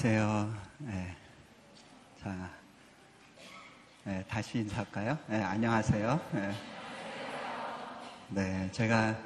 안녕하세요. 0.00 0.54
네. 0.78 1.16
자, 2.22 2.50
네, 4.04 4.24
다시 4.28 4.58
인사할까요? 4.58 5.18
네, 5.26 5.42
안녕하세요. 5.42 6.20
네, 6.30 6.54
네 8.28 8.68
제가 8.70 9.18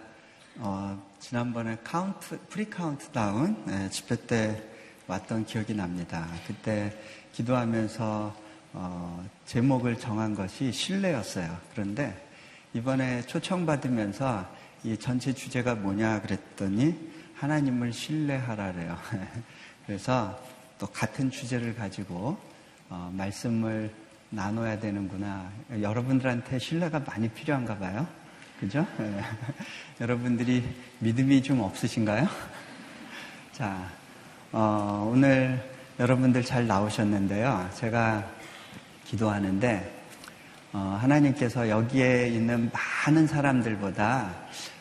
어, 0.60 1.10
지난번에 1.20 1.76
카운트 1.84 2.40
프리 2.48 2.70
카운트다운 2.70 3.64
네, 3.66 3.90
집회 3.90 4.16
때 4.16 4.62
왔던 5.06 5.44
기억이 5.44 5.74
납니다. 5.74 6.26
그때 6.46 6.96
기도하면서 7.34 8.34
어, 8.72 9.28
제목을 9.44 9.98
정한 9.98 10.34
것이 10.34 10.72
신뢰였어요. 10.72 11.54
그런데 11.72 12.16
이번에 12.72 13.20
초청받으면서 13.26 14.48
이 14.84 14.96
전체 14.96 15.34
주제가 15.34 15.74
뭐냐 15.74 16.22
그랬더니 16.22 17.12
하나님을 17.34 17.92
신뢰하라래요. 17.92 18.96
그래서 19.84 20.40
또 20.82 20.88
같은 20.88 21.30
주제를 21.30 21.76
가지고 21.76 22.36
어, 22.90 23.08
말씀을 23.16 23.88
나눠야 24.30 24.80
되는구나. 24.80 25.48
여러분들한테 25.80 26.58
신뢰가 26.58 26.98
많이 27.06 27.28
필요한가 27.28 27.78
봐요. 27.78 28.04
그죠? 28.58 28.84
네. 28.98 29.20
여러분들이 30.00 30.64
믿음이 30.98 31.40
좀 31.44 31.60
없으신가요? 31.60 32.26
자, 33.54 33.88
어, 34.50 35.08
오늘 35.08 35.64
여러분들 36.00 36.42
잘 36.42 36.66
나오셨는데요. 36.66 37.70
제가 37.76 38.28
기도하는데, 39.04 40.04
어, 40.72 40.98
하나님께서 41.00 41.68
여기에 41.68 42.26
있는 42.30 42.72
많은 42.72 43.28
사람들보다 43.28 44.34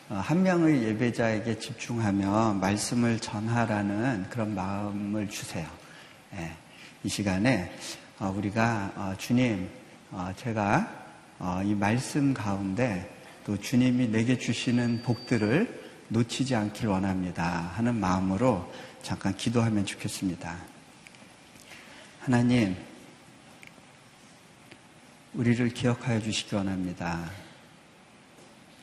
어, 0.08 0.14
한 0.16 0.42
명의 0.42 0.82
예배자에게 0.82 1.60
집중하며 1.60 2.54
말씀을 2.54 3.20
전하라는 3.20 4.26
그런 4.30 4.52
마음을 4.56 5.28
주세요. 5.28 5.81
예, 6.34 6.50
이 7.04 7.08
시간에 7.08 7.70
어, 8.18 8.32
우리가 8.34 8.92
어, 8.96 9.14
주님, 9.18 9.68
제가 10.36 11.02
이 11.64 11.74
말씀 11.74 12.32
가운데 12.32 13.14
또 13.44 13.58
주님이 13.58 14.08
내게 14.08 14.38
주시는 14.38 15.02
복들을 15.02 15.82
놓치지 16.08 16.54
않길 16.54 16.88
원합니다. 16.88 17.72
하는 17.74 17.96
마음으로 17.96 18.72
잠깐 19.02 19.36
기도하면 19.36 19.84
좋겠습니다. 19.84 20.56
하나님, 22.20 22.76
우리를 25.34 25.68
기억하여 25.70 26.20
주시기 26.20 26.54
원합니다. 26.54 27.30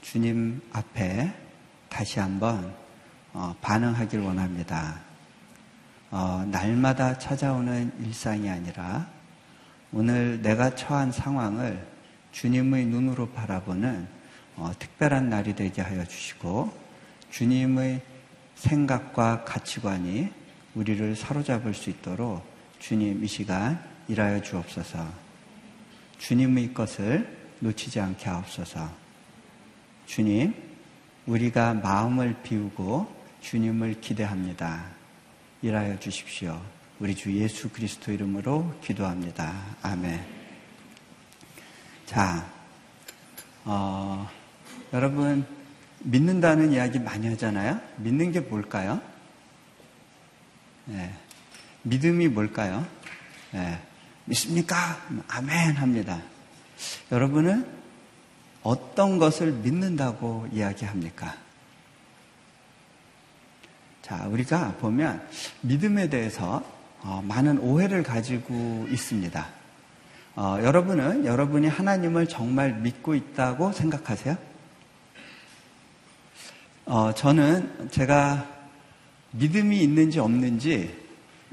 주님 0.02 0.62
앞에 0.72 1.34
다시 1.90 2.20
한번 2.20 2.76
어, 3.34 3.56
반응하길 3.62 4.20
원합니다. 4.20 5.09
어, 6.12 6.44
날마다 6.50 7.18
찾아오는 7.18 7.92
일상이 8.00 8.50
아니라 8.50 9.08
오늘 9.92 10.42
내가 10.42 10.76
처한 10.76 11.12
상황을 11.12 11.86
주님의 12.32 12.86
눈으로 12.88 13.30
바라보는 13.30 14.08
어, 14.56 14.72
특별한 14.78 15.30
날이 15.30 15.56
되게 15.56 15.82
하여 15.82 16.04
주시고 16.06 16.74
주님의 17.32 18.02
생각과 18.56 19.46
가치관이 19.46 20.32
우리를 20.76 21.16
사로잡을 21.16 21.74
수 21.74 21.90
있도록 21.90 22.44
주님 22.80 23.24
이 23.24 23.28
시간 23.28 23.80
일하여 24.08 24.42
주옵소서. 24.42 25.08
주님의 26.18 26.74
것을 26.74 27.38
놓치지 27.60 28.00
않게 28.00 28.30
하옵소서. 28.30 28.90
주님, 30.06 30.54
우리가 31.26 31.76
마음을 31.76 32.42
비우고 32.42 33.08
주님을 33.42 34.02
기대합니다. 34.02 34.99
일하여 35.62 36.00
주십시오. 36.00 36.62
우리 37.00 37.16
주 37.16 37.34
예수 37.38 37.68
그리스도 37.70 38.14
이름으로 38.14 38.80
기도합니다. 38.82 39.54
아멘. 39.82 40.26
자, 42.06 42.50
어, 43.66 44.30
여러분, 44.94 45.46
믿는다는 46.00 46.72
이야기 46.72 46.98
많이 46.98 47.28
하잖아요? 47.28 47.82
믿는 47.98 48.32
게 48.32 48.40
뭘까요? 48.40 49.02
네. 50.86 51.14
믿음이 51.84 52.30
뭘까요? 52.30 52.88
네. 53.52 53.82
믿습니까? 54.26 54.76
아멘 55.28 55.76
합니다. 55.76 56.22
여러분은 57.12 57.68
어떤 58.64 59.18
것을 59.18 59.52
믿는다고 59.52 60.48
이야기합니까? 60.54 61.36
자, 64.10 64.26
우리가 64.28 64.74
보면 64.80 65.22
믿음에 65.62 66.10
대해서 66.10 66.64
어, 67.02 67.24
많은 67.28 67.60
오해를 67.60 68.02
가지고 68.02 68.88
있습니다. 68.90 69.48
어, 70.36 70.58
여러분은 70.64 71.28
여러분이 71.28 71.68
하나님을 71.68 72.28
정말 72.28 72.74
믿고 72.74 73.14
있다고 73.14 73.72
생각하세요? 73.72 74.36
어, 76.88 77.14
저는 77.14 77.90
제가 77.92 78.48
믿음이 79.30 79.80
있는지 79.80 80.18
없는지 80.18 80.92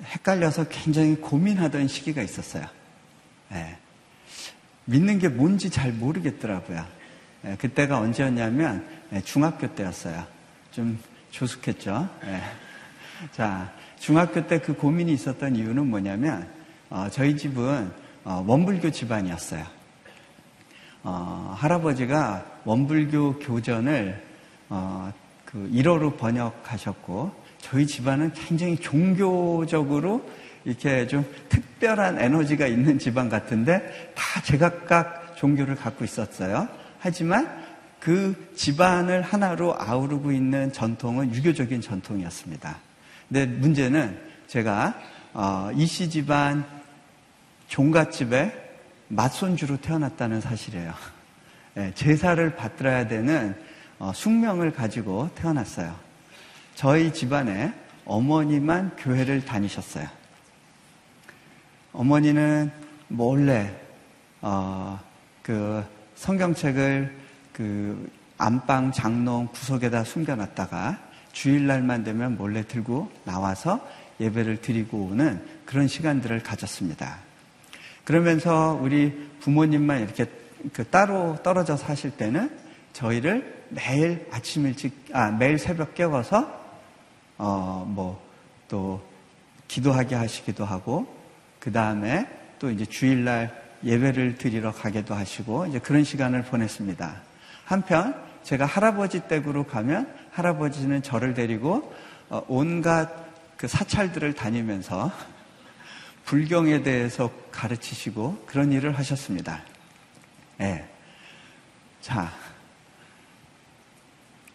헷갈려서 0.03 0.69
굉장히 0.71 1.17
고민하던 1.17 1.88
시기가 1.88 2.23
있었어요. 2.23 2.65
네. 3.50 3.77
믿는 4.87 5.19
게 5.19 5.28
뭔지 5.28 5.69
잘 5.69 5.93
모르겠더라고요. 5.93 6.87
예, 7.44 7.56
그때가 7.56 7.99
언제였냐면 7.99 8.88
예, 9.12 9.21
중학교 9.21 9.75
때였어요. 9.75 10.25
좀 10.71 10.99
조숙했죠. 11.31 12.09
예. 12.26 12.41
자, 13.32 13.72
중학교 13.98 14.47
때 14.47 14.59
그 14.59 14.75
고민이 14.75 15.12
있었던 15.12 15.56
이유는 15.56 15.88
뭐냐면 15.88 16.48
어, 16.91 17.09
저희 17.10 17.37
집은 17.37 17.91
어, 18.25 18.44
원불교 18.47 18.91
집안이었어요. 18.91 19.64
어, 21.03 21.54
할아버지가 21.56 22.44
원불교 22.64 23.38
교전을 23.38 24.22
어, 24.69 25.12
그 25.44 25.70
1어로 25.72 26.16
번역하셨고 26.19 27.32
저희 27.58 27.87
집안은 27.87 28.32
굉장히 28.32 28.76
종교적으로 28.76 30.28
이렇게 30.64 31.06
좀 31.06 31.25
특별한 31.48 32.20
에너지가 32.20 32.66
있는 32.66 32.98
집안 32.98 33.28
같은데 33.28 34.12
다 34.14 34.43
제각각 34.43 35.37
종교를 35.37 35.76
갖고 35.76 36.04
있었어요. 36.04 36.69
하지만 36.98 37.66
그 38.06 38.53
집안을 38.55 39.21
하나로 39.21 39.75
아우르고 39.77 40.31
있는 40.31 40.72
전통은 40.72 41.34
유교적인 41.34 41.81
전통이었습니다. 41.81 42.78
근데 43.28 43.47
문제는 43.47 44.17
제가 44.47 44.94
어, 45.34 45.71
이씨 45.75 46.09
집안 46.09 46.65
종갓집에 47.67 48.53
맞손주로 49.09 49.78
태어났다는 49.78 50.41
사실이에요. 50.41 50.94
네, 51.75 51.91
제사를 51.97 52.55
받들어야 52.55 53.09
되는 53.09 53.56
어, 53.99 54.12
숙명을 54.15 54.71
가지고 54.71 55.28
태어났어요. 55.34 55.93
저희 56.77 57.12
집안에 57.12 57.75
어머니만 58.05 58.94
교회를 58.99 59.44
다니셨어요. 59.44 60.06
어머니는 61.93 62.71
몰래 63.09 63.75
어, 64.43 65.00
그 65.43 65.84
성경책을 66.15 67.25
그 67.56 68.11
안방 68.37 68.93
장롱 68.93 69.49
구석에다 69.55 70.05
숨겨놨다가 70.05 70.99
주일날만 71.33 72.05
되면 72.05 72.37
몰래 72.37 72.67
들고 72.67 73.11
나와서 73.25 73.81
예배를 74.21 74.61
드리고 74.61 74.99
오는 74.99 75.43
그런 75.64 75.88
시간들을 75.88 76.43
가졌습니다. 76.43 77.17
그러면서 78.05 78.79
우리 78.81 79.31
부모님만 79.41 80.03
이렇게 80.03 80.26
그 80.75 80.85
따로 80.85 81.38
떨어져 81.43 81.79
사실 81.79 82.11
때는 82.11 82.50
저희를 82.93 83.64
매일 83.70 84.26
아침 84.31 84.67
일찍, 84.67 84.93
아, 85.12 85.31
매일 85.31 85.58
새벽 85.58 85.94
깨워서, 85.94 86.61
어, 87.38 87.85
뭐, 87.88 88.23
또, 88.69 89.03
기도하게 89.67 90.14
하시기도 90.14 90.64
하고, 90.64 91.06
그 91.58 91.73
다음에 91.73 92.29
또 92.58 92.70
이제 92.70 92.87
주일날 92.87 93.50
예배를 93.85 94.37
드리러 94.37 94.73
가기도 94.73 95.14
하시고 95.14 95.67
이제 95.67 95.79
그런 95.79 96.05
시간을 96.05 96.43
보냈습니다. 96.44 97.25
한편 97.67 98.15
제가 98.45 98.65
할아버지 98.65 99.27
댁으로 99.27 99.65
가면 99.65 100.09
할아버지는 100.31 101.03
저를 101.03 101.35
데리고 101.35 101.93
어, 102.31 102.41
온갖 102.47 103.11
그 103.57 103.67
사찰들을 103.67 104.35
다니면서 104.35 105.11
불경에 106.25 106.83
대해서 106.83 107.31
가르치시고 107.51 108.45
그런 108.47 108.73
일을 108.73 108.97
하셨습니다. 108.97 109.63
예. 110.61 110.89
자, 112.01 112.31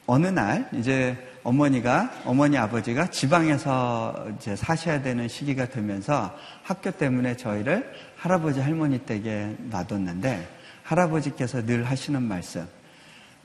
어느 0.06 0.28
날 0.28 0.70
이제 0.74 1.18
어머니가 1.44 2.12
어머니 2.24 2.58
아버지가 2.58 3.10
지방에서 3.10 4.28
이제 4.38 4.56
사셔야 4.56 5.02
되는 5.02 5.28
시기가 5.28 5.68
되면서 5.68 6.38
학교 6.64 6.92
때문에 6.92 7.36
저희를 7.36 7.94
할아버지 8.16 8.62
할머니 8.62 9.00
댁에 9.00 9.56
놔뒀는데 9.70 10.48
할아버지께서 10.84 11.66
늘 11.66 11.84
하시는 11.84 12.22
말씀 12.22 12.68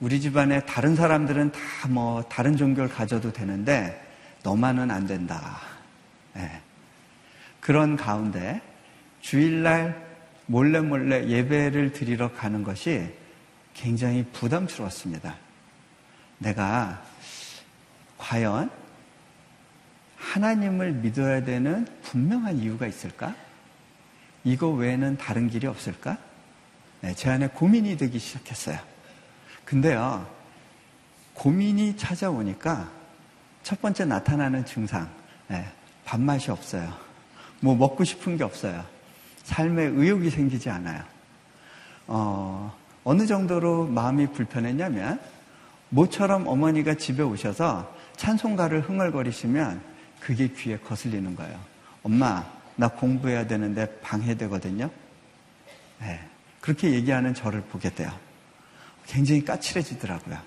우리 0.00 0.20
집안에 0.20 0.60
다른 0.66 0.94
사람들은 0.94 1.52
다 1.52 1.88
뭐 1.88 2.22
다른 2.24 2.56
종교를 2.56 2.88
가져도 2.88 3.32
되는데 3.32 4.02
너만은 4.42 4.90
안 4.90 5.06
된다. 5.06 5.60
네. 6.34 6.60
그런 7.60 7.96
가운데 7.96 8.60
주일날 9.20 10.04
몰래 10.46 10.80
몰래 10.80 11.26
예배를 11.26 11.92
드리러 11.92 12.32
가는 12.32 12.62
것이 12.62 13.12
굉장히 13.74 14.24
부담스러웠습니다. 14.32 15.36
내가 16.38 17.02
과연 18.18 18.70
하나님을 20.16 20.92
믿어야 20.92 21.44
되는 21.44 21.86
분명한 22.02 22.58
이유가 22.58 22.86
있을까? 22.86 23.34
이거 24.44 24.68
외에는 24.68 25.18
다른 25.18 25.48
길이 25.48 25.66
없을까? 25.66 26.18
네, 27.00 27.14
제 27.14 27.30
안에 27.30 27.48
고민이 27.48 27.96
되기 27.96 28.18
시작했어요. 28.18 28.78
근데요, 29.66 30.24
고민이 31.34 31.96
찾아오니까 31.96 32.88
첫 33.64 33.82
번째 33.82 34.04
나타나는 34.04 34.64
증상, 34.64 35.10
네, 35.48 35.68
밥맛이 36.04 36.52
없어요. 36.52 36.94
뭐 37.60 37.74
먹고 37.74 38.04
싶은 38.04 38.36
게 38.36 38.44
없어요. 38.44 38.84
삶에 39.42 39.82
의욕이 39.82 40.30
생기지 40.30 40.70
않아요. 40.70 41.02
어, 42.06 42.72
어느 43.02 43.26
정도로 43.26 43.86
마음이 43.86 44.28
불편했냐면, 44.28 45.20
모처럼 45.88 46.46
어머니가 46.46 46.94
집에 46.94 47.24
오셔서 47.24 47.92
찬송가를 48.16 48.82
흥얼거리시면 48.82 49.80
그게 50.20 50.48
귀에 50.48 50.78
거슬리는 50.78 51.34
거예요. 51.34 51.58
엄마, 52.04 52.44
나 52.76 52.86
공부해야 52.86 53.48
되는데 53.48 53.98
방해되거든요. 54.00 54.88
네, 56.00 56.20
그렇게 56.60 56.92
얘기하는 56.92 57.34
저를 57.34 57.62
보게 57.62 57.90
돼요. 57.90 58.12
굉장히 59.06 59.44
까칠해지더라고요. 59.44 60.38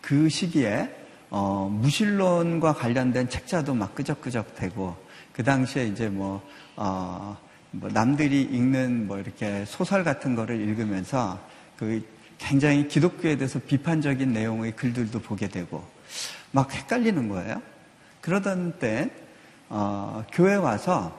그 0.00 0.28
시기에 0.28 0.88
어, 1.30 1.68
무신론과 1.70 2.74
관련된 2.74 3.28
책자도 3.28 3.74
막 3.74 3.94
끄적끄적 3.94 4.54
되고 4.54 4.96
그 5.32 5.42
당시에 5.42 5.86
이제 5.86 6.08
뭐, 6.08 6.40
어, 6.76 7.36
뭐 7.72 7.90
남들이 7.90 8.42
읽는 8.42 9.06
뭐 9.06 9.18
이렇게 9.18 9.64
소설 9.66 10.04
같은 10.04 10.34
거를 10.34 10.60
읽으면서 10.60 11.38
그 11.76 12.02
굉장히 12.38 12.86
기독교에 12.86 13.36
대해서 13.36 13.58
비판적인 13.58 14.32
내용의 14.32 14.76
글들도 14.76 15.20
보게 15.20 15.48
되고 15.48 15.84
막 16.52 16.72
헷갈리는 16.72 17.28
거예요. 17.28 17.60
그러던 18.20 18.78
때 18.78 19.10
어, 19.68 20.24
교회 20.32 20.54
와서 20.54 21.16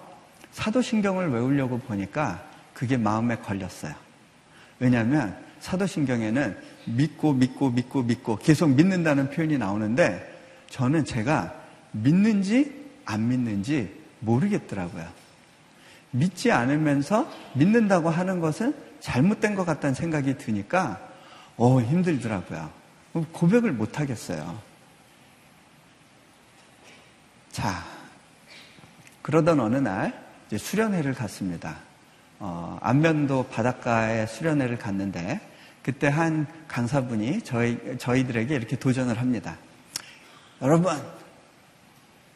사도신경을 0.51 1.29
외우려고 1.29 1.77
보니까 1.79 2.44
그게 2.73 2.97
마음에 2.97 3.35
걸렸어요. 3.38 3.94
왜냐하면 4.79 5.46
사도신경에는 5.67 6.57
믿고 6.85 7.33
믿고 7.33 7.71
믿고 7.71 8.03
믿고 8.03 8.37
계속 8.37 8.69
믿는다는 8.69 9.29
표현이 9.29 9.57
나오는데 9.57 10.35
저는 10.69 11.03
제가 11.03 11.53
믿는지 11.91 12.87
안 13.05 13.27
믿는지 13.27 13.93
모르겠더라고요. 14.19 15.05
믿지 16.11 16.51
않으면서 16.53 17.29
믿는다고 17.53 18.09
하는 18.09 18.39
것은 18.39 18.73
잘못된 19.01 19.55
것 19.55 19.65
같다는 19.65 19.93
생각이 19.93 20.37
드니까 20.37 21.01
어 21.57 21.81
힘들더라고요. 21.81 22.69
고백을 23.33 23.73
못 23.73 23.99
하겠어요. 23.99 24.59
자, 27.51 27.83
그러던 29.21 29.59
어느 29.59 29.75
날 29.75 30.13
수련회를 30.55 31.13
갔습니다. 31.13 31.77
어, 32.39 32.77
안면도 32.81 33.47
바닷가에 33.49 34.27
수련회를 34.27 34.77
갔는데 34.77 35.41
그때 35.87 36.07
한 36.07 36.45
강사분이 36.67 37.43
저희, 37.43 37.79
저희들에게 37.97 38.53
이렇게 38.53 38.75
도전을 38.75 39.21
합니다. 39.21 39.55
여러분, 40.61 40.93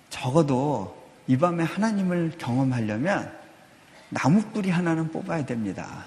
적어도 0.09 0.97
이 1.27 1.35
밤에 1.35 1.65
하나님을 1.65 2.35
경험하려면 2.37 3.29
나무 4.07 4.41
뿌리 4.53 4.69
하나는 4.69 5.11
뽑아야 5.11 5.45
됩니다. 5.45 6.05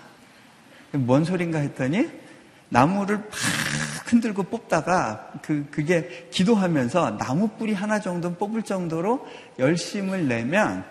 뭔 0.92 1.26
소린가 1.26 1.58
했더니 1.58 2.08
나무를 2.70 3.18
팍 3.18 3.30
흔들고 4.10 4.44
뽑다가 4.44 5.32
그, 5.42 5.66
그게 5.70 6.26
기도하면서 6.30 7.18
나무 7.18 7.48
뿌리 7.48 7.74
하나 7.74 8.00
정도 8.00 8.34
뽑을 8.34 8.62
정도로 8.62 9.28
열심을 9.58 10.28
내면 10.28 10.82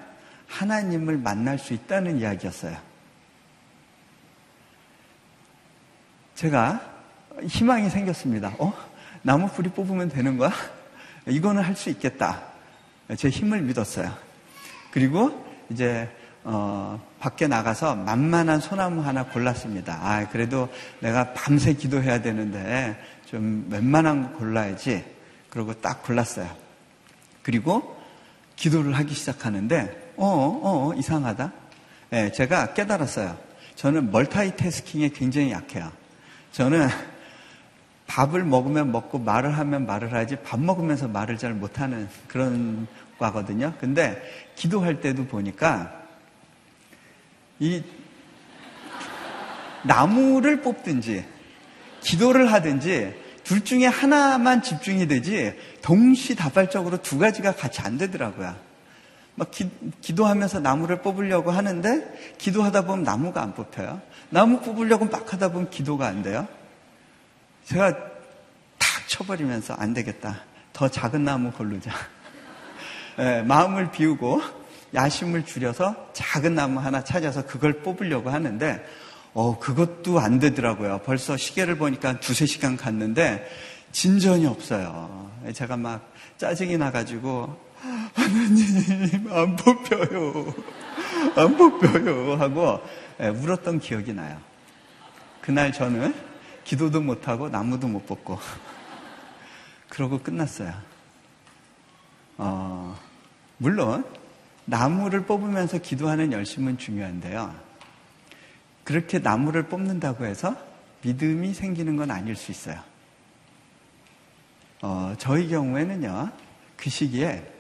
하나님을 0.45 1.17
만날 1.17 1.57
수 1.57 1.73
있다는 1.73 2.19
이야기였어요. 2.19 2.93
제가 6.35 6.81
희망이 7.47 7.89
생겼습니다. 7.89 8.53
어? 8.59 8.74
나무 9.21 9.47
뿌리 9.50 9.69
뽑으면 9.69 10.09
되는 10.09 10.38
거야? 10.38 10.51
이거는 11.27 11.63
할 11.63 11.75
수 11.75 11.89
있겠다. 11.89 12.41
제 13.18 13.30
힘을 13.30 13.62
믿었어요. 13.62 14.12
그리고 14.91 15.45
이제 15.69 16.09
어, 16.45 17.00
밖에 17.19 17.47
나가서 17.47 17.95
만만한 17.95 18.59
소나무 18.59 19.01
하나 19.01 19.25
골랐습니다. 19.25 19.97
아, 20.01 20.27
그래도 20.30 20.68
내가 21.00 21.33
밤새 21.33 21.74
기도해야 21.74 22.21
되는데 22.21 23.01
좀 23.25 23.68
웬만한 23.69 24.33
거 24.33 24.39
골라야지. 24.39 25.06
그러고 25.50 25.74
딱 25.74 26.03
골랐어요. 26.03 26.50
그리고 27.41 27.97
기도를 28.56 28.94
하기 28.94 29.13
시작하는데, 29.13 30.13
어, 30.18 30.25
어, 30.25 30.89
어 30.89 30.94
이상하다. 30.95 31.51
네, 32.09 32.31
제가 32.31 32.74
깨달았어요. 32.74 33.38
저는 33.75 34.12
멀타이태스킹에 34.12 35.09
굉장히 35.09 35.51
약해요. 35.51 35.91
저는 36.53 36.88
밥을 38.07 38.44
먹으면 38.44 38.91
먹고 38.91 39.17
말을 39.17 39.57
하면 39.57 39.85
말을 39.88 40.13
하지 40.13 40.35
밥 40.38 40.59
먹으면서 40.59 41.07
말을 41.07 41.38
잘 41.38 41.53
못하는 41.53 42.07
그런 42.27 42.88
과거든요. 43.17 43.73
근데 43.79 44.21
기도할 44.55 45.01
때도 45.01 45.25
보니까 45.25 46.03
이 47.59 47.83
나무를 49.83 50.61
뽑든지 50.61 51.25
기도를 52.01 52.51
하든지 52.53 53.15
둘 53.44 53.63
중에 53.63 53.88
하나만 53.88 54.61
집중이 54.61 55.07
되지 55.07 55.57
동시다발적으로 55.81 57.01
두 57.01 57.17
가지가 57.17 57.53
같이 57.55 57.81
안 57.81 57.97
되더라고요. 57.97 58.55
막 59.35 59.50
기, 59.51 59.69
기도하면서 60.01 60.59
나무를 60.59 61.01
뽑으려고 61.01 61.51
하는데 61.51 62.36
기도하다 62.38 62.86
보면 62.86 63.03
나무가 63.03 63.41
안 63.41 63.53
뽑혀요. 63.53 64.01
나무 64.29 64.60
뽑으려고 64.62 65.05
막 65.05 65.31
하다 65.34 65.50
보면 65.50 65.69
기도가 65.69 66.08
안 66.08 66.22
돼요. 66.22 66.48
제가 67.65 67.93
탁 68.77 69.08
쳐버리면서 69.08 69.74
안 69.75 69.93
되겠다. 69.93 70.41
더 70.72 70.88
작은 70.88 71.24
나무 71.24 71.51
고르자. 71.51 71.91
네, 73.17 73.41
마음을 73.43 73.91
비우고 73.91 74.41
야심을 74.93 75.46
줄여서 75.46 76.12
작은 76.13 76.53
나무 76.53 76.79
하나 76.79 77.03
찾아서 77.03 77.46
그걸 77.46 77.81
뽑으려고 77.81 78.29
하는데 78.29 78.86
어, 79.34 79.58
그것도 79.58 80.19
안 80.19 80.38
되더라고요. 80.39 81.01
벌써 81.05 81.38
시계를 81.38 81.77
보니까 81.77 82.19
두세 82.19 82.46
시간 82.46 82.77
갔는데 82.77 83.48
진전이 83.91 84.46
없어요. 84.46 85.31
제가 85.53 85.77
막 85.77 86.12
짜증이 86.38 86.77
나가지고 86.77 87.58
하나님 88.13 89.32
안 89.32 89.56
뽑혀요. 89.56 90.54
안 91.36 91.58
뽑혀요. 91.58 92.36
하고 92.36 92.82
예, 93.20 93.28
울었던 93.28 93.80
기억이 93.80 94.13
나요. 94.13 94.40
그날 95.42 95.74
저는 95.74 96.13
기도도 96.63 97.02
못하고 97.02 97.50
나무도 97.50 97.88
못 97.88 98.06
뽑고 98.06 98.40
그러고 99.90 100.20
끝났어요. 100.20 100.74
어, 102.38 102.98
물론 103.58 104.06
나무를 104.66 105.25
뽑으면서 105.25 105.80
기도하는 105.80 106.32
열심은 106.32 106.78
중요한데요. 106.78 107.54
그렇게 108.86 109.20
나무를 109.20 109.63
뽑는다고 109.63 110.25
해서 110.25 110.56
믿음이 111.04 111.54
생기는 111.54 111.98
건 111.98 112.12
아닐 112.12 112.36
수 112.36 112.52
있어요. 112.52 112.80
어, 114.82 115.16
저희 115.18 115.50
경우에는요, 115.50 116.32
그 116.75 116.90
시기에 116.90 117.52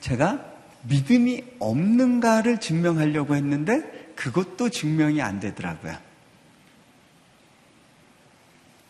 제가 0.00 0.44
믿음이 0.82 1.44
없는가를 1.58 2.60
증명하려고 2.60 3.34
했는데 3.34 4.12
그것도 4.14 4.70
증명이 4.70 5.20
안 5.20 5.40
되더라고요. 5.40 5.96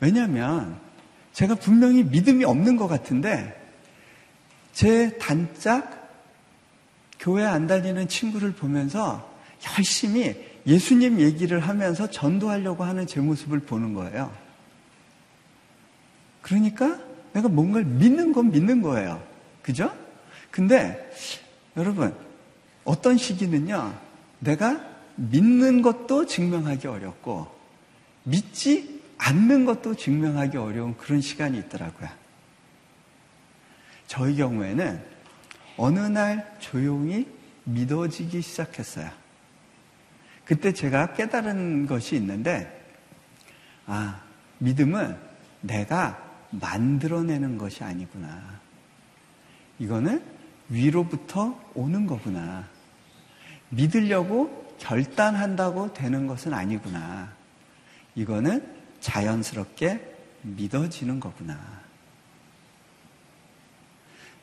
왜냐하면 0.01 0.79
제가 1.33 1.55
분명히 1.55 2.05
믿음이 2.05 2.45
없는 2.45 2.77
것 2.77 2.87
같은데 2.87 3.61
제 4.73 5.17
단짝 5.19 6.11
교회 7.19 7.45
안 7.45 7.67
다니는 7.67 8.09
친구를 8.09 8.53
보면서 8.53 9.35
열심히 9.79 10.35
예수님 10.67 11.21
얘기를 11.21 11.61
하면서 11.61 12.11
전도하려고 12.11 12.85
하는 12.85 13.07
제 13.07 13.21
모습을 13.21 13.61
보는 13.61 13.95
거예요. 13.95 14.33
그러니까 16.43 16.99
내가 17.33 17.49
뭔가를 17.49 17.87
믿는 17.87 18.33
건 18.33 18.51
믿는 18.51 18.83
거예요. 18.83 19.23
그죠? 19.63 19.93
근데 20.57 21.13
여러분, 21.77 22.17
어떤 22.85 23.19
시기는요, 23.19 23.95
내가 24.39 24.81
믿는 25.17 25.83
것도 25.83 26.25
증명하기 26.25 26.87
어렵고, 26.87 27.47
믿지 28.23 29.03
않는 29.19 29.67
것도 29.67 29.97
증명하기 29.97 30.57
어려운 30.57 30.97
그런 30.97 31.21
시간이 31.21 31.59
있더라고요. 31.59 32.09
저희 34.07 34.37
경우에는 34.37 34.99
어느 35.77 35.99
날 35.99 36.57
조용히 36.59 37.29
믿어지기 37.65 38.41
시작했어요. 38.41 39.11
그때 40.47 40.73
제가 40.73 41.13
깨달은 41.13 41.85
것이 41.85 42.17
있는데, 42.17 42.95
아, 43.85 44.23
믿음은 44.61 45.19
내가 45.61 46.19
만들어내는 46.51 47.59
것이 47.59 47.85
아니구나. 47.85 48.59
이거는 49.79 50.36
위로부터 50.69 51.59
오는 51.75 52.07
거구나. 52.07 52.69
믿으려고 53.69 54.75
결단한다고 54.79 55.93
되는 55.95 56.27
것은 56.27 56.55
아니구나. 56.55 57.33
이거는 58.15 58.75
자연스럽게 59.01 60.17
믿어지는 60.43 61.21
거구나. 61.21 61.59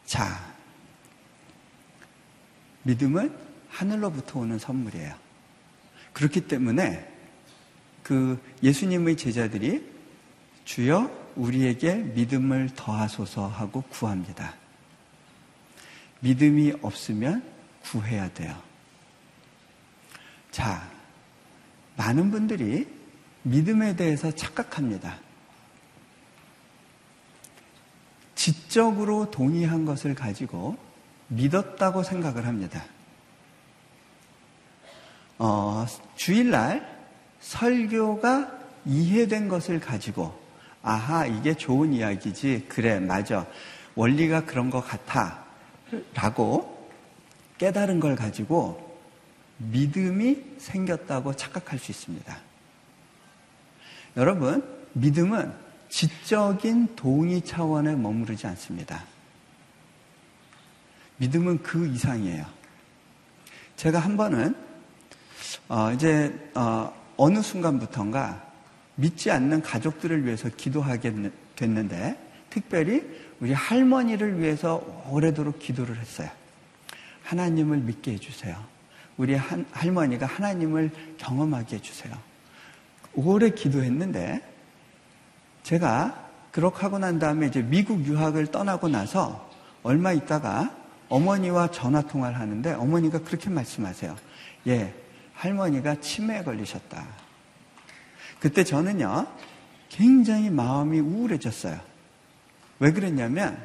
자, 0.06 0.54
믿음은 2.84 3.36
하늘로부터 3.70 4.40
오는 4.40 4.60
선물이에요. 4.60 5.16
그렇기 6.12 6.48
때문에 6.48 7.10
그 8.04 8.40
예수님의 8.62 9.16
제자들이 9.16 9.90
주여 10.66 11.10
우리에게 11.36 11.96
믿음을 11.96 12.70
더하소서 12.76 13.48
하고 13.48 13.82
구합니다. 13.84 14.54
믿음이 16.24 16.74
없으면 16.82 17.44
구해야 17.84 18.32
돼요. 18.34 18.56
자, 20.52 20.90
많은 21.98 22.32
분들이 22.32 22.88
믿음에 23.44 23.96
대해서 23.96 24.32
착각합니다. 24.32 25.20
지적으로 28.36 29.32
동의한 29.32 29.86
것을 29.86 30.16
가지고 30.16 30.78
믿었다고 31.28 32.04
생각을 32.04 32.46
합니다. 32.46 32.84
어, 35.38 35.86
주일날 36.16 36.88
설교가 37.42 38.60
이해된 38.86 39.50
것을 39.50 39.80
가지고 39.80 40.42
아하 40.82 41.26
이게 41.26 41.54
좋은 41.54 41.94
이야기지 41.94 42.66
그래 42.70 43.00
맞아 43.00 43.46
원리가 43.96 44.46
그런 44.46 44.70
것 44.70 44.82
같아 44.82 45.43
라고 46.14 46.90
깨달은 47.58 48.00
걸 48.00 48.16
가지고 48.16 49.00
믿음이 49.58 50.44
생겼다고 50.58 51.36
착각할 51.36 51.80
수 51.80 51.92
있습니다. 51.92 52.38
여러분 54.18 54.64
믿음은 54.94 55.54
지적인 55.90 56.96
동의 56.96 57.42
차원에 57.42 57.96
머무르지 57.96 58.48
않습니다. 58.48 59.04
믿음은 61.18 61.62
그 61.64 61.88
이상이에요. 61.88 62.46
제가 63.76 64.00
한 64.00 64.18
번은 64.18 64.56
어, 65.70 65.92
이제 65.94 66.34
어, 66.56 66.94
어느 67.18 67.42
순간부터인가 67.42 68.44
믿지 68.96 69.32
않는 69.32 69.62
가족들을 69.62 70.26
위해서 70.26 70.50
기도하게 70.50 71.32
됐는데 71.56 72.18
특별히 72.50 73.04
우리 73.44 73.52
할머니를 73.52 74.40
위해서 74.40 74.82
오래도록 75.10 75.60
기도를 75.60 76.00
했어요. 76.00 76.30
하나님을 77.24 77.80
믿게 77.80 78.14
해주세요. 78.14 78.56
우리 79.18 79.36
한, 79.36 79.66
할머니가 79.70 80.26
하나님을 80.26 80.92
경험하게 81.18 81.76
해주세요. 81.76 82.18
오래 83.16 83.50
기도했는데 83.50 84.42
제가 85.64 86.30
그렇게 86.54 86.84
하고 86.84 87.00
난 87.00 87.20
다음에 87.20 87.48
이제 87.48 87.62
미국 87.62 88.06
유학을 88.06 88.48
떠나고 88.48 88.88
나서 88.88 89.52
얼마 89.84 90.14
있다가 90.14 90.74
어머니와 91.10 91.70
전화 91.70 92.02
통화를 92.02 92.40
하는데 92.40 92.72
어머니가 92.72 93.24
그렇게 93.24 93.50
말씀하세요. 93.50 94.16
예, 94.68 94.94
할머니가 95.34 96.00
치매에 96.00 96.44
걸리셨다. 96.44 97.06
그때 98.40 98.64
저는요, 98.64 99.28
굉장히 99.90 100.50
마음이 100.50 101.02
우울해졌어요. 101.02 101.93
왜 102.80 102.92
그랬냐면, 102.92 103.58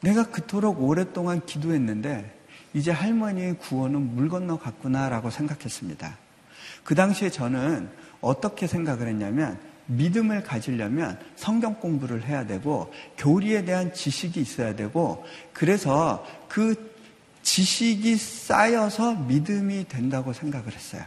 내가 0.00 0.24
그토록 0.24 0.82
오랫동안 0.82 1.44
기도했는데, 1.44 2.36
이제 2.74 2.90
할머니의 2.90 3.58
구원은 3.58 4.14
물 4.14 4.28
건너 4.28 4.58
갔구나라고 4.58 5.30
생각했습니다. 5.30 6.16
그 6.84 6.94
당시에 6.94 7.30
저는 7.30 7.88
어떻게 8.20 8.66
생각을 8.66 9.08
했냐면, 9.08 9.58
믿음을 9.88 10.42
가지려면 10.42 11.18
성경 11.34 11.74
공부를 11.74 12.24
해야 12.24 12.46
되고 12.46 12.92
교리에 13.16 13.64
대한 13.64 13.92
지식이 13.92 14.40
있어야 14.40 14.76
되고 14.76 15.24
그래서 15.54 16.26
그 16.48 16.94
지식이 17.42 18.16
쌓여서 18.16 19.14
믿음이 19.14 19.88
된다고 19.88 20.34
생각을 20.34 20.72
했어요. 20.72 21.02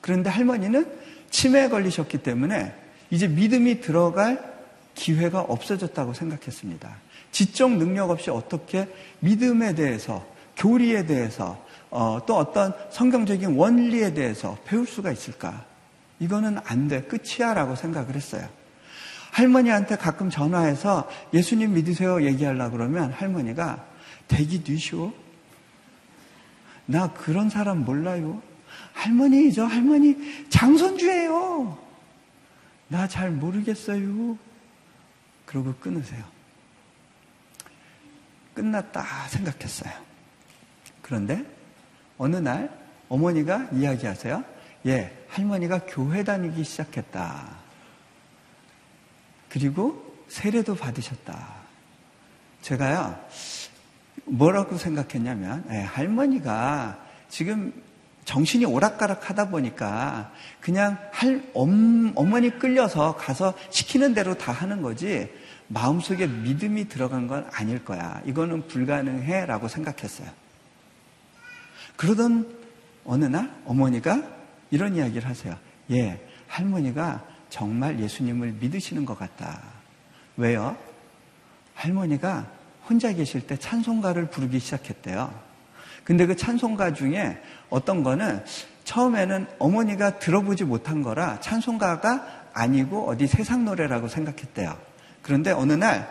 그런데 0.00 0.30
할머니는 0.30 0.90
치매에 1.30 1.68
걸리셨기 1.68 2.18
때문에 2.18 2.74
이제 3.10 3.28
믿음이 3.28 3.80
들어갈 3.80 4.55
기회가 4.96 5.40
없어졌다고 5.42 6.14
생각했습니다. 6.14 6.96
지적 7.30 7.70
능력 7.76 8.10
없이 8.10 8.30
어떻게 8.30 8.88
믿음에 9.20 9.74
대해서 9.76 10.26
교리에 10.56 11.06
대해서 11.06 11.64
어, 11.90 12.18
또 12.26 12.36
어떤 12.36 12.72
성경적인 12.90 13.54
원리에 13.56 14.12
대해서 14.14 14.58
배울 14.64 14.86
수가 14.86 15.12
있을까? 15.12 15.64
이거는 16.18 16.58
안 16.64 16.88
돼. 16.88 17.02
끝이야. 17.02 17.54
라고 17.54 17.76
생각을 17.76 18.16
했어요. 18.16 18.48
할머니한테 19.30 19.96
가끔 19.96 20.30
전화해서 20.30 21.08
예수님 21.34 21.74
믿으세요 21.74 22.24
얘기하려고 22.24 22.78
그러면 22.78 23.12
할머니가 23.12 23.84
대기 24.26 24.64
뒤쇼. 24.64 25.12
나 26.86 27.12
그런 27.12 27.50
사람 27.50 27.84
몰라요. 27.84 28.40
할머니, 28.94 29.52
저 29.52 29.64
할머니 29.64 30.16
장선주예요. 30.48 31.78
나 32.88 33.06
잘 33.08 33.30
모르겠어요. 33.30 34.38
그러고 35.56 35.74
끊으세요. 35.80 36.22
끝났다 38.52 39.02
생각했어요. 39.28 39.90
그런데 41.00 41.46
어느 42.18 42.36
날 42.36 42.70
어머니가 43.08 43.70
이야기하세요. 43.72 44.44
예, 44.84 45.16
할머니가 45.28 45.86
교회 45.86 46.24
다니기 46.24 46.62
시작했다. 46.62 47.56
그리고 49.48 50.14
세례도 50.28 50.74
받으셨다. 50.74 51.54
제가요, 52.60 53.18
뭐라고 54.26 54.76
생각했냐면, 54.76 55.64
예, 55.70 55.80
할머니가 55.80 57.02
지금 57.30 57.72
정신이 58.26 58.64
오락가락 58.66 59.30
하다 59.30 59.48
보니까 59.48 60.32
그냥 60.60 60.98
할, 61.12 61.48
엄, 61.54 62.12
어머니 62.16 62.58
끌려서 62.58 63.16
가서 63.16 63.54
시키는 63.70 64.14
대로 64.14 64.36
다 64.36 64.50
하는 64.52 64.82
거지 64.82 65.32
마음속에 65.68 66.26
믿음이 66.26 66.88
들어간 66.88 67.26
건 67.26 67.48
아닐 67.52 67.84
거야. 67.84 68.20
이거는 68.24 68.68
불가능해 68.68 69.46
라고 69.46 69.68
생각했어요. 69.68 70.28
그러던 71.96 72.56
어느 73.04 73.24
날 73.24 73.50
어머니가 73.64 74.22
이런 74.70 74.96
이야기를 74.96 75.28
하세요. 75.28 75.56
예, 75.90 76.20
할머니가 76.48 77.24
정말 77.48 78.00
예수님을 78.00 78.52
믿으시는 78.60 79.04
것 79.04 79.18
같다. 79.18 79.62
왜요? 80.36 80.76
할머니가 81.74 82.50
혼자 82.88 83.12
계실 83.12 83.46
때 83.46 83.56
찬송가를 83.56 84.30
부르기 84.30 84.58
시작했대요. 84.58 85.32
근데 86.04 86.26
그 86.26 86.36
찬송가 86.36 86.92
중에 86.92 87.40
어떤 87.68 88.02
거는 88.02 88.44
처음에는 88.84 89.46
어머니가 89.58 90.18
들어보지 90.20 90.64
못한 90.64 91.02
거라 91.02 91.40
찬송가가 91.40 92.44
아니고 92.52 93.08
어디 93.08 93.26
세상 93.26 93.64
노래라고 93.64 94.08
생각했대요. 94.08 94.76
그런데 95.26 95.50
어느 95.50 95.72
날 95.72 96.08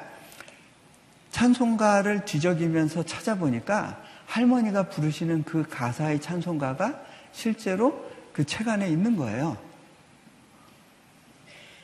찬송가를 1.32 2.26
뒤적이면서 2.26 3.04
찾아보니까 3.04 4.04
할머니가 4.26 4.90
부르시는 4.90 5.44
그 5.44 5.66
가사의 5.70 6.20
찬송가가 6.20 7.00
실제로 7.32 8.12
그 8.34 8.44
책 8.44 8.68
안에 8.68 8.90
있는 8.90 9.16
거예요. 9.16 9.58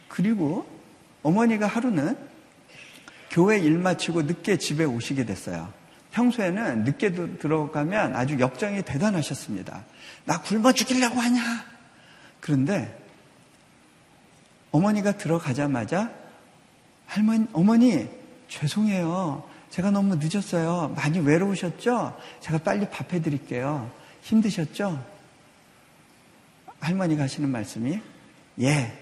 그리고 0.10 0.68
어머니가 1.24 1.68
하루는 1.68 2.18
교회 3.30 3.60
일 3.60 3.78
마치고 3.78 4.24
늦게 4.24 4.58
집에 4.58 4.84
오시게 4.84 5.26
됐어요. 5.26 5.72
평소에는 6.12 6.84
늦게 6.84 7.14
들어가면 7.14 8.14
아주 8.14 8.38
역정이 8.42 8.82
대단하셨습니다. 8.82 9.86
나 10.26 10.42
굶어 10.42 10.74
죽이려고 10.74 11.22
하냐? 11.22 11.42
그런데 12.42 12.94
어머니가 14.72 15.14
들어가자마자 15.14 16.21
할머니, 17.12 17.46
어머니, 17.52 18.08
죄송해요. 18.48 19.44
제가 19.70 19.92
너무 19.92 20.16
늦었어요. 20.16 20.94
많이 20.96 21.20
외로우셨죠? 21.20 22.18
제가 22.40 22.60
빨리 22.60 22.90
밥 22.90 23.12
해 23.12 23.22
드릴게요. 23.22 23.92
힘드셨죠? 24.22 25.04
할머니가 26.80 27.24
하시는 27.24 27.50
말씀이 27.50 28.00
예, 28.62 28.98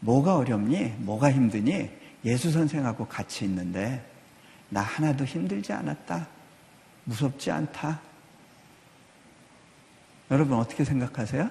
뭐가 0.00 0.38
어렵니? 0.38 0.94
뭐가 0.98 1.30
힘드니? 1.30 1.88
예수 2.24 2.50
선생하고 2.50 3.06
같이 3.06 3.44
있는데 3.44 4.04
나 4.68 4.80
하나도 4.80 5.24
힘들지 5.24 5.72
않았다. 5.72 6.26
무섭지 7.04 7.52
않다. 7.52 8.00
여러분 10.32 10.58
어떻게 10.58 10.82
생각하세요? 10.84 11.48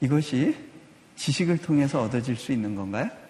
이것이 0.00 0.56
지식을 1.16 1.58
통해서 1.58 2.00
얻어질 2.00 2.36
수 2.36 2.52
있는 2.52 2.74
건가요? 2.74 3.25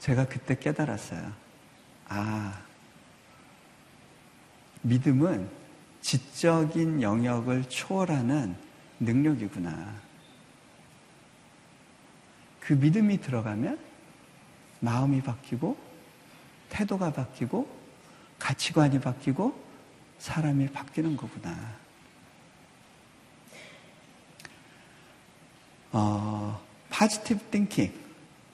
제가 0.00 0.26
그때 0.26 0.54
깨달았어요. 0.54 1.32
아, 2.08 2.60
믿음은 4.82 5.48
지적인 6.00 7.02
영역을 7.02 7.68
초월하는 7.68 8.56
능력이구나. 9.00 9.94
그 12.60 12.74
믿음이 12.74 13.20
들어가면 13.20 13.78
마음이 14.80 15.22
바뀌고 15.22 15.76
태도가 16.68 17.12
바뀌고 17.12 17.68
가치관이 18.38 19.00
바뀌고 19.00 19.58
사람이 20.18 20.68
바뀌는 20.68 21.16
거구나. 21.16 21.56
어, 25.92 26.60
positive 26.90 27.50
thinking 27.50 27.92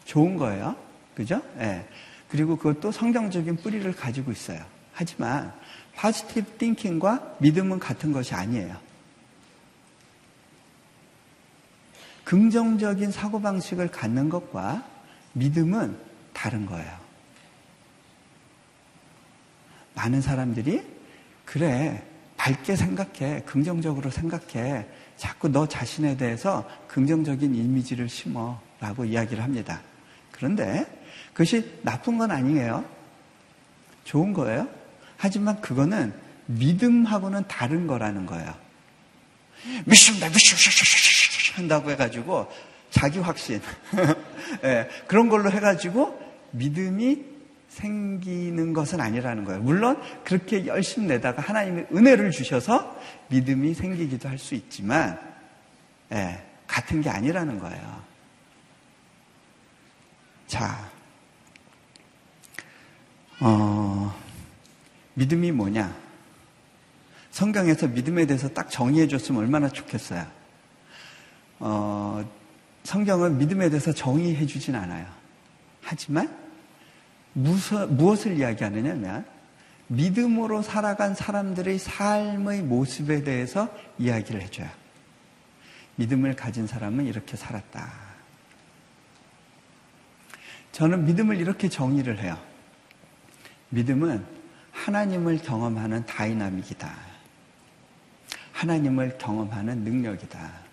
좋은 0.04 0.36
거예요. 0.36 0.76
그죠? 1.14 1.42
예. 1.58 1.64
네. 1.64 1.88
그리고 2.28 2.56
그것도 2.56 2.90
성경적인 2.90 3.56
뿌리를 3.56 3.90
가지고 3.94 4.32
있어요. 4.32 4.64
하지만 4.92 5.52
positive 5.94 6.58
thinking과 6.58 7.36
믿음은 7.38 7.78
같은 7.78 8.12
것이 8.12 8.34
아니에요. 8.34 8.76
긍정적인 12.24 13.12
사고방식을 13.12 13.88
갖는 13.88 14.30
것과 14.30 14.84
믿음은 15.34 15.96
다른 16.32 16.66
거예요. 16.66 17.04
많은 19.94 20.20
사람들이 20.20 20.82
그래 21.44 22.02
밝게 22.36 22.74
생각해 22.76 23.42
긍정적으로 23.46 24.10
생각해 24.10 24.86
자꾸 25.16 25.48
너 25.48 25.68
자신에 25.68 26.16
대해서 26.16 26.68
긍정적인 26.88 27.54
이미지를 27.54 28.08
심어라고 28.08 29.04
이야기를 29.04 29.42
합니다. 29.42 29.80
그런데 30.32 31.03
그것이 31.34 31.78
나쁜 31.82 32.16
건 32.16 32.30
아니에요. 32.30 32.84
좋은 34.04 34.32
거예요. 34.32 34.68
하지만 35.16 35.60
그거는 35.60 36.14
믿음하고는 36.46 37.46
다른 37.48 37.86
거라는 37.86 38.26
거예요. 38.26 38.54
믿습니다, 39.84 40.28
믿습니다, 40.28 41.56
한다고 41.56 41.90
해가지고 41.90 42.50
자기 42.90 43.18
확신 43.18 43.60
네, 44.62 44.88
그런 45.06 45.28
걸로 45.28 45.50
해가지고 45.50 46.20
믿음이 46.52 47.24
생기는 47.68 48.72
것은 48.72 49.00
아니라는 49.00 49.44
거예요. 49.44 49.60
물론 49.60 50.00
그렇게 50.22 50.66
열심히 50.66 51.08
내다가 51.08 51.42
하나님의 51.42 51.88
은혜를 51.92 52.30
주셔서 52.30 52.96
믿음이 53.28 53.74
생기기도 53.74 54.28
할 54.28 54.38
수 54.38 54.54
있지만 54.54 55.18
네, 56.10 56.44
같은 56.66 57.00
게 57.00 57.10
아니라는 57.10 57.58
거예요. 57.58 58.02
자, 60.46 60.90
어, 63.46 64.10
믿음이 65.12 65.52
뭐냐? 65.52 65.94
성경에서 67.30 67.88
믿음에 67.88 68.24
대해서 68.24 68.48
딱 68.48 68.70
정의해 68.70 69.06
줬으면 69.06 69.42
얼마나 69.42 69.68
좋겠어요. 69.68 70.26
어, 71.58 72.24
성경은 72.84 73.36
믿음에 73.36 73.68
대해서 73.68 73.92
정의해 73.92 74.46
주진 74.46 74.74
않아요. 74.74 75.06
하지만 75.82 76.34
무서, 77.34 77.86
무엇을 77.86 78.38
이야기하느냐면 78.38 79.26
믿음으로 79.88 80.62
살아간 80.62 81.14
사람들의 81.14 81.78
삶의 81.78 82.62
모습에 82.62 83.24
대해서 83.24 83.68
이야기를 83.98 84.40
해줘요. 84.40 84.70
믿음을 85.96 86.34
가진 86.34 86.66
사람은 86.66 87.04
이렇게 87.04 87.36
살았다. 87.36 87.92
저는 90.72 91.04
믿음을 91.04 91.36
이렇게 91.36 91.68
정의를 91.68 92.20
해요. 92.20 92.38
믿음은 93.74 94.24
하나님을 94.72 95.38
경험하는 95.38 96.06
다이나믹이다. 96.06 96.92
하나님을 98.52 99.18
경험하는 99.18 99.78
능력이다. 99.78 100.64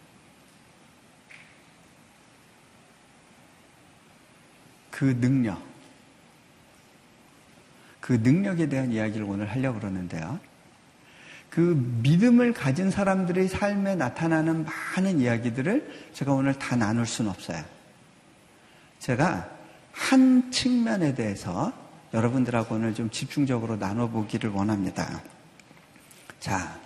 그 4.91 5.19
능력, 5.19 5.59
그 7.99 8.13
능력에 8.13 8.69
대한 8.69 8.91
이야기를 8.91 9.25
오늘 9.25 9.49
하려고 9.49 9.79
그러는데요. 9.79 10.39
그 11.49 11.59
믿음을 12.03 12.53
가진 12.53 12.91
사람들의 12.91 13.47
삶에 13.47 13.95
나타나는 13.95 14.65
많은 14.65 15.19
이야기들을 15.19 16.09
제가 16.13 16.33
오늘 16.33 16.53
다 16.53 16.75
나눌 16.75 17.05
수는 17.05 17.31
없어요. 17.31 17.63
제가 18.99 19.49
한 19.91 20.51
측면에 20.51 21.15
대해서 21.15 21.73
여러분들하고 22.13 22.75
오늘 22.75 22.93
좀 22.93 23.09
집중적으로 23.09 23.77
나눠보기를 23.77 24.49
원합니다. 24.49 25.21
자, 26.39 26.79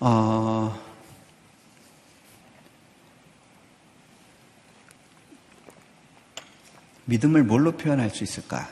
어, 0.00 0.78
믿음을 7.06 7.42
뭘로 7.42 7.72
표현할 7.72 8.10
수 8.10 8.22
있을까? 8.22 8.68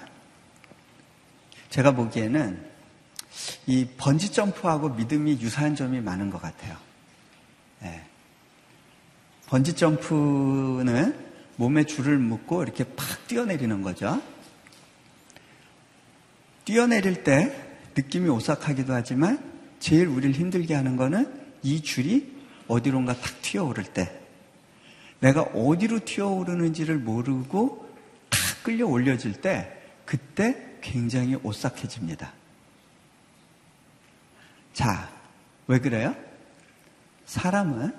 제가 1.71 1.93
보기에는 1.93 2.71
이 3.67 3.89
번지 3.97 4.33
점프하고 4.33 4.91
믿음이 4.91 5.41
유사한 5.41 5.75
점이 5.75 6.01
많은 6.01 6.31
것 6.31 6.41
같아요. 6.41 6.77
네. 7.81 8.05
번지 9.47 9.75
점프는 9.75 11.27
몸에 11.57 11.85
줄을 11.85 12.19
묶고 12.19 12.63
이렇게 12.63 12.85
팍 12.85 13.27
뛰어내리는 13.27 13.81
거죠. 13.83 14.21
뛰어내릴 16.67 17.23
때 17.23 17.57
느낌이 17.97 18.29
오싹하기도 18.29 18.93
하지만 18.93 19.39
제일 19.79 20.09
우리를 20.09 20.35
힘들게 20.35 20.75
하는 20.75 20.97
거는 20.97 21.33
이 21.63 21.81
줄이 21.81 22.37
어디론가 22.69 23.15
탁 23.15 23.41
튀어오를 23.41 23.85
때 23.85 24.21
내가 25.21 25.43
어디로 25.43 26.01
튀어오르는지를 26.05 26.99
모르고 26.99 27.89
탁 28.29 28.41
끌려 28.65 28.87
올려질 28.87 29.41
때 29.41 29.73
그때 30.05 30.77
굉장히 30.83 31.37
오싹해집니다. 31.37 32.33
자, 34.75 35.11
왜 35.69 35.79
그래요? 35.79 36.15
사람은 37.27 37.95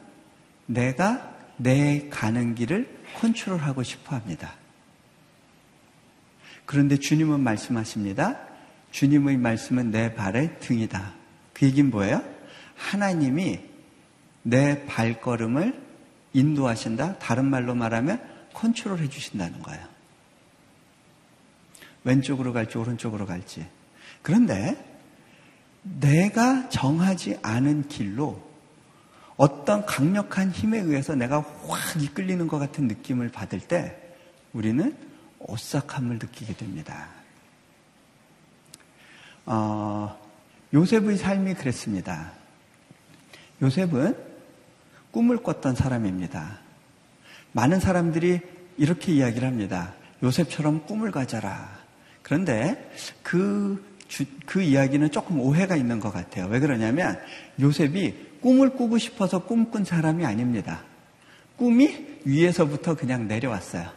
내가 0.67 1.35
내 1.55 2.09
가는 2.09 2.53
길을 2.53 3.03
컨트롤하고 3.15 3.81
싶어 3.83 4.15
합니다. 4.15 4.53
그런데 6.65 6.97
주님은 6.97 7.39
말씀하십니다. 7.39 8.46
주님의 8.91 9.37
말씀은 9.37 9.91
내 9.91 10.13
발의 10.13 10.59
등이다. 10.59 11.13
그 11.53 11.65
얘기는 11.65 11.89
뭐예요? 11.89 12.23
하나님이 12.75 13.59
내 14.43 14.85
발걸음을 14.85 15.79
인도하신다. 16.33 17.17
다른 17.19 17.45
말로 17.45 17.75
말하면 17.75 18.21
컨트롤 18.53 18.99
해주신다는 18.99 19.61
거예요. 19.61 19.85
왼쪽으로 22.03 22.53
갈지 22.53 22.77
오른쪽으로 22.77 23.25
갈지. 23.25 23.65
그런데 24.21 24.77
내가 25.81 26.69
정하지 26.69 27.39
않은 27.41 27.87
길로 27.87 28.41
어떤 29.35 29.85
강력한 29.85 30.51
힘에 30.51 30.79
의해서 30.79 31.15
내가 31.15 31.41
확 31.67 32.01
이끌리는 32.01 32.47
것 32.47 32.59
같은 32.59 32.87
느낌을 32.87 33.29
받을 33.29 33.59
때 33.59 33.95
우리는 34.53 34.95
오싹함을 35.39 36.15
느끼게 36.15 36.55
됩니다. 36.55 37.16
어, 39.47 40.15
요셉의 40.73 41.17
삶이 41.17 41.55
그랬습니다. 41.55 42.33
요셉은 43.61 44.15
꿈을 45.11 45.37
꿨던 45.37 45.75
사람입니다. 45.75 46.59
많은 47.53 47.79
사람들이 47.79 48.41
이렇게 48.77 49.13
이야기를 49.13 49.47
합니다. 49.47 49.93
요셉처럼 50.21 50.85
꿈을 50.85 51.11
가져라. 51.11 51.79
그런데 52.21 52.91
그, 53.23 53.83
주, 54.09 54.25
그 54.45 54.61
이야기는 54.61 55.11
조금 55.11 55.39
오해가 55.39 55.75
있는 55.77 56.01
것 56.01 56.11
같아요. 56.11 56.47
왜 56.47 56.59
그러냐면 56.59 57.19
요셉이 57.59 58.39
꿈을 58.41 58.71
꾸고 58.71 58.97
싶어서 58.97 59.45
꿈꾼 59.45 59.85
사람이 59.85 60.25
아닙니다. 60.25 60.83
꿈이 61.55 62.19
위에서부터 62.25 62.95
그냥 62.95 63.27
내려왔어요. 63.27 63.89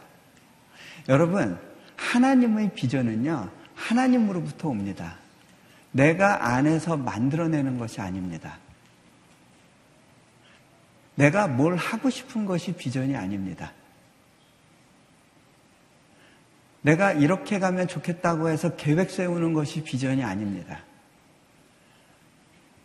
여러분, 1.09 1.59
하나님의 1.97 2.73
비전은요, 2.75 3.51
하나님으로부터 3.75 4.69
옵니다. 4.69 5.17
내가 5.93 6.55
안에서 6.55 6.97
만들어내는 6.97 7.79
것이 7.79 8.01
아닙니다. 8.01 8.59
내가 11.15 11.49
뭘 11.49 11.77
하고 11.77 12.09
싶은 12.09 12.47
것이 12.47 12.73
비전이 12.73 13.17
아닙니다. 13.17 13.73
내가 16.83 17.13
이렇게 17.13 17.59
가면 17.59 17.89
좋겠다고 17.89 18.49
해서 18.49 18.75
계획 18.77 19.11
세우는 19.11 19.53
것이 19.53 19.83
비전이 19.83 20.25
아닙니다. 20.25 20.81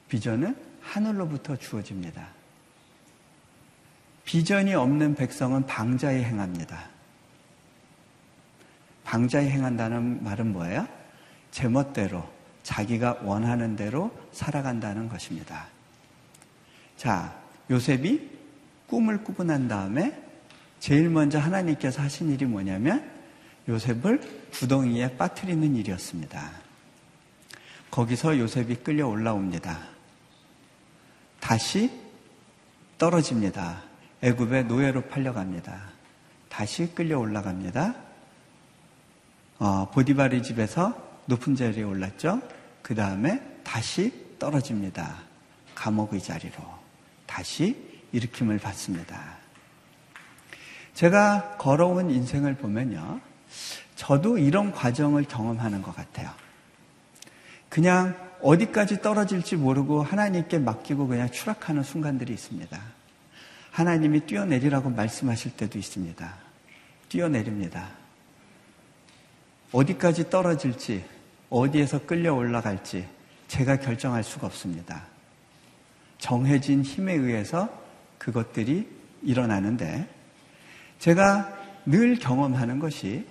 비전은 0.10 0.56
하늘로부터 0.82 1.56
주어집니다. 1.56 2.28
비전이 4.26 4.74
없는 4.74 5.16
백성은 5.16 5.66
방자에 5.66 6.24
행합니다. 6.24 6.90
방자에 9.04 9.50
행한다는 9.50 10.24
말은 10.24 10.52
뭐예요? 10.52 10.88
제멋대로 11.52 12.35
자기가 12.66 13.20
원하는 13.22 13.76
대로 13.76 14.12
살아간다는 14.32 15.08
것입니다. 15.08 15.68
자, 16.98 17.40
요셉이 17.70 18.32
꿈을 18.88 19.24
꾸고 19.24 19.44
난 19.44 19.68
다음에 19.68 20.20
제일 20.80 21.10
먼저 21.10 21.38
하나님께서 21.38 22.02
하신 22.02 22.32
일이 22.32 22.46
뭐냐면 22.46 23.08
요셉을 23.70 24.50
구덩이에 24.52 25.16
빠뜨리는 25.16 25.76
일이었습니다. 25.76 26.52
거기서 27.92 28.40
요셉이 28.40 28.78
끌려 28.78 29.08
올라옵니다. 29.08 29.80
다시 31.40 31.92
떨어집니다. 32.98 33.84
애굽의 34.24 34.66
노예로 34.66 35.04
팔려갑니다. 35.04 35.84
다시 36.50 36.92
끌려 36.96 37.20
올라갑니다. 37.20 37.96
어, 39.60 39.90
보디바리 39.92 40.42
집에서 40.42 41.22
높은 41.28 41.56
자리에 41.56 41.84
올랐죠. 41.84 42.42
그 42.86 42.94
다음에 42.94 43.42
다시 43.64 44.14
떨어집니다. 44.38 45.16
감옥의 45.74 46.22
자리로 46.22 46.56
다시 47.26 47.76
일으킴을 48.12 48.60
받습니다. 48.60 49.38
제가 50.94 51.56
걸어온 51.58 52.12
인생을 52.12 52.58
보면요. 52.58 53.22
저도 53.96 54.38
이런 54.38 54.72
과정을 54.72 55.24
경험하는 55.24 55.82
것 55.82 55.96
같아요. 55.96 56.30
그냥 57.70 58.16
어디까지 58.44 59.02
떨어질지 59.02 59.56
모르고 59.56 60.04
하나님께 60.04 60.60
맡기고 60.60 61.08
그냥 61.08 61.32
추락하는 61.32 61.82
순간들이 61.82 62.32
있습니다. 62.32 62.80
하나님이 63.72 64.28
뛰어내리라고 64.28 64.92
말씀하실 64.92 65.58
때도 65.58 65.80
있습니다. 65.80 66.36
뛰어내립니다. 67.10 67.90
어디까지 69.72 70.30
떨어질지, 70.30 71.15
어디에서 71.56 72.06
끌려 72.06 72.34
올라갈지 72.34 73.08
제가 73.48 73.78
결정할 73.78 74.24
수가 74.24 74.48
없습니다. 74.48 75.04
정해진 76.18 76.82
힘에 76.82 77.14
의해서 77.14 77.70
그것들이 78.18 78.86
일어나는데 79.24 80.06
제가 81.00 81.58
늘 81.86 82.20
경험하는 82.20 82.80
것이 82.80 83.26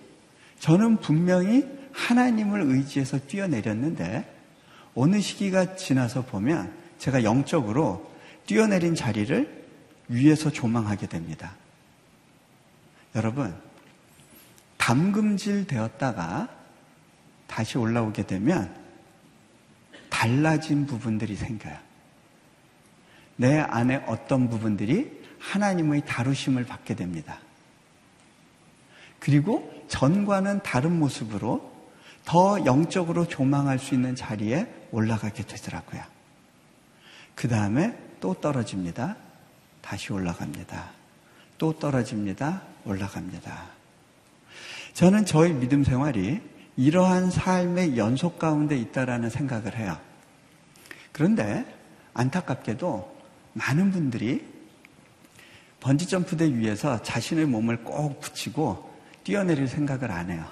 저는 0.59 0.99
분명히 0.99 1.69
하나님을 1.93 2.63
의지해서 2.63 3.19
뛰어내렸는데 3.19 4.33
어느 4.95 5.21
시기가 5.21 5.77
지나서 5.77 6.25
보면 6.25 6.73
제가 6.99 7.25
영적으로 7.25 8.11
뛰어내린 8.47 8.95
자리를 8.95 9.65
위에서 10.09 10.51
조망하게 10.51 11.09
됩니다. 11.09 11.55
여러분, 13.15 13.55
담금질 14.79 15.67
되었다가 15.67 16.64
다시 17.55 17.79
올라오게 17.79 18.27
되면 18.27 18.75
달라진 20.11 20.87
부분들이 20.87 21.37
생겨요. 21.37 21.79
내 23.37 23.61
안에 23.61 24.03
어떤 24.09 24.51
부분들이 24.51 25.23
하나님의 25.39 26.05
다루심을 26.05 26.65
받게 26.65 26.97
됩니다. 26.97 27.39
그리고 29.21 29.73
전과는 29.87 30.65
다른 30.65 30.99
모습으로 30.99 31.73
더 32.25 32.65
영적으로 32.65 33.29
조망할 33.29 33.79
수 33.79 33.95
있는 33.95 34.17
자리에 34.17 34.67
올라가게 34.91 35.45
되더라고요. 35.45 36.03
그 37.37 37.47
다음에 37.47 37.97
또 38.21 38.35
떨어집니다. 38.35 39.15
다시 39.81 40.13
올라갑니다. 40.13 40.91
또 41.59 41.79
떨어집니다. 41.79 42.63
올라갑니다. 42.85 43.67
저는 44.95 45.25
저희 45.25 45.53
믿음 45.53 45.85
생활이 45.85 46.54
이러한 46.77 47.31
삶의 47.31 47.97
연속 47.97 48.39
가운데 48.39 48.77
있다라는 48.77 49.31
생각을 49.31 49.77
해요. 49.77 49.97
그런데 51.13 51.65
안타깝게도 52.15 53.17
많은 53.53 53.93
분들이 53.93 54.45
번지점프대 55.81 56.55
위에서 56.55 57.03
자신의 57.03 57.47
몸을 57.47 57.85
꼭 57.85 58.21
붙이고 58.21 58.93
뛰어내릴 59.23 59.69
생각을 59.69 60.11
안 60.11 60.31
해요. 60.31 60.45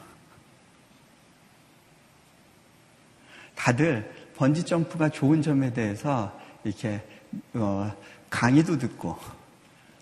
다들 3.55 4.11
번지점프가 4.37 5.11
좋은 5.11 5.43
점에 5.43 5.73
대해서 5.73 6.39
이렇게 6.65 7.03
어, 7.55 7.93
강의도 8.29 8.79
듣고 8.79 9.19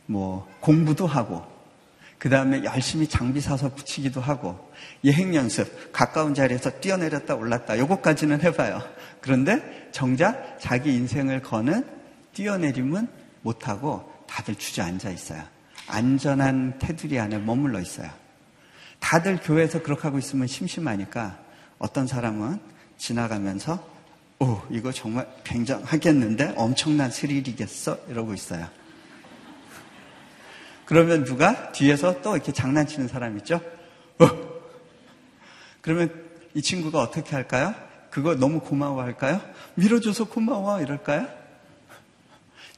뭐 0.07 0.49
공부도 0.61 1.07
하고 1.07 1.50
그 2.21 2.29
다음에 2.29 2.63
열심히 2.65 3.09
장비 3.09 3.41
사서 3.41 3.75
붙이기도 3.75 4.21
하고 4.21 4.71
예행 5.05 5.35
연습 5.35 5.91
가까운 5.91 6.35
자리에서 6.35 6.71
뛰어내렸다 6.79 7.35
올랐다 7.35 7.79
요것까지는 7.79 8.43
해봐요. 8.43 8.83
그런데 9.23 9.89
정작 9.91 10.59
자기 10.61 10.95
인생을 10.95 11.41
거는 11.41 11.83
뛰어내림은 12.35 13.09
못하고 13.41 14.13
다들 14.29 14.55
주저앉아 14.55 15.09
있어요. 15.11 15.43
안전한 15.87 16.79
테두리 16.79 17.19
안에 17.19 17.39
머물러 17.39 17.81
있어요. 17.81 18.11
다들 18.99 19.39
교회에서 19.43 19.83
그렇게 19.83 20.03
하고 20.03 20.19
있으면 20.19 20.47
심심하니까 20.47 21.39
어떤 21.79 22.07
사람은 22.07 22.61
지나가면서 22.99 23.83
오 24.41 24.61
이거 24.69 24.93
정말 24.93 25.27
굉장하겠는데 25.45 26.53
엄청난 26.59 27.11
스릴이겠어 27.11 27.97
이러고 28.11 28.35
있어요. 28.35 28.69
그러면 30.91 31.23
누가 31.23 31.71
뒤에서 31.71 32.21
또 32.21 32.35
이렇게 32.35 32.51
장난치는 32.51 33.07
사람 33.07 33.37
있죠? 33.39 33.61
어. 34.19 34.29
그러면 35.81 36.13
이 36.53 36.61
친구가 36.61 36.99
어떻게 36.99 37.37
할까요? 37.37 37.73
그거 38.11 38.35
너무 38.35 38.59
고마워 38.59 39.01
할까요? 39.01 39.41
밀어줘서 39.77 40.25
고마워 40.25 40.83
이럴까요? 40.83 41.29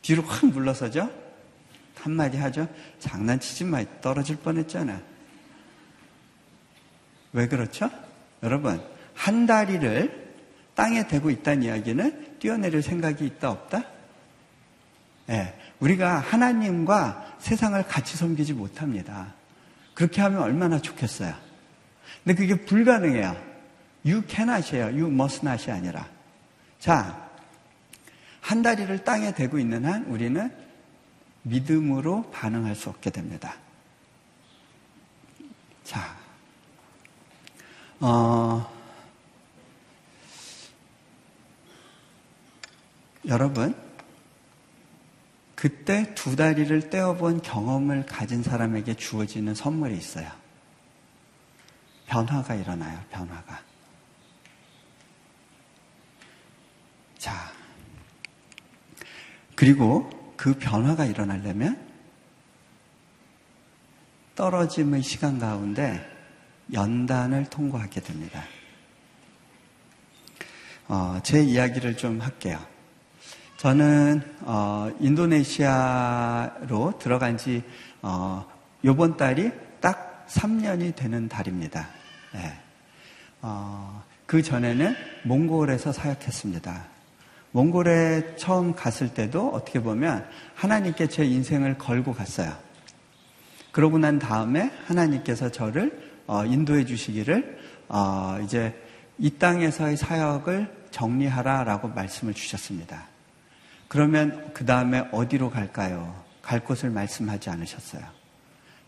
뒤로 0.02 0.22
확 0.24 0.44
물러서죠? 0.44 1.10
한마디 1.94 2.36
하죠? 2.36 2.68
장난치지 2.98 3.64
마. 3.64 3.82
떨어질 4.02 4.36
뻔했잖아. 4.36 5.00
왜 7.32 7.48
그렇죠? 7.48 7.88
여러분, 8.42 8.82
한 9.14 9.46
다리를 9.46 10.34
땅에 10.74 11.08
대고 11.08 11.30
있다는 11.30 11.62
이야기는 11.62 12.40
뛰어내릴 12.40 12.82
생각이 12.82 13.24
있다, 13.24 13.50
없다? 13.50 13.84
예. 15.30 15.32
네, 15.32 15.61
우리가 15.82 16.20
하나님과 16.20 17.38
세상을 17.40 17.82
같이 17.88 18.16
섬기지 18.16 18.52
못합니다. 18.52 19.34
그렇게 19.94 20.20
하면 20.22 20.42
얼마나 20.42 20.80
좋겠어요. 20.80 21.34
근데 22.22 22.36
그게 22.36 22.64
불가능해요. 22.64 23.36
You 24.06 24.22
cannot이에요. 24.28 24.86
You 24.86 25.08
must 25.08 25.44
not이 25.44 25.70
아니라. 25.76 26.08
자, 26.78 27.28
한 28.40 28.62
다리를 28.62 29.02
땅에 29.02 29.34
대고 29.34 29.58
있는 29.58 29.84
한 29.84 30.04
우리는 30.04 30.54
믿음으로 31.42 32.30
반응할 32.30 32.76
수 32.76 32.88
없게 32.88 33.10
됩니다. 33.10 33.56
자, 35.82 36.16
어, 37.98 38.72
여러분, 43.26 43.74
그때 45.62 46.12
두 46.16 46.34
다리를 46.34 46.90
떼어본 46.90 47.42
경험을 47.42 48.04
가진 48.04 48.42
사람에게 48.42 48.94
주어지는 48.94 49.54
선물이 49.54 49.96
있어요. 49.96 50.28
변화가 52.06 52.56
일어나요, 52.56 53.00
변화가. 53.12 53.62
자, 57.16 57.52
그리고 59.54 60.10
그 60.36 60.54
변화가 60.54 61.04
일어나려면 61.04 61.80
떨어짐의 64.34 65.04
시간 65.04 65.38
가운데 65.38 66.04
연단을 66.72 67.44
통과하게 67.44 68.00
됩니다. 68.00 68.42
어, 70.88 71.20
제 71.22 71.40
이야기를 71.40 71.96
좀 71.96 72.20
할게요. 72.20 72.71
저는 73.62 74.20
어, 74.40 74.90
인도네시아로 74.98 76.98
들어간 76.98 77.36
지 77.36 77.62
어, 78.02 78.44
이번 78.82 79.16
달이 79.16 79.52
딱 79.80 80.26
3년이 80.28 80.96
되는 80.96 81.28
달입니다. 81.28 81.86
네. 82.34 82.58
어, 83.40 84.02
그 84.26 84.42
전에는 84.42 84.96
몽골에서 85.22 85.92
사역했습니다. 85.92 86.86
몽골에 87.52 88.34
처음 88.34 88.74
갔을 88.74 89.14
때도 89.14 89.50
어떻게 89.50 89.80
보면 89.80 90.28
하나님께 90.56 91.06
제 91.06 91.24
인생을 91.24 91.78
걸고 91.78 92.14
갔어요. 92.14 92.52
그러고 93.70 93.96
난 93.96 94.18
다음에 94.18 94.72
하나님께서 94.86 95.52
저를 95.52 96.10
어, 96.26 96.44
인도해 96.44 96.84
주시기를 96.84 97.60
어, 97.88 98.38
이제 98.42 98.74
이 99.18 99.30
땅에서의 99.30 99.98
사역을 99.98 100.88
정리하라라고 100.90 101.90
말씀을 101.90 102.34
주셨습니다. 102.34 103.11
그러면 103.92 104.52
그 104.54 104.64
다음에 104.64 105.06
어디로 105.12 105.50
갈까요? 105.50 106.24
갈 106.40 106.64
곳을 106.64 106.88
말씀하지 106.88 107.50
않으셨어요. 107.50 108.02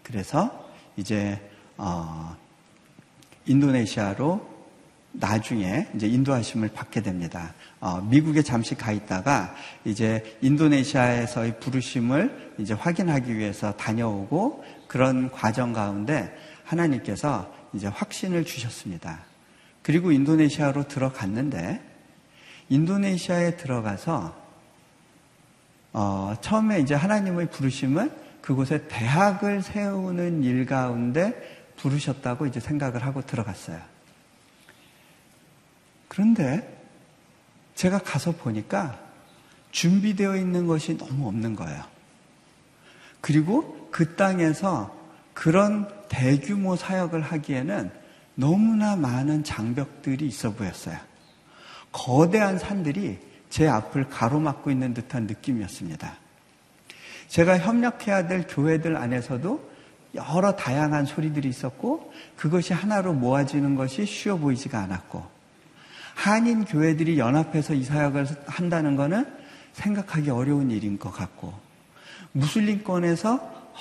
그래서 0.02 0.66
이제 0.96 1.38
어, 1.76 2.34
인도네시아로 3.44 4.48
나중에 5.12 5.88
이제 5.94 6.06
인도하심을 6.06 6.70
받게 6.70 7.02
됩니다. 7.02 7.52
어, 7.80 8.00
미국에 8.00 8.40
잠시 8.40 8.74
가 8.76 8.92
있다가 8.92 9.54
이제 9.84 10.38
인도네시아에서의 10.40 11.60
부르심을 11.60 12.54
이제 12.56 12.72
확인하기 12.72 13.36
위해서 13.36 13.76
다녀오고 13.76 14.64
그런 14.88 15.30
과정 15.30 15.74
가운데 15.74 16.34
하나님께서 16.64 17.52
이제 17.74 17.88
확신을 17.88 18.46
주셨습니다. 18.46 19.18
그리고 19.82 20.12
인도네시아로 20.12 20.88
들어갔는데 20.88 21.82
인도네시아에 22.70 23.58
들어가서 23.58 24.43
어, 25.94 26.34
처음에 26.40 26.80
이제 26.80 26.94
하나님의 26.94 27.50
부르심은 27.50 28.10
그곳에 28.42 28.86
대학을 28.88 29.62
세우는 29.62 30.42
일 30.42 30.66
가운데 30.66 31.72
부르셨다고 31.76 32.46
이제 32.46 32.60
생각을 32.60 33.06
하고 33.06 33.22
들어갔어요. 33.22 33.80
그런데 36.08 36.82
제가 37.74 38.00
가서 38.00 38.32
보니까 38.32 38.98
준비되어 39.70 40.36
있는 40.36 40.66
것이 40.66 40.98
너무 40.98 41.28
없는 41.28 41.56
거예요. 41.56 41.82
그리고 43.20 43.88
그 43.90 44.16
땅에서 44.16 44.94
그런 45.32 45.88
대규모 46.08 46.76
사역을 46.76 47.22
하기에는 47.22 47.90
너무나 48.34 48.96
많은 48.96 49.44
장벽들이 49.44 50.26
있어 50.26 50.52
보였어요. 50.52 50.98
거대한 51.92 52.58
산들이 52.58 53.18
제 53.54 53.68
앞을 53.68 54.08
가로막고 54.08 54.72
있는 54.72 54.94
듯한 54.94 55.28
느낌이었습니다. 55.28 56.16
제가 57.28 57.56
협력해야 57.60 58.26
될 58.26 58.48
교회들 58.48 58.96
안에서도 58.96 59.70
여러 60.16 60.56
다양한 60.56 61.06
소리들이 61.06 61.50
있었고 61.50 62.12
그것이 62.34 62.72
하나로 62.72 63.12
모아지는 63.12 63.76
것이 63.76 64.06
쉬워 64.06 64.38
보이지가 64.38 64.80
않았고 64.80 65.24
한인 66.16 66.64
교회들이 66.64 67.16
연합해서 67.16 67.74
이 67.74 67.84
사역을 67.84 68.26
한다는 68.46 68.96
것은 68.96 69.24
생각하기 69.74 70.30
어려운 70.30 70.72
일인 70.72 70.98
것 70.98 71.12
같고 71.12 71.54
무슬림권에서 72.32 73.36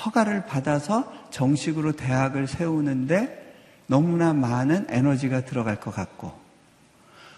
허가를 0.06 0.46
받아서 0.46 1.12
정식으로 1.32 1.94
대학을 1.94 2.46
세우는데 2.46 3.56
너무나 3.88 4.34
많은 4.34 4.86
에너지가 4.90 5.46
들어갈 5.46 5.80
것 5.80 5.90
같고 5.96 6.32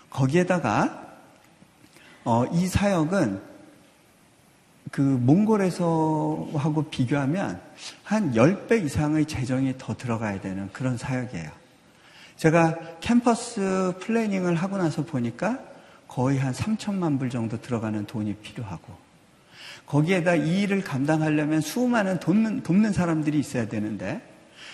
거기에다가 0.10 1.05
어, 2.26 2.44
이 2.52 2.66
사역은 2.68 3.40
그 4.92 5.02
몽골에서 5.02 6.50
하고 6.56 6.84
비교하면 6.90 7.62
한 8.04 8.34
10배 8.34 8.84
이상의 8.84 9.26
재정이 9.26 9.76
더 9.78 9.96
들어가야 9.96 10.42
되는 10.42 10.70
그런 10.74 10.98
사역이에요. 10.98 11.50
제가 12.38 12.78
캠퍼스 13.00 13.94
플래닝을 14.00 14.56
하고 14.56 14.78
나서 14.78 15.06
보니까 15.06 15.60
거의 16.08 16.40
한 16.40 16.52
3천만 16.52 17.20
불 17.20 17.30
정도 17.30 17.62
들어가는 17.62 18.06
돈이 18.06 18.36
필요하고 18.36 18.94
거기에다 19.86 20.36
이 20.36 20.62
일을 20.62 20.84
감당하려면 20.84 21.62
수많은 21.62 22.20
돕는, 22.20 22.64
돕는 22.64 22.92
사람들이 22.92 23.40
있어야 23.40 23.68
되는데 23.68 24.22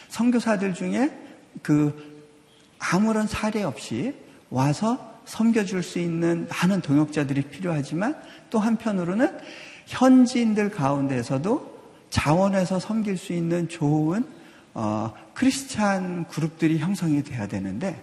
선교사들 0.07 0.73
중에 0.73 1.11
그 1.61 2.23
아무런 2.79 3.27
사례 3.27 3.63
없이 3.63 4.15
와서 4.49 5.10
섬겨줄 5.25 5.83
수 5.83 5.99
있는 5.99 6.47
많은 6.49 6.81
동역자들이 6.81 7.43
필요하지만 7.43 8.21
또 8.49 8.59
한편으로는 8.59 9.37
현지인들 9.87 10.69
가운데서도 10.69 11.71
자원해서 12.09 12.79
섬길 12.79 13.17
수 13.17 13.33
있는 13.33 13.69
좋은 13.69 14.25
어, 14.73 15.13
크리스찬 15.33 16.27
그룹들이 16.27 16.79
형성이 16.79 17.23
돼야 17.23 17.47
되는데 17.47 18.01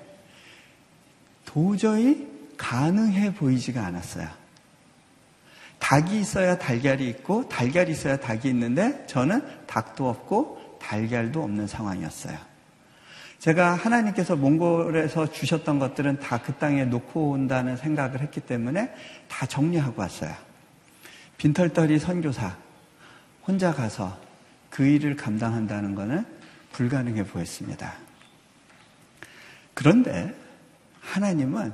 도저히 1.44 2.26
가능해 2.56 3.34
보이지가 3.34 3.84
않았어요. 3.84 4.28
닭이 5.78 6.20
있어야 6.20 6.58
달걀이 6.58 7.08
있고 7.08 7.48
달걀이 7.48 7.92
있어야 7.92 8.18
닭이 8.18 8.48
있는데 8.48 9.06
저는 9.06 9.42
닭도 9.66 10.08
없고 10.08 10.78
달걀도 10.80 11.42
없는 11.42 11.66
상황이었어요. 11.66 12.47
제가 13.38 13.74
하나님께서 13.74 14.34
몽골에서 14.34 15.30
주셨던 15.30 15.78
것들은 15.78 16.18
다 16.18 16.38
그 16.38 16.54
땅에 16.54 16.84
놓고 16.84 17.30
온다는 17.30 17.76
생각을 17.76 18.20
했기 18.20 18.40
때문에 18.40 18.92
다 19.28 19.46
정리하고 19.46 20.00
왔어요. 20.00 20.34
빈털터리 21.36 21.98
선교사 21.98 22.56
혼자 23.46 23.72
가서 23.72 24.18
그 24.70 24.84
일을 24.84 25.14
감당한다는 25.16 25.94
것은 25.94 26.24
불가능해 26.72 27.24
보였습니다. 27.24 27.94
그런데 29.74 30.34
하나님은 31.00 31.72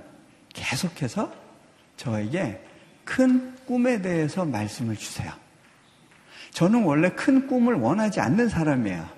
계속해서 0.53 1.33
저에게 1.97 2.63
큰 3.05 3.55
꿈에 3.65 4.03
대해서 4.03 4.45
말씀을 4.45 4.97
주세요. 4.97 5.33
저는 6.51 6.85
원래 6.85 7.11
큰 7.11 7.47
꿈을 7.47 7.75
원하지 7.75 8.21
않는 8.21 8.49
사람이에요. 8.49 9.09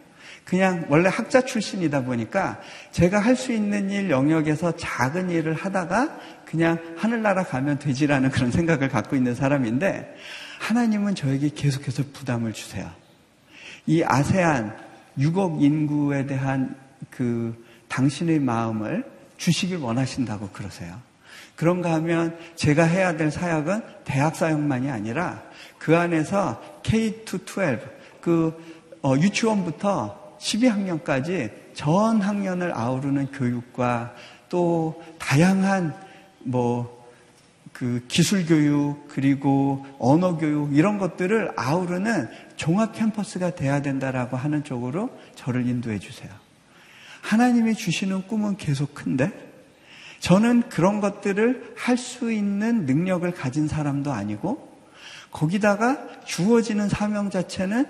그냥 0.46 0.86
원래 0.88 1.08
학자 1.10 1.40
출신이다 1.40 2.04
보니까 2.04 2.60
제가 2.92 3.18
할 3.18 3.34
수 3.34 3.52
있는 3.52 3.90
일 3.90 4.10
영역에서 4.10 4.76
작은 4.76 5.28
일을 5.28 5.54
하다가 5.54 6.18
그냥 6.46 6.78
하늘나라 6.96 7.42
가면 7.42 7.80
되지라는 7.80 8.30
그런 8.30 8.52
생각을 8.52 8.88
갖고 8.88 9.16
있는 9.16 9.34
사람인데 9.34 10.16
하나님은 10.60 11.16
저에게 11.16 11.50
계속해서 11.50 12.04
부담을 12.12 12.52
주세요. 12.52 12.88
이 13.86 14.04
아세안 14.04 14.76
6억 15.18 15.60
인구에 15.62 16.26
대한 16.26 16.76
그 17.10 17.64
당신의 17.88 18.38
마음을 18.38 19.04
주시길 19.36 19.78
원하신다고 19.78 20.50
그러세요. 20.50 20.96
그런가 21.56 21.92
하면 21.94 22.38
제가 22.54 22.84
해야 22.84 23.16
될 23.16 23.32
사역은 23.32 23.82
대학 24.04 24.36
사역만이 24.36 24.90
아니라 24.90 25.42
그 25.78 25.96
안에서 25.96 26.62
K-12, 26.84 27.80
그 28.20 28.54
어, 29.02 29.14
유치원부터 29.16 30.25
12학년까지 30.38 31.50
전 31.74 32.20
학년을 32.20 32.72
아우르는 32.74 33.32
교육과 33.32 34.14
또 34.48 35.02
다양한 35.18 35.94
뭐 36.44 36.96
그 37.76 38.02
기술 38.08 38.46
교육 38.46 39.06
그리고 39.06 39.84
언어 39.98 40.38
교육 40.38 40.74
이런 40.74 40.96
것들을 40.96 41.52
아우르는 41.56 42.26
종합 42.56 42.94
캠퍼스가 42.94 43.54
돼야 43.54 43.82
된다라고 43.82 44.38
하는 44.38 44.64
쪽으로 44.64 45.10
저를 45.34 45.68
인도해 45.68 45.98
주세요. 45.98 46.30
하나님이 47.20 47.74
주시는 47.74 48.28
꿈은 48.28 48.56
계속 48.56 48.94
큰데 48.94 49.30
저는 50.20 50.70
그런 50.70 51.02
것들을 51.02 51.74
할 51.76 51.98
수 51.98 52.32
있는 52.32 52.86
능력을 52.86 53.30
가진 53.32 53.68
사람도 53.68 54.10
아니고 54.10 54.74
거기다가 55.30 55.98
주어지는 56.24 56.88
사명 56.88 57.28
자체는 57.28 57.84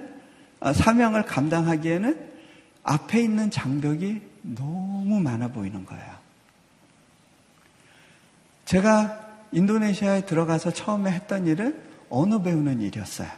아, 0.59 0.73
사명을 0.73 1.23
감당하기에는 1.27 2.19
앞에 2.87 3.20
있는 3.20 3.51
장벽이 3.51 4.22
너무 4.42 5.20
많아 5.20 5.49
보이는 5.49 5.85
거예요. 5.85 6.16
제가 8.64 9.27
인도네시아에 9.53 10.25
들어가서 10.25 10.72
처음에 10.72 11.11
했던 11.11 11.46
일은 11.46 11.81
언어 12.09 12.42
배우는 12.42 12.81
일이었어요. 12.81 13.29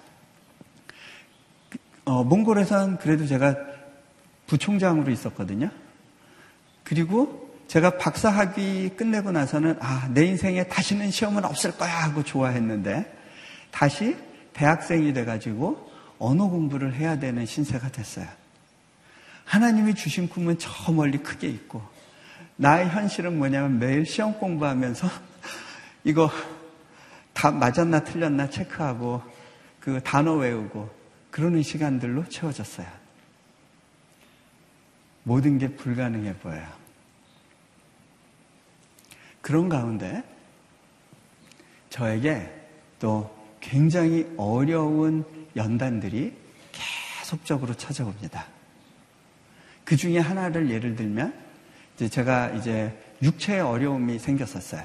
어, 2.04 2.24
몽골에선 2.24 2.98
그래도 2.98 3.26
제가 3.26 3.56
부총장으로 4.46 5.10
있었거든요. 5.10 5.70
그리고 6.84 7.48
제가 7.68 7.98
박사 7.98 8.30
학위 8.30 8.90
끝내고 8.90 9.32
나서는 9.32 9.76
아, 9.80 10.08
내 10.12 10.26
인생에 10.26 10.64
다시는 10.64 11.10
시험은 11.10 11.44
없을 11.44 11.72
거야 11.72 12.04
하고 12.04 12.22
좋아했는데 12.22 13.14
다시 13.70 14.16
대학생이 14.52 15.12
돼가지고 15.12 15.90
언어 16.18 16.48
공부를 16.48 16.94
해야 16.94 17.18
되는 17.18 17.46
신세가 17.46 17.90
됐어요. 17.90 18.26
하나님이 19.48 19.94
주신 19.94 20.28
꿈은 20.28 20.58
저 20.58 20.92
멀리 20.92 21.16
크게 21.18 21.48
있고 21.48 21.82
나의 22.56 22.90
현실은 22.90 23.38
뭐냐면 23.38 23.78
매일 23.78 24.04
시험 24.04 24.34
공부하면서 24.34 25.08
이거 26.04 26.30
다 27.32 27.50
맞았나 27.50 28.04
틀렸나 28.04 28.50
체크하고 28.50 29.22
그 29.80 30.02
단어 30.02 30.34
외우고 30.34 30.90
그러는 31.30 31.62
시간들로 31.62 32.28
채워졌어요. 32.28 32.86
모든 35.22 35.56
게 35.56 35.68
불가능해 35.68 36.36
보여요. 36.38 36.66
그런 39.40 39.70
가운데 39.70 40.22
저에게 41.88 42.52
또 42.98 43.34
굉장히 43.60 44.30
어려운 44.36 45.24
연단들이 45.56 46.36
계속적으로 46.72 47.74
찾아옵니다. 47.74 48.57
그 49.88 49.96
중에 49.96 50.18
하나를 50.18 50.68
예를 50.68 50.96
들면 50.96 51.32
이제 51.96 52.10
제가 52.10 52.50
이제 52.50 52.92
육체에 53.22 53.60
어려움이 53.60 54.18
생겼었어요. 54.18 54.82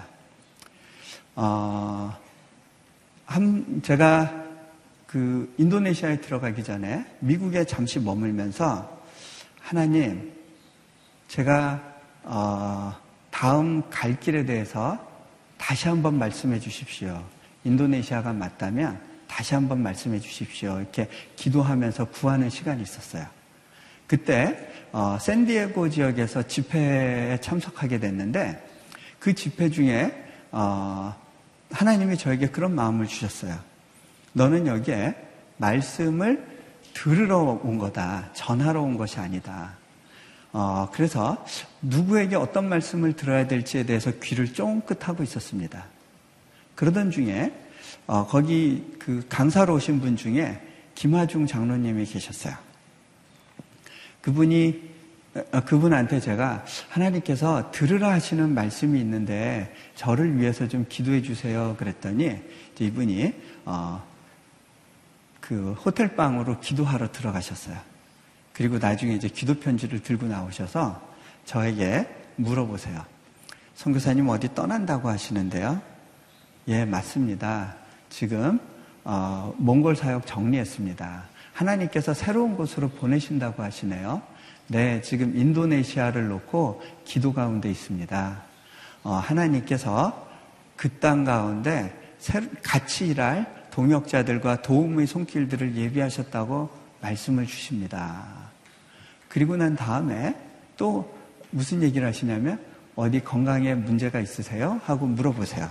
어, 1.36 2.18
한, 3.26 3.82
제가 3.84 4.46
그 5.06 5.54
인도네시아에 5.58 6.22
들어가기 6.22 6.63
전에 6.63 7.06
미국에 7.20 7.66
잠시 7.66 8.00
머물면서 8.00 9.04
하나님, 9.60 10.32
제가, 11.28 11.84
어, 12.24 12.96
다음 13.30 13.84
갈 13.89 14.18
길에 14.22 14.46
대해서 14.46 15.06
다시 15.58 15.89
한번 15.89 16.18
말씀해 16.18 16.62
주십시오. 16.62 17.22
인도네시아가 17.66 18.32
맞다면 18.32 19.02
다시 19.28 19.54
한번 19.54 19.84
말씀해 19.84 20.22
주십시오. 20.22 20.80
이렇게 20.80 21.10
기도하면서 21.36 22.06
구하는 22.06 22.50
시간이 22.50 22.82
있었어요. 22.82 23.43
그때 24.08 24.70
어, 24.92 25.18
샌디에고 25.20 25.89
지역에서 25.89 26.44
집회에 26.44 27.39
참석하게 27.42 28.00
됐는데 28.00 28.63
그 29.20 29.34
집회 29.34 29.70
중에 29.70 30.13
어, 30.52 31.16
하나님이 31.72 32.18
저에게 32.18 32.48
그런 32.48 32.76
마음을 32.76 33.08
주셨어요. 33.08 33.58
너는 34.34 34.68
여기에 34.68 35.16
말씀을 35.58 36.46
들으러 36.94 37.60
온 37.63 37.80
거다. 37.80 38.30
전하러 38.34 38.82
온 38.82 38.98
것이 38.98 39.20
아니다. 39.20 39.74
어, 40.52 40.88
그래서 40.94 41.44
누구에게 41.82 42.36
어떤 42.36 42.70
말씀을 42.70 43.13
들어야 43.13 43.48
될지에 43.48 43.84
대해서 43.84 44.12
귀를 44.22 44.54
쫑긋하고 44.54 45.24
있었습니다. 45.24 45.86
그러던 46.76 47.10
중에 47.10 47.52
어, 48.06 48.28
거기 48.28 48.96
그 49.00 49.26
강사로 49.30 49.76
오신 49.76 50.00
분 50.00 50.16
중에 50.16 50.62
김하중 50.94 51.48
장로님이 51.48 52.06
계셨어요. 52.06 52.56
그분이 54.24 54.94
어, 55.52 55.62
그분한테 55.62 56.20
제가 56.20 56.64
하나님께서 56.90 57.72
들으라 57.72 58.12
하시는 58.12 58.54
말씀이 58.54 59.00
있는데 59.00 59.74
저를 59.96 60.40
위해서 60.40 60.68
좀 60.68 60.86
기도해 60.88 61.22
주세요 61.22 61.76
그랬더니 61.78 62.40
이분이 62.80 63.34
어, 63.66 64.04
그 65.40 65.74
호텔 65.74 66.16
방으로 66.16 66.60
기도하러 66.60 67.12
들어가셨어요. 67.12 67.78
그리고 68.54 68.78
나중에 68.78 69.14
이제 69.14 69.28
기도 69.28 69.56
편지를 69.56 70.02
들고 70.02 70.28
나오셔서 70.28 71.02
저에게 71.46 72.08
물어보세요. 72.36 73.04
선교사님 73.76 74.30
어디 74.30 74.54
떠난다고 74.54 75.10
하시는데요. 75.10 75.82
예, 76.68 76.86
맞습니다. 76.86 77.76
지금 78.10 78.60
어, 79.04 79.54
몽골 79.58 79.96
사역 79.96 80.26
정리했습니다. 80.26 81.33
하나님께서 81.54 82.13
새로운 82.13 82.56
곳으로 82.56 82.89
보내신다고 82.89 83.63
하시네요. 83.63 84.22
네, 84.68 85.02
지금 85.02 85.38
인도네시아를 85.38 86.28
놓고 86.28 86.82
기도 87.06 87.34
가운데 87.34 87.70
있습니다. 87.70 88.42
어, 89.04 89.12
하나님께서 89.13 90.28
그 90.76 90.89
땅 91.00 91.24
가운데 91.24 91.98
같이 92.62 93.08
일할 93.08 93.63
동역자들과 93.72 94.62
도움의 94.62 95.08
손길들을 95.08 95.76
예비하셨다고 95.76 96.70
말씀을 97.02 97.46
주십니다. 97.46 98.26
그리고 99.28 99.56
난 99.56 99.76
다음에 99.76 100.36
또 100.78 101.13
무슨 101.52 101.82
얘기를 101.82 102.08
하시냐면 102.08 102.60
어디 102.96 103.20
건강에 103.20 103.74
문제가 103.74 104.20
있으세요? 104.20 104.80
하고 104.86 105.06
물어보세요. 105.06 105.70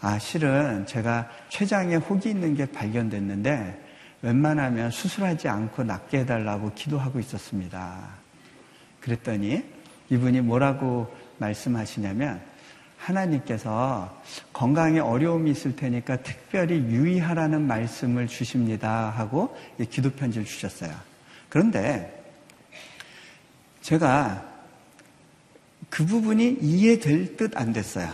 아, 0.00 0.18
실은 0.18 0.86
제가 0.86 1.28
췌장에 1.48 1.96
혹이 1.96 2.30
있는 2.30 2.54
게 2.54 2.66
발견됐는데 2.66 3.87
웬만하면 4.22 4.90
수술하지 4.90 5.48
않고 5.48 5.84
낫게 5.84 6.20
해달라고 6.20 6.72
기도하고 6.74 7.20
있었습니다. 7.20 8.08
그랬더니 9.00 9.64
이분이 10.10 10.40
뭐라고 10.40 11.14
말씀하시냐면 11.38 12.40
하나님께서 12.98 14.22
건강에 14.52 14.98
어려움이 14.98 15.52
있을 15.52 15.76
테니까 15.76 16.16
특별히 16.16 16.78
유의하라는 16.80 17.66
말씀을 17.66 18.26
주십니다 18.26 19.10
하고 19.10 19.56
기도 19.90 20.10
편지를 20.10 20.44
주셨어요. 20.44 20.92
그런데 21.48 22.14
제가 23.82 24.44
그 25.88 26.04
부분이 26.04 26.58
이해될 26.60 27.36
듯 27.36 27.56
안 27.56 27.72
됐어요. 27.72 28.12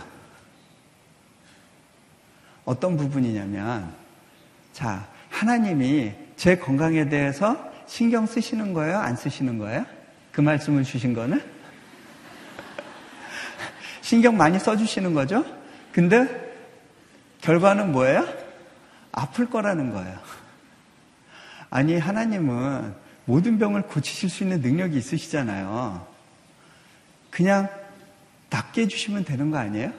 어떤 2.63 2.97
부분이냐면, 2.97 3.93
자, 4.73 5.07
하나님이 5.35 6.13
제 6.37 6.57
건강에 6.57 7.09
대해서 7.09 7.71
신경 7.87 8.25
쓰시는 8.25 8.73
거예요? 8.73 8.97
안 8.97 9.17
쓰시는 9.17 9.57
거예요? 9.57 9.85
그 10.31 10.39
말씀을 10.39 10.85
주신 10.85 11.13
거는? 11.13 11.43
신경 14.01 14.37
많이 14.37 14.57
써주시는 14.57 15.13
거죠? 15.13 15.43
근데 15.91 16.25
결과는 17.41 17.91
뭐예요? 17.91 18.25
아플 19.11 19.49
거라는 19.49 19.91
거예요. 19.91 20.17
아니, 21.69 21.97
하나님은 21.97 22.95
모든 23.25 23.59
병을 23.59 23.83
고치실 23.83 24.29
수 24.29 24.43
있는 24.43 24.61
능력이 24.61 24.97
있으시잖아요. 24.97 26.07
그냥 27.29 27.67
낫게 28.49 28.83
해주시면 28.83 29.25
되는 29.25 29.51
거 29.51 29.57
아니에요? 29.57 29.91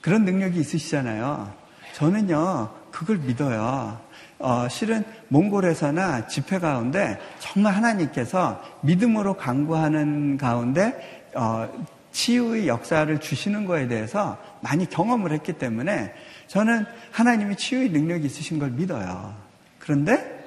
그런 0.00 0.24
능력이 0.24 0.58
있으시잖아요. 0.58 1.54
저는요, 1.92 2.74
그걸 2.90 3.18
믿어요. 3.18 4.00
어, 4.38 4.68
실은 4.68 5.04
몽골에서나 5.28 6.26
집회 6.26 6.58
가운데 6.58 7.18
정말 7.38 7.74
하나님께서 7.74 8.62
믿음으로 8.82 9.36
강구하는 9.36 10.36
가운데 10.36 11.22
어, 11.34 11.68
치유의 12.12 12.68
역사를 12.68 13.18
주시는 13.18 13.66
거에 13.66 13.88
대해서 13.88 14.38
많이 14.60 14.88
경험을 14.88 15.32
했기 15.32 15.52
때문에 15.52 16.14
저는 16.46 16.86
하나님이 17.10 17.56
치유의 17.56 17.90
능력이 17.90 18.26
있으신 18.26 18.58
걸 18.58 18.70
믿어요. 18.70 19.34
그런데 19.78 20.44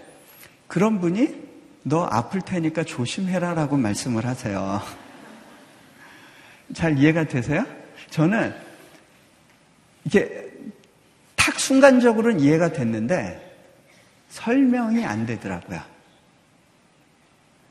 그런 0.68 1.00
분이 1.00 1.48
너 1.84 2.08
아플 2.10 2.42
테니까 2.42 2.84
조심해라라고 2.84 3.78
말씀을 3.78 4.26
하세요. 4.26 4.82
잘 6.74 6.98
이해가 6.98 7.26
되세요? 7.26 7.66
저는 8.10 8.54
이게 10.04 10.50
탁 11.36 11.60
순간적으로는 11.60 12.40
이해가 12.40 12.74
됐는데 12.74 13.47
설명이 14.30 15.06
안 15.06 15.26
되더라고요. 15.26 15.82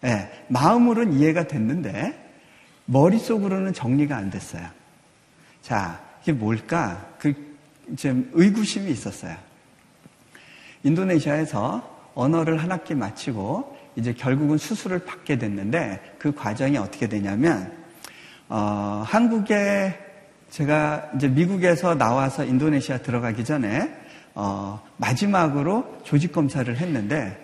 네, 0.01 0.45
마음으로는 0.49 1.15
이해가 1.15 1.47
됐는데 1.47 2.25
머릿속으로는 2.87 3.73
정리가 3.73 4.17
안 4.17 4.31
됐어요. 4.31 4.67
자, 5.63 6.01
이게 6.23 6.33
뭘까? 6.33 7.07
그, 7.19 7.35
좀 7.97 8.31
의구심이 8.33 8.91
있었어요. 8.91 9.37
인도네시아에서 10.85 12.13
언어를 12.15 12.63
한 12.63 12.71
학기 12.71 12.95
마치고 12.95 13.77
이제 13.97 14.13
결국은 14.13 14.59
수술을 14.59 15.01
받게 15.01 15.39
됐는데 15.39 16.17
그 16.19 16.33
과정이 16.33 16.77
어떻게 16.79 17.09
되냐면, 17.09 17.73
어, 18.49 19.03
한국에 19.07 19.99
제가 20.51 21.11
이제 21.17 21.29
미국에서 21.29 21.97
나와서 21.97 22.45
인도네시아 22.45 22.99
들어가기 22.99 23.45
전에 23.45 24.06
어, 24.37 24.83
마지막으로 24.99 26.01
조직 26.05 26.31
검사를 26.31 26.75
했는데 26.77 27.43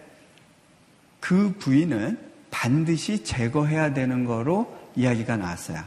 그 1.20 1.54
부위는 1.58 2.18
반드시 2.50 3.24
제거해야 3.24 3.94
되는 3.94 4.26
거로 4.26 4.76
이야기가 4.94 5.38
나왔어요. 5.38 5.82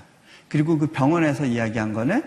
그리고 0.49 0.79
그 0.79 0.88
병원에서 0.88 1.45
이야기한 1.45 1.93
거는 1.93 2.23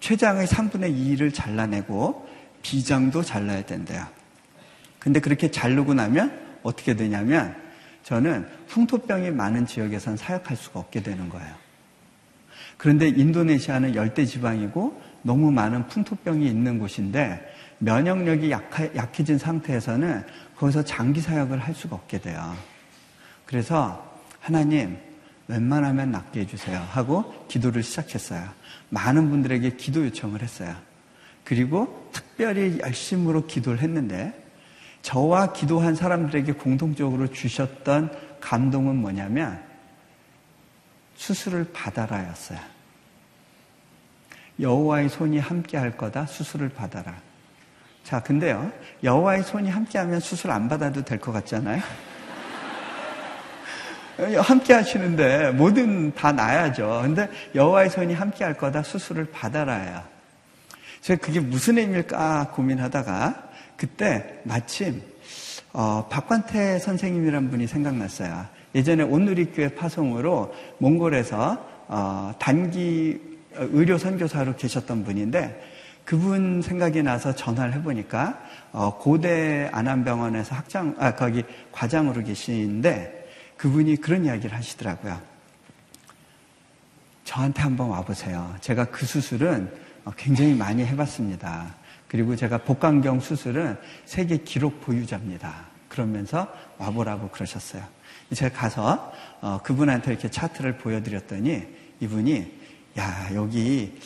췌장의 0.00 0.46
3분의 0.46 0.94
2를 0.94 1.34
잘라내고 1.34 2.28
비장도 2.60 3.22
잘라야 3.22 3.62
된대요. 3.62 4.06
근데 4.98 5.20
그렇게 5.20 5.50
자르고 5.50 5.94
나면 5.94 6.38
어떻게 6.62 6.96
되냐면 6.96 7.56
저는 8.02 8.46
풍토병이 8.68 9.30
많은 9.30 9.66
지역에선 9.66 10.18
사역할 10.18 10.56
수가 10.56 10.80
없게 10.80 11.02
되는 11.02 11.30
거예요. 11.30 11.54
그런데 12.76 13.08
인도네시아는 13.08 13.94
열대 13.94 14.26
지방이고 14.26 15.00
너무 15.22 15.50
많은 15.50 15.86
풍토병이 15.86 16.46
있는 16.46 16.78
곳인데 16.78 17.55
면역력이 17.78 18.50
약하, 18.50 18.84
약해진 18.94 19.38
상태에서는 19.38 20.24
거기서 20.56 20.84
장기 20.84 21.20
사역을 21.20 21.58
할 21.58 21.74
수가 21.74 21.96
없게 21.96 22.18
돼요. 22.18 22.56
그래서 23.44 24.04
하나님 24.40 24.98
웬만하면 25.48 26.10
낫게 26.10 26.40
해주세요 26.40 26.78
하고 26.90 27.46
기도를 27.48 27.82
시작했어요. 27.82 28.48
많은 28.88 29.30
분들에게 29.30 29.76
기도 29.76 30.04
요청을 30.04 30.42
했어요. 30.42 30.74
그리고 31.44 32.10
특별히 32.12 32.80
열심으로 32.80 33.46
기도를 33.46 33.80
했는데 33.80 34.44
저와 35.02 35.52
기도한 35.52 35.94
사람들에게 35.94 36.52
공통적으로 36.54 37.28
주셨던 37.30 38.10
감동은 38.40 38.96
뭐냐면 38.96 39.62
수술을 41.14 41.70
받아라였어요. 41.72 42.58
여호와의 44.58 45.08
손이 45.08 45.38
함께 45.38 45.76
할 45.76 45.96
거다. 45.96 46.26
수술을 46.26 46.70
받아라. 46.70 47.25
자, 48.06 48.20
근데요. 48.20 48.70
여호와의 49.02 49.42
손이 49.42 49.68
함께 49.68 49.98
하면 49.98 50.20
수술 50.20 50.52
안 50.52 50.68
받아도 50.68 51.04
될 51.04 51.18
것 51.18 51.32
같잖아요. 51.32 51.82
함께 54.40 54.74
하시는데 54.74 55.50
뭐든 55.50 56.14
다 56.14 56.30
나야죠. 56.30 57.00
근데 57.02 57.28
여호와의 57.56 57.90
손이 57.90 58.14
함께 58.14 58.44
할 58.44 58.56
거다. 58.56 58.84
수술을 58.84 59.32
받아라야. 59.32 60.06
제가 61.00 61.20
그게 61.20 61.40
무슨 61.40 61.78
의미일까 61.78 62.52
고민하다가 62.54 63.48
그때 63.76 64.38
마침 64.44 65.02
어, 65.72 66.06
박관태 66.08 66.78
선생님이란 66.78 67.50
분이 67.50 67.66
생각났어요. 67.66 68.46
예전에 68.76 69.02
온누리교회 69.02 69.74
파송으로 69.74 70.54
몽골에서 70.78 71.66
어, 71.88 72.32
단기 72.38 73.20
의료 73.56 73.98
선교사로 73.98 74.54
계셨던 74.54 75.02
분인데 75.02 75.74
그분 76.06 76.62
생각이 76.62 77.02
나서 77.02 77.34
전화를 77.34 77.74
해보니까 77.74 78.40
어, 78.70 78.96
고대 78.96 79.68
안암병원에서 79.72 80.54
학장 80.54 80.94
아 81.00 81.16
거기 81.16 81.42
과장으로 81.72 82.22
계시는데 82.22 83.28
그분이 83.56 83.96
그런 83.96 84.24
이야기를 84.24 84.56
하시더라고요. 84.56 85.20
저한테 87.24 87.60
한번 87.60 87.88
와보세요. 87.88 88.54
제가 88.60 88.84
그 88.84 89.04
수술은 89.04 89.68
굉장히 90.16 90.54
많이 90.54 90.86
해봤습니다. 90.86 91.74
그리고 92.06 92.36
제가 92.36 92.58
복강경 92.58 93.18
수술은 93.18 93.76
세계 94.04 94.36
기록 94.36 94.80
보유자입니다. 94.82 95.66
그러면서 95.88 96.46
와보라고 96.78 97.30
그러셨어요. 97.30 97.82
제가 98.32 98.56
가서 98.56 99.12
어, 99.40 99.58
그분한테 99.64 100.12
이렇게 100.12 100.30
차트를 100.30 100.78
보여드렸더니 100.78 101.66
이분이 101.98 102.52
야 102.96 103.28
여기 103.34 103.98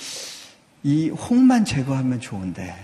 이 0.83 1.11
홍만 1.11 1.65
제거하면 1.65 2.21
좋은데 2.21 2.75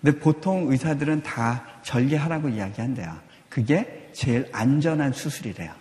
근데 0.00 0.18
보통 0.18 0.70
의사들은 0.70 1.22
다 1.22 1.64
절개하라고 1.82 2.48
이야기한대요. 2.48 3.16
그게 3.48 4.10
제일 4.12 4.48
안전한 4.52 5.12
수술이래요. 5.12 5.72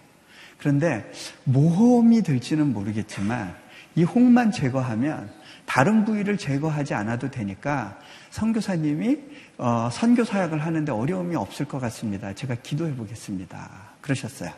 그런데 0.57 1.09
모험이 1.45 2.21
될지는 2.21 2.73
모르겠지만 2.73 3.55
이 3.95 4.03
홍만 4.03 4.51
제거하면 4.51 5.29
다른 5.65 6.03
부위를 6.03 6.37
제거하지 6.37 6.93
않아도 6.95 7.31
되니까 7.31 7.97
선교사님이 8.31 9.17
어, 9.57 9.89
선교 9.91 10.23
사역을 10.23 10.59
하는데 10.65 10.91
어려움이 10.91 11.35
없을 11.35 11.65
것 11.65 11.79
같습니다. 11.79 12.33
제가 12.33 12.55
기도해 12.55 12.95
보겠습니다. 12.95 13.69
그러셨어요. 14.01 14.51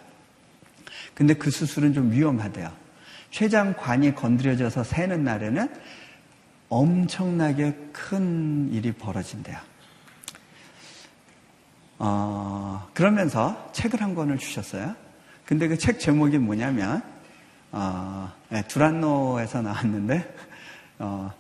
근데 1.13 1.34
그 1.34 1.51
수술은 1.51 1.93
좀 1.93 2.11
위험하대요. 2.11 2.72
췌장관이 3.32 4.15
건드려져서 4.15 4.84
새는 4.84 5.24
날에는 5.24 5.69
엄청나게 6.72 7.89
큰 7.91 8.72
일이 8.72 8.93
벌어진대요. 8.93 9.57
어, 11.99 12.89
그러면서 12.93 13.69
책을 13.74 14.01
한 14.01 14.15
권을 14.15 14.38
주셨어요. 14.38 14.95
근데 15.45 15.67
그 15.67 15.78
책 15.78 15.99
제목이 15.99 16.38
뭐냐면, 16.38 17.03
어, 17.74 18.32
네, 18.49 18.65
두란노에서 18.67 19.61
나왔는데, 19.61 20.34
어, 20.99 21.34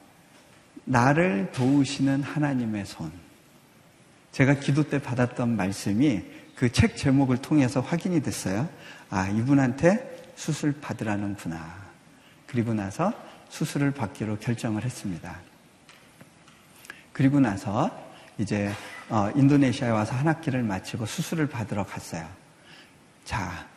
나를 0.83 1.51
도우시는 1.53 2.23
하나님의 2.23 2.85
손. 2.85 3.09
제가 4.33 4.55
기도 4.55 4.83
때 4.83 5.01
받았던 5.01 5.55
말씀이 5.55 6.23
그 6.55 6.69
책 6.69 6.97
제목을 6.97 7.37
통해서 7.37 7.79
확인이 7.79 8.21
됐어요. 8.21 8.67
아, 9.09 9.29
이분한테 9.29 10.33
수술 10.35 10.73
받으라는구나. 10.81 11.73
그리고 12.47 12.73
나서 12.73 13.13
수술을 13.51 13.91
받기로 13.91 14.39
결정을 14.39 14.83
했습니다. 14.83 15.39
그리고 17.13 17.39
나서 17.39 17.91
이제 18.37 18.71
어, 19.09 19.29
인도네시아에 19.35 19.91
와서 19.91 20.15
한 20.15 20.27
학기를 20.27 20.63
마치고 20.63 21.05
수술을 21.05 21.47
받으러 21.47 21.85
갔어요. 21.85 22.27
자, 23.25 23.67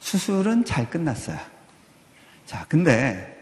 수술은 0.00 0.64
잘 0.64 0.88
끝났어요. 0.88 1.38
자, 2.46 2.64
근데 2.68 3.36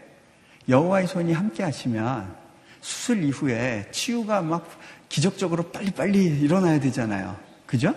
여호와의 0.67 1.07
손이 1.07 1.33
함께 1.33 1.63
하시면 1.63 2.35
수술 2.81 3.23
이후에 3.23 3.89
치유가 3.91 4.41
막 4.41 4.69
기적적으로 5.07 5.71
빨리빨리 5.71 6.41
일어나야 6.41 6.79
되잖아요. 6.81 7.39
그죠? 7.65 7.95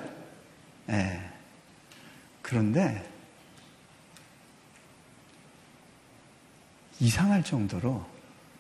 예. 0.89 0.93
네. 0.93 1.31
그런데 2.41 3.12
이상할 7.03 7.43
정도로 7.43 8.05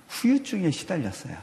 후유증에 0.09 0.73
시달렸어요. 0.73 1.37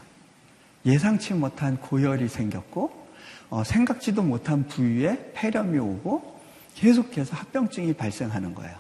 예상치 0.86 1.34
못한 1.34 1.78
고열이 1.78 2.28
생겼고 2.28 3.08
어, 3.50 3.64
생각지도 3.64 4.22
못한 4.22 4.68
부위에 4.68 5.32
폐렴이 5.34 5.80
오고 5.80 6.40
계속해서 6.76 7.36
합병증이 7.36 7.94
발생하는 7.94 8.54
거예요. 8.54 8.78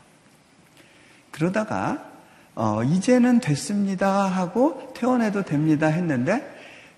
그러다가 1.31 2.11
어, 2.55 2.83
이제는 2.83 3.39
됐습니다 3.39 4.25
하고 4.25 4.91
퇴원해도 4.95 5.43
됩니다 5.43 5.87
했는데 5.87 6.43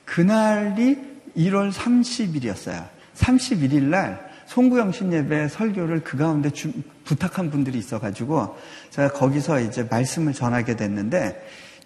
그날이 0.05 0.97
1월 1.37 1.71
30일이었어요. 1.71 2.87
31일 3.15 3.83
날 3.83 4.30
송구영신 4.51 5.13
예배 5.13 5.47
설교를 5.47 6.03
그 6.03 6.17
가운데 6.17 6.49
주, 6.49 6.73
부탁한 7.05 7.51
분들이 7.51 7.79
있어가지고 7.79 8.57
제가 8.89 9.13
거기서 9.13 9.61
이제 9.61 9.83
말씀을 9.83 10.33
전하게 10.33 10.75
됐는데 10.75 11.41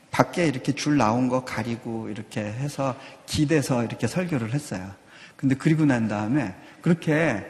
밖에 0.09 0.47
이렇게 0.47 0.71
줄 0.71 0.97
나온 0.97 1.29
거 1.29 1.45
가리고 1.45 2.09
이렇게 2.09 2.41
해서 2.41 2.95
기대서 3.27 3.83
이렇게 3.83 4.07
설교를 4.07 4.55
했어요. 4.55 4.89
근데 5.35 5.53
그리고 5.53 5.85
난 5.85 6.07
다음에 6.07 6.55
그렇게 6.81 7.45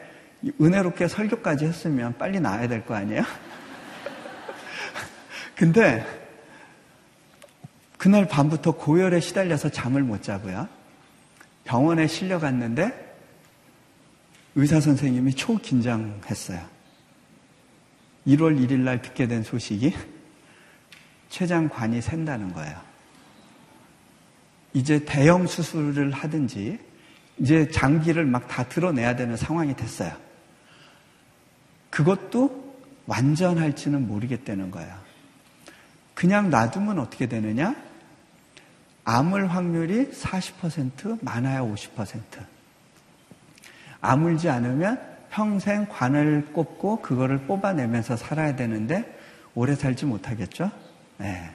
은혜롭게 0.60 1.08
설교까지 1.08 1.64
했으면 1.64 2.14
빨리 2.18 2.38
나와야 2.38 2.68
될 2.68 2.84
거 2.84 2.94
아니에요? 2.94 3.22
근데 5.56 6.04
그날 7.96 8.28
밤부터 8.28 8.72
고열에 8.72 9.20
시달려서 9.20 9.70
잠을 9.70 10.02
못 10.02 10.22
자고요. 10.22 10.68
병원에 11.64 12.06
실려갔는데 12.06 13.05
의사 14.56 14.80
선생님이 14.80 15.34
초긴장했어요. 15.34 16.66
1월 18.26 18.58
1일 18.58 18.80
날 18.80 19.02
듣게 19.02 19.28
된 19.28 19.42
소식이 19.42 19.94
췌장관이 21.28 22.00
샌다는 22.00 22.52
거예요. 22.54 22.80
이제 24.72 25.04
대형 25.04 25.46
수술을 25.46 26.10
하든지 26.10 26.78
이제 27.38 27.70
장기를 27.70 28.24
막 28.24 28.48
다 28.48 28.66
드러내야 28.66 29.14
되는 29.14 29.36
상황이 29.36 29.76
됐어요. 29.76 30.16
그것도 31.90 32.74
완전할지는 33.06 34.08
모르겠다는 34.08 34.70
거예요. 34.70 34.94
그냥 36.14 36.48
놔두면 36.48 36.98
어떻게 36.98 37.26
되느냐? 37.26 37.76
아물 39.04 39.46
확률이 39.48 40.10
40%, 40.10 41.22
많아야 41.22 41.60
50%. 41.60 42.55
아물지 44.06 44.48
않으면 44.48 45.00
평생 45.30 45.86
관을 45.88 46.46
꼽고 46.52 47.02
그거를 47.02 47.38
뽑아내면서 47.46 48.16
살아야 48.16 48.54
되는데 48.56 49.04
오래 49.54 49.74
살지 49.74 50.06
못하겠죠? 50.06 50.70
네. 51.18 51.50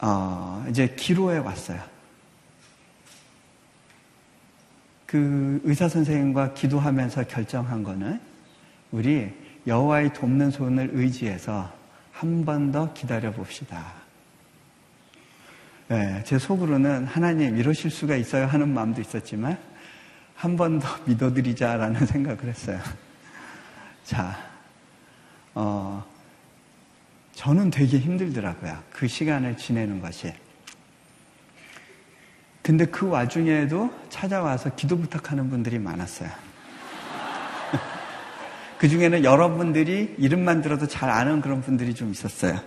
어, 0.00 0.64
이제 0.68 0.94
기로에 0.96 1.38
왔어요. 1.38 1.80
그 5.06 5.60
의사 5.64 5.88
선생님과 5.88 6.54
기도하면서 6.54 7.24
결정한 7.24 7.82
거는 7.82 8.20
우리 8.92 9.32
여호와의 9.66 10.12
돕는 10.14 10.50
손을 10.50 10.90
의지해서 10.92 11.70
한 12.12 12.44
번 12.44 12.70
더 12.70 12.92
기다려 12.92 13.32
봅시다. 13.32 13.99
네, 15.90 16.22
제 16.24 16.38
속으로는 16.38 17.06
하나님 17.06 17.58
이러실 17.58 17.90
수가 17.90 18.14
있어요 18.14 18.46
하는 18.46 18.72
마음도 18.72 19.00
있었지만 19.00 19.58
한 20.36 20.56
번 20.56 20.78
더 20.78 20.88
믿어드리자라는 21.04 22.06
생각을 22.06 22.44
했어요. 22.44 22.78
자, 24.04 24.38
어, 25.52 26.04
저는 27.34 27.70
되게 27.70 27.98
힘들더라고요. 27.98 28.78
그 28.92 29.08
시간을 29.08 29.56
지내는 29.56 30.00
것이. 30.00 30.32
근데 32.62 32.86
그 32.86 33.08
와중에도 33.08 33.92
찾아와서 34.10 34.76
기도 34.76 34.96
부탁하는 34.96 35.50
분들이 35.50 35.80
많았어요. 35.80 36.30
그 38.78 38.88
중에는 38.88 39.24
여러분들이 39.24 40.14
이름만 40.18 40.62
들어도 40.62 40.86
잘 40.86 41.10
아는 41.10 41.40
그런 41.40 41.62
분들이 41.62 41.94
좀 41.94 42.12
있었어요. 42.12 42.60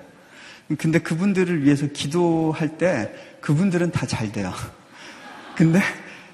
근데 0.79 0.99
그분들을 0.99 1.63
위해서 1.63 1.87
기도할 1.87 2.77
때 2.77 3.13
그분들은 3.41 3.91
다 3.91 4.05
잘 4.05 4.31
돼요. 4.31 4.51
근데 5.55 5.79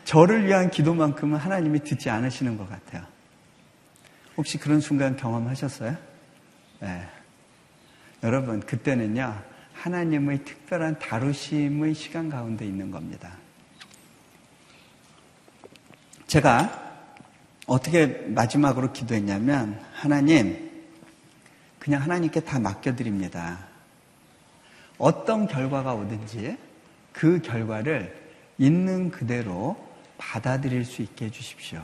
저를 0.05 0.45
위한 0.45 0.69
기도만큼은 0.71 1.38
하나님이 1.38 1.84
듣지 1.84 2.09
않으시는 2.09 2.57
것 2.57 2.69
같아요. 2.69 3.03
혹시 4.38 4.57
그런 4.57 4.80
순간 4.80 5.17
경험하셨어요? 5.17 5.95
네. 6.80 7.07
여러분, 8.23 8.59
그때는요, 8.61 9.41
하나님의 9.73 10.45
특별한 10.45 10.99
다루심의 10.99 11.93
시간 11.93 12.30
가운데 12.30 12.65
있는 12.65 12.91
겁니다. 12.91 13.38
제가 16.27 16.89
어떻게 17.65 18.05
마지막으로 18.05 18.93
기도했냐면 18.93 19.80
하나님 19.93 20.69
그냥 21.80 22.01
하나님께 22.01 22.41
다 22.41 22.59
맡겨드립니다. 22.59 23.68
어떤 25.00 25.47
결과가 25.47 25.95
오든지 25.95 26.58
그 27.12 27.41
결과를 27.41 28.16
있는 28.60 29.10
그대로 29.10 29.76
받아들일 30.18 30.86
수 30.86 31.02
있게 31.02 31.26
해주십시오. 31.26 31.84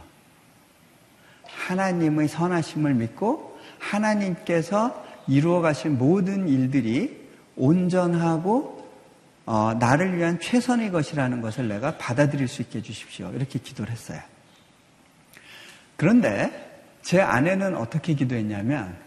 하나님의 1.47 2.27
선하심을 2.27 2.93
믿고 2.93 3.57
하나님께서 3.79 5.03
이루어 5.27 5.61
가신 5.61 5.97
모든 5.97 6.47
일들이 6.47 7.25
온전하고 7.55 8.75
어, 9.45 9.73
나를 9.75 10.17
위한 10.17 10.39
최선의 10.39 10.91
것이라는 10.91 11.39
것을 11.39 11.67
내가 11.67 11.97
받아들일 11.97 12.47
수 12.47 12.61
있게 12.63 12.79
해주십시오. 12.79 13.31
이렇게 13.33 13.59
기도를 13.59 13.91
했어요. 13.91 14.19
그런데 15.95 16.83
제 17.01 17.21
아내는 17.21 17.75
어떻게 17.77 18.15
기도했냐면 18.15 18.97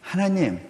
하나님 0.00 0.60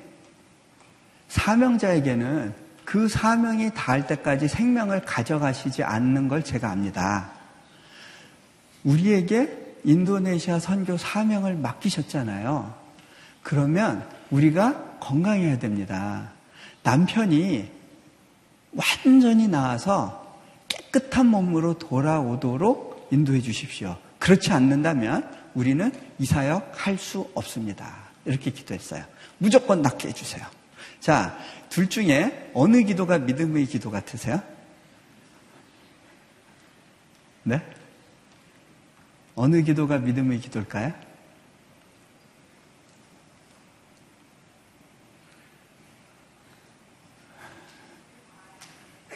사명자에게는 1.29 2.55
그 2.85 3.09
사명이 3.09 3.73
닿을 3.75 4.07
때까지 4.07 4.49
생명을 4.49 5.05
가져가시지 5.05 5.85
않는 5.85 6.29
걸 6.29 6.43
제가 6.43 6.71
압니다. 6.71 7.31
우리에게 8.85 9.77
인도네시아 9.85 10.59
선교 10.59 10.97
사명을 10.97 11.57
맡기셨잖아요. 11.57 12.75
그러면 13.43 14.07
우리가 14.31 14.97
건강해야 15.01 15.59
됩니다. 15.59 16.31
남편이 16.83 17.71
완전히 18.73 19.49
나아서 19.49 20.37
깨끗한 20.69 21.27
몸으로 21.27 21.79
돌아오도록 21.79 23.09
인도해 23.11 23.41
주십시오. 23.41 23.97
그렇지 24.19 24.53
않는다면 24.53 25.29
우리는 25.55 25.93
이 26.19 26.27
사역 26.27 26.73
할 26.75 26.99
수 26.99 27.31
없습니다. 27.35 27.95
이렇게 28.25 28.51
기도했어요. 28.51 29.05
무조건 29.39 29.83
낫게 29.83 30.09
해주세요. 30.09 30.45
자, 31.01 31.39
둘 31.69 31.89
중에 31.89 32.51
어느 32.55 32.83
기도가 32.83 33.19
믿음의 33.19 33.67
기도 33.67 33.91
같으세요? 33.91 34.43
네? 37.45 37.63
어느 39.35 39.63
기도가 39.63 39.99
믿음의 39.99 40.41
기도일까요? 40.41 40.93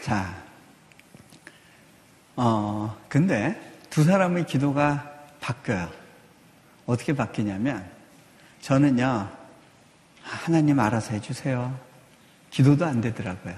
자, 0.03 0.43
어, 2.37 2.97
근데 3.09 3.61
두 3.91 4.05
사람의 4.05 4.47
기도가 4.47 5.13
바뀌어요. 5.41 5.91
어떻게 6.87 7.15
바뀌냐면, 7.15 7.89
저는요, 8.61 9.42
하나님 10.23 10.81
알아서 10.81 11.13
해주세요. 11.15 11.77
기도도 12.51 12.85
안 12.85 13.01
되더라고요. 13.01 13.55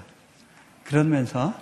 그러면서 0.84 1.54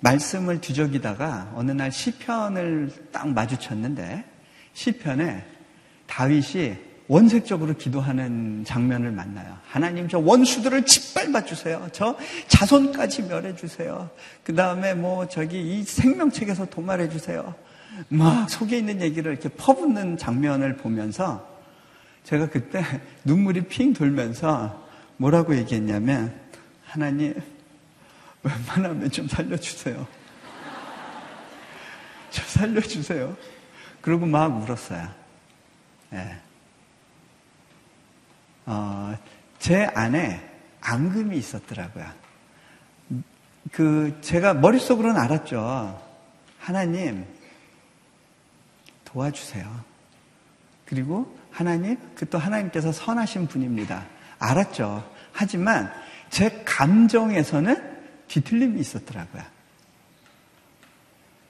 말씀을 0.00 0.60
뒤적이다가 0.60 1.52
어느 1.54 1.72
날 1.72 1.92
시편을 1.92 3.08
딱 3.12 3.28
마주쳤는데 3.28 4.24
시편에 4.72 5.44
다윗이 6.06 6.76
원색적으로 7.08 7.74
기도하는 7.74 8.64
장면을 8.64 9.10
만나요. 9.10 9.58
하나님 9.66 10.08
저 10.08 10.18
원수들을 10.20 10.86
짓밟아 10.86 11.44
주세요. 11.44 11.88
저 11.92 12.16
자손까지 12.46 13.24
멸해 13.24 13.56
주세요. 13.56 14.08
그 14.44 14.54
다음에 14.54 14.94
뭐 14.94 15.26
저기 15.26 15.60
이 15.60 15.82
생명책에서 15.82 16.66
도말해 16.66 17.08
주세요. 17.08 17.54
막 18.08 18.48
속에 18.48 18.78
있는 18.78 19.00
얘기를 19.00 19.32
이렇게 19.32 19.48
퍼붓는 19.48 20.18
장면을 20.18 20.76
보면서 20.76 21.49
제가 22.24 22.48
그때 22.48 22.84
눈물이 23.24 23.68
핑 23.68 23.92
돌면서 23.92 24.88
뭐라고 25.16 25.56
얘기했냐면 25.56 26.38
하나님 26.84 27.34
웬만하면 28.42 29.10
좀 29.10 29.28
살려주세요. 29.28 30.06
저 32.30 32.42
살려주세요. 32.42 33.36
그러고 34.00 34.26
막 34.26 34.62
울었어요. 34.62 35.08
네. 36.10 36.40
어, 38.66 39.16
제 39.58 39.84
안에 39.94 40.48
앙금이 40.80 41.36
있었더라고요. 41.36 42.06
그, 43.72 44.18
제가 44.20 44.54
머릿속으로는 44.54 45.20
알았죠. 45.20 46.00
하나님, 46.58 47.26
도와주세요. 49.04 49.84
그리고 50.86 51.36
하나님, 51.50 51.96
그 52.14 52.26
또 52.26 52.38
하나님께서 52.38 52.92
선하신 52.92 53.48
분입니다. 53.48 54.06
알았죠. 54.38 55.04
하지만 55.32 55.92
제 56.30 56.62
감정에서는 56.64 57.90
뒤틀림이 58.28 58.80
있었더라고요. 58.80 59.42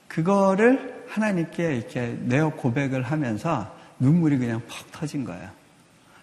그거를 0.08 1.04
하나님께 1.08 1.76
이렇게 1.76 2.16
내어 2.22 2.50
고백을 2.50 3.02
하면서 3.02 3.76
눈물이 3.98 4.38
그냥 4.38 4.60
퍽 4.66 4.90
터진 4.90 5.24
거예요. 5.24 5.50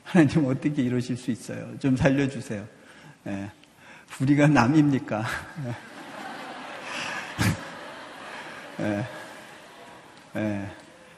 하나님 0.03 0.45
어떻게 0.45 0.81
이러실 0.81 1.15
수 1.17 1.31
있어요? 1.31 1.77
좀 1.79 1.95
살려주세요. 1.95 2.65
예. 3.27 3.51
우리가 4.21 4.47
남입니까? 4.47 5.23
예. 8.79 9.05
예. 10.35 10.67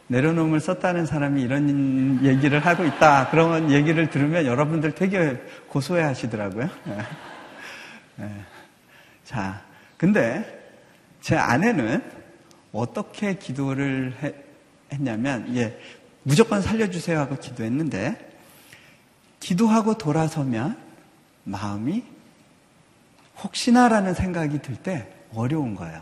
내려놓음을 0.10 0.60
썼다는 0.60 1.06
사람이 1.06 1.42
이런 1.42 2.24
얘기를 2.26 2.60
하고 2.66 2.84
있다. 2.84 3.30
그런 3.30 3.72
얘기를 3.72 4.10
들으면 4.10 4.46
여러분들 4.46 4.94
되게 4.94 5.38
고소해 5.68 6.02
하시더라고요. 6.04 6.68
예. 6.88 8.24
예. 8.24 8.30
자, 9.24 9.62
근데 9.98 10.74
제 11.22 11.36
아내는 11.36 12.04
어떻게 12.72 13.36
기도를 13.36 14.14
했냐면, 14.92 15.56
예, 15.56 15.80
무조건 16.24 16.62
살려주세요 16.62 17.20
하고 17.20 17.36
기도했는데, 17.38 18.28
기도하고 19.40 19.98
돌아서면 19.98 20.76
마음이 21.44 22.04
혹시나라는 23.44 24.14
생각이 24.16 24.60
들 24.60 24.76
때 24.76 25.08
어려운 25.34 25.76
거예요. 25.76 26.02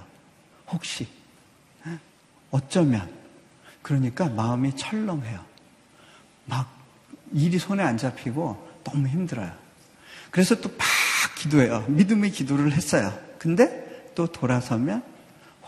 혹시. 0.71 1.07
어쩌면. 2.51 3.09
그러니까 3.87 4.27
마음이 4.27 4.75
철렁해요. 4.75 5.39
막 6.45 6.69
일이 7.31 7.57
손에 7.57 7.81
안 7.81 7.97
잡히고 7.97 8.81
너무 8.83 9.07
힘들어요. 9.07 9.49
그래서 10.29 10.59
또 10.59 10.69
막 10.69 10.87
기도해요. 11.37 11.85
믿음의 11.87 12.31
기도를 12.31 12.73
했어요. 12.73 13.17
근데 13.37 14.11
또 14.15 14.27
돌아서면 14.27 15.03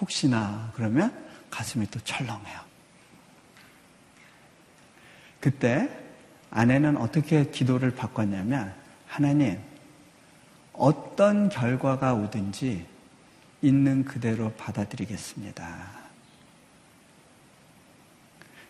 혹시나 0.01 0.71
그러면 0.75 1.13
가슴이 1.49 1.87
또 1.91 1.99
철렁해요. 2.01 2.59
그때 5.39 5.89
아내는 6.51 6.97
어떻게 6.97 7.49
기도를 7.49 7.91
바꿨냐면 7.95 8.73
하나님 9.07 9.59
어떤 10.73 11.49
결과가 11.49 12.13
오든지 12.15 12.85
있는 13.61 14.03
그대로 14.03 14.51
받아들이겠습니다. 14.53 15.98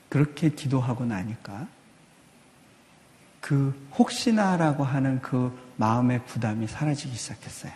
그렇게 0.10 0.50
기도하고 0.50 1.06
나니까 1.06 1.68
그 3.40 3.90
혹시나라고 3.98 4.84
하는 4.84 5.22
그 5.22 5.58
마음의 5.78 6.26
부담이 6.26 6.68
사라지기 6.68 7.16
시작했어요. 7.16 7.72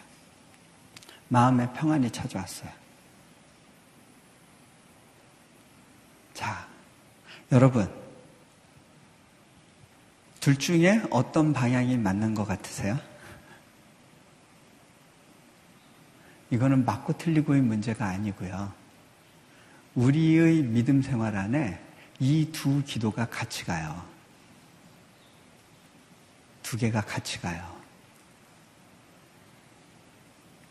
마음의 1.29 1.73
평안이 1.73 2.11
찾아왔어요. 2.11 2.69
자, 6.33 6.67
여러분, 7.51 7.89
둘 10.39 10.57
중에 10.57 11.01
어떤 11.09 11.53
방향이 11.53 11.97
맞는 11.97 12.35
것 12.35 12.45
같으세요? 12.45 12.99
이거는 16.51 16.85
맞고 16.85 17.17
틀리고의 17.17 17.61
문제가 17.61 18.05
아니고요. 18.07 18.73
우리의 19.95 20.63
믿음 20.63 21.01
생활 21.01 21.35
안에 21.35 21.81
이 22.19 22.51
두 22.51 22.83
기도가 22.83 23.25
같이 23.25 23.65
가요. 23.65 24.03
두 26.61 26.77
개가 26.77 27.01
같이 27.01 27.39
가요. 27.41 27.63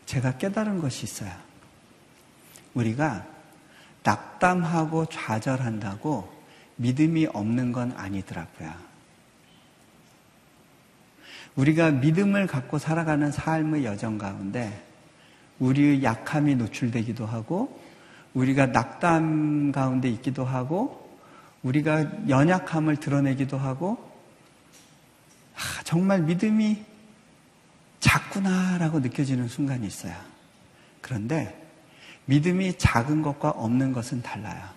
제가 0.05 0.37
깨달은 0.37 0.79
것이 0.79 1.03
있어요. 1.03 1.31
우리가 2.73 3.25
낙담하고 4.03 5.05
좌절한다고 5.05 6.31
믿음이 6.75 7.27
없는 7.27 7.71
건 7.71 7.93
아니더라고요. 7.95 8.73
우리가 11.55 11.91
믿음을 11.91 12.47
갖고 12.47 12.79
살아가는 12.79 13.31
삶의 13.31 13.85
여정 13.85 14.17
가운데 14.17 14.83
우리의 15.59 16.03
약함이 16.03 16.55
노출되기도 16.55 17.25
하고 17.25 17.79
우리가 18.33 18.67
낙담 18.67 19.71
가운데 19.71 20.09
있기도 20.09 20.43
하고 20.45 21.02
우리가 21.63 22.29
연약함을 22.29 22.97
드러내기도 22.97 23.57
하고 23.57 24.11
아, 25.55 25.83
정말 25.83 26.21
믿음이 26.21 26.83
작구나라고 27.99 28.99
느껴지는 28.99 29.47
순간이 29.47 29.87
있어요. 29.87 30.15
그런데 31.01 31.59
믿음이 32.25 32.77
작은 32.77 33.21
것과 33.21 33.49
없는 33.49 33.93
것은 33.93 34.21
달라요. 34.21 34.69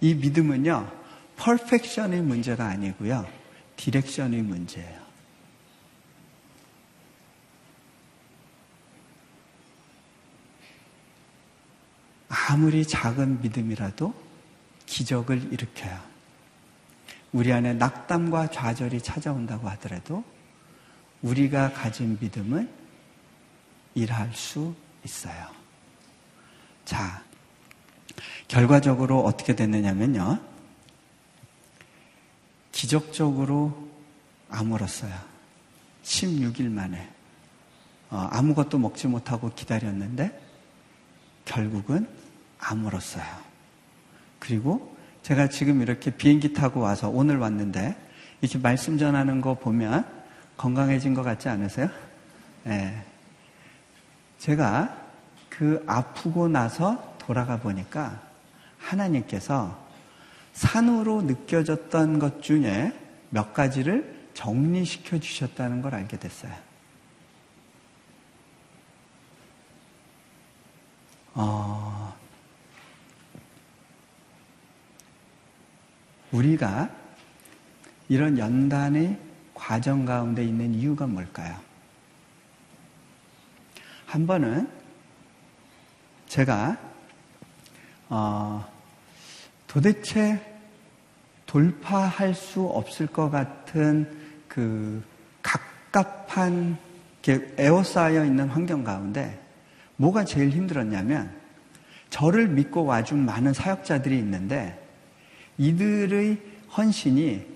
이 0.00 0.14
믿음은요, 0.14 0.90
퍼펙션의 1.36 2.22
문제가 2.22 2.66
아니고요, 2.66 3.26
direction의 3.76 4.42
문제예요. 4.42 5.06
아무리 12.28 12.86
작은 12.86 13.42
믿음이라도 13.42 14.25
기적을 14.86 15.52
일으켜요. 15.52 16.00
우리 17.32 17.52
안에 17.52 17.74
낙담과 17.74 18.50
좌절이 18.50 19.02
찾아온다고 19.02 19.68
하더라도 19.70 20.24
우리가 21.22 21.72
가진 21.72 22.16
믿음은 22.20 22.70
일할 23.94 24.32
수 24.32 24.74
있어요. 25.04 25.48
자, 26.84 27.22
결과적으로 28.48 29.20
어떻게 29.20 29.56
됐느냐면요. 29.56 30.40
기적적으로 32.72 33.88
아물었어요. 34.48 35.14
16일 36.04 36.70
만에. 36.70 37.10
어, 38.10 38.28
아무것도 38.30 38.78
먹지 38.78 39.08
못하고 39.08 39.52
기다렸는데 39.54 40.40
결국은 41.44 42.08
아물었어요. 42.58 43.26
그리고 44.46 44.96
제가 45.22 45.48
지금 45.48 45.82
이렇게 45.82 46.12
비행기 46.12 46.52
타고 46.52 46.78
와서 46.78 47.08
오늘 47.08 47.38
왔는데 47.38 47.96
이렇게 48.40 48.58
말씀 48.58 48.96
전하는 48.96 49.40
거 49.40 49.54
보면 49.54 50.06
건강해진 50.56 51.14
것 51.14 51.24
같지 51.24 51.48
않으세요? 51.48 51.88
네. 52.62 53.04
제가 54.38 54.96
그 55.48 55.82
아프고 55.88 56.46
나서 56.46 57.16
돌아가 57.18 57.58
보니까 57.58 58.22
하나님께서 58.78 59.84
산으로 60.52 61.22
느껴졌던 61.22 62.20
것 62.20 62.40
중에 62.40 62.92
몇 63.30 63.52
가지를 63.52 64.28
정리시켜 64.34 65.18
주셨다는 65.18 65.82
걸 65.82 65.96
알게 65.96 66.18
됐어요. 66.18 66.52
어, 71.34 72.05
우리가 76.36 76.90
이런 78.08 78.38
연단의 78.38 79.18
과정 79.54 80.04
가운데 80.04 80.44
있는 80.44 80.74
이유가 80.74 81.06
뭘까요? 81.06 81.56
한 84.04 84.26
번은 84.26 84.68
제가 86.26 86.78
어, 88.08 88.64
도대체 89.66 90.40
돌파할 91.46 92.34
수 92.34 92.64
없을 92.64 93.06
것 93.06 93.30
같은 93.30 94.44
그 94.46 95.02
갑갑한 95.42 96.78
에워싸여 97.58 98.24
있는 98.24 98.48
환경 98.48 98.84
가운데 98.84 99.40
뭐가 99.96 100.24
제일 100.24 100.50
힘들었냐면 100.50 101.34
저를 102.10 102.48
믿고 102.48 102.84
와준 102.84 103.24
많은 103.24 103.52
사역자들이 103.52 104.16
있는데 104.18 104.85
이들의 105.58 106.38
헌신이 106.76 107.46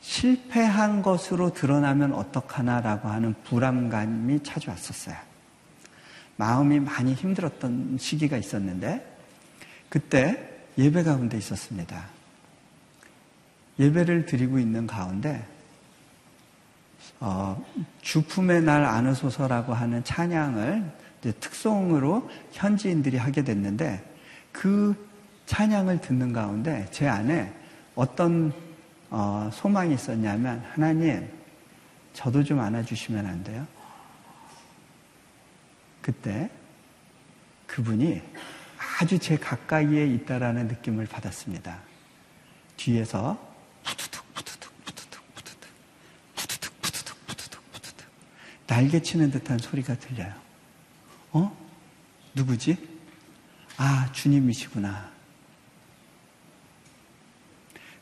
실패한 0.00 1.02
것으로 1.02 1.52
드러나면 1.52 2.14
어떡하나라고 2.14 3.08
하는 3.08 3.34
불안감이 3.44 4.42
찾아왔었어요. 4.42 5.16
마음이 6.36 6.80
많이 6.80 7.12
힘들었던 7.12 7.98
시기가 8.00 8.38
있었는데 8.38 9.06
그때 9.90 10.48
예배 10.78 11.02
가운데 11.02 11.36
있었습니다. 11.36 12.06
예배를 13.78 14.24
드리고 14.24 14.58
있는 14.58 14.86
가운데 14.86 15.46
어, 17.18 17.62
주품의 18.00 18.62
날 18.62 18.84
안으소서라고 18.84 19.74
하는 19.74 20.02
찬양을 20.04 20.90
특송으로 21.40 22.30
현지인들이 22.52 23.18
하게 23.18 23.44
됐는데 23.44 24.02
그 24.52 25.09
찬양을 25.50 26.00
듣는 26.00 26.32
가운데 26.32 26.86
제 26.92 27.08
안에 27.08 27.52
어떤 27.96 28.52
어, 29.10 29.50
소망이 29.52 29.92
있었냐면 29.92 30.64
하나님 30.72 31.28
저도 32.12 32.44
좀 32.44 32.60
안아주시면 32.60 33.26
안 33.26 33.42
돼요? 33.42 33.66
그때 36.00 36.48
그분이 37.66 38.22
아주 39.00 39.18
제 39.18 39.36
가까이에 39.36 40.06
있다라는 40.06 40.68
느낌을 40.68 41.06
받았습니다. 41.06 41.80
뒤에서 42.76 43.36
푸드득 43.82 44.22
푸드득 44.32 44.72
푸드득 44.84 45.20
푸드득 45.34 45.62
푸드득 46.32 46.80
푸드득 46.80 47.26
푸드득 47.26 47.72
푸드득 47.72 48.06
날개 48.68 49.02
치는 49.02 49.32
듯한 49.32 49.58
소리가 49.58 49.96
들려요. 49.96 50.32
어? 51.32 51.56
누구지? 52.34 52.78
아, 53.78 54.12
주님이시구나. 54.12 55.18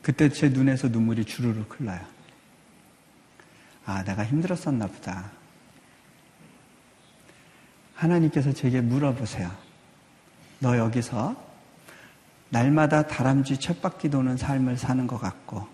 그때 0.09 0.31
제 0.31 0.49
눈에서 0.49 0.89
눈물이 0.89 1.27
주르륵 1.27 1.79
흘러요. 1.79 2.01
아, 3.85 4.03
내가 4.05 4.25
힘들었었나 4.25 4.87
보다. 4.87 5.31
하나님께서 7.95 8.55
제게 8.55 8.81
물어보세요. 8.81 9.55
너 10.61 10.79
여기서 10.79 11.37
날마다 12.49 13.07
다람쥐 13.07 13.61
쳇바퀴 13.61 14.09
도는 14.09 14.39
삶을 14.39 14.79
사는 14.79 15.07
것 15.07 15.19
같고, 15.19 15.69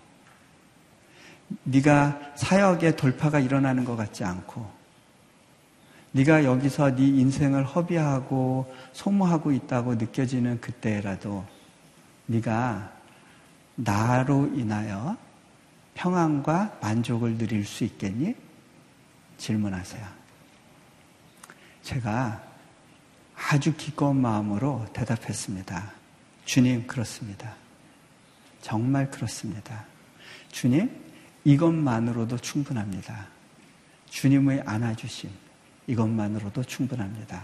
네가 1.63 2.33
사역에 2.35 2.97
돌파가 2.97 3.39
일어나는 3.39 3.85
것 3.85 3.95
같지 3.95 4.25
않고, 4.25 4.69
네가 6.11 6.43
여기서 6.43 6.93
네 6.97 7.07
인생을 7.07 7.63
허비하고 7.63 8.75
소모하고 8.91 9.53
있다고 9.53 9.95
느껴지는 9.95 10.59
그때라도 10.59 11.45
네가 12.25 12.94
나로 13.75 14.47
인하여 14.55 15.17
평안과 15.93 16.79
만족을 16.81 17.37
누릴 17.37 17.65
수 17.65 17.83
있겠니? 17.83 18.35
질문하세요. 19.37 20.05
제가 21.83 22.41
아주 23.35 23.75
기꺼운 23.75 24.21
마음으로 24.21 24.85
대답했습니다. 24.93 25.91
주님, 26.45 26.87
그렇습니다. 26.87 27.53
정말 28.61 29.11
그렇습니다. 29.11 29.85
주님, 30.51 30.89
이것만으로도 31.43 32.37
충분합니다. 32.37 33.27
주님의 34.09 34.63
안아주심, 34.65 35.29
이것만으로도 35.87 36.63
충분합니다. 36.63 37.43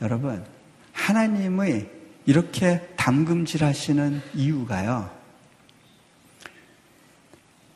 여러분, 0.00 0.44
하나님의 0.92 1.90
이렇게 2.26 2.80
담금질 2.96 3.64
하시는 3.64 4.22
이유가요. 4.34 5.10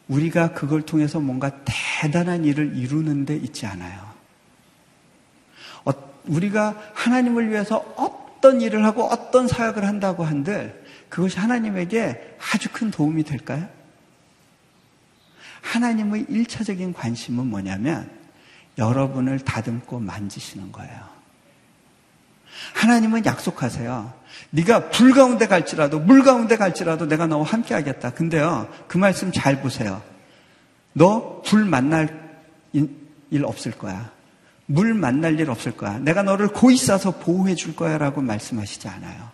우리가 0.09 0.53
그걸 0.53 0.83
통해서 0.83 1.21
뭔가 1.21 1.53
대단한 1.65 2.45
일을 2.45 2.77
이루는 2.77 3.27
데 3.27 3.37
있지 3.37 3.67
않아요. 3.67 4.01
어, 5.85 5.93
우리가 6.27 6.93
하나님을 6.95 7.51
위해서 7.51 7.79
어떤 7.97 8.61
일을 8.61 8.85
하고 8.85 9.05
어떤 9.05 9.47
사역을 9.47 9.85
한다고 9.87 10.25
한들 10.25 10.85
그것이 11.09 11.39
하나님에게 11.39 12.39
아주 12.53 12.71
큰 12.73 12.91
도움이 12.91 13.25
될까요? 13.25 13.69
하나님의 15.61 16.27
일차적인 16.29 16.95
관심은 16.95 17.47
뭐냐면 17.47 18.11
여러분을 18.79 19.41
다듬고 19.41 19.99
만지시는 20.01 20.73
거예요. 20.73 21.18
하나님은 22.75 23.25
약속하세요. 23.25 24.13
네가 24.51 24.91
불 24.91 25.13
가운데 25.13 25.47
갈지라도 25.47 25.99
물 26.01 26.23
가운데 26.23 26.57
갈지라도 26.57 27.07
내가 27.07 27.27
너와 27.27 27.45
함께 27.45 27.75
하겠다. 27.75 28.11
근데요. 28.11 28.69
그 28.89 28.99
말씀 28.99 29.33
잘 29.33 29.61
보세요. 29.61 30.03
너 30.93 31.43
불 31.43 31.65
만날 31.65 32.29
일 32.73 33.45
없을 33.45 33.73
거야. 33.73 34.11
물 34.67 34.95
만날 34.95 35.39
일 35.41 35.51
없을 35.51 35.73
거야. 35.77 35.99
내가 35.99 36.23
너를 36.23 36.49
고이 36.49 36.77
싸서 36.77 37.19
보호해 37.19 37.55
줄 37.55 37.75
거야 37.75 37.99
라고 37.99 38.21
말씀하시지 38.21 38.89
않아요. 38.89 39.31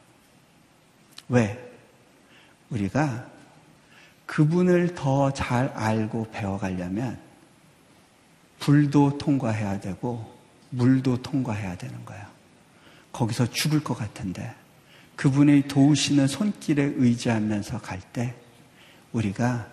왜? 1.28 1.58
우리가 2.70 3.26
그분을 4.26 4.94
더 4.94 5.30
잘 5.32 5.68
알고 5.74 6.28
배워가려면 6.32 7.18
불도 8.60 9.18
통과해야 9.18 9.80
되고 9.80 10.32
물도 10.70 11.22
통과해야 11.22 11.76
되는 11.76 12.04
거예요. 12.04 12.33
거기서 13.14 13.50
죽을 13.50 13.82
것 13.82 13.94
같은데 13.94 14.54
그분의 15.16 15.68
도우시는 15.68 16.26
손길에 16.26 16.82
의지하면서 16.96 17.80
갈 17.80 18.00
때 18.12 18.34
우리가 19.12 19.68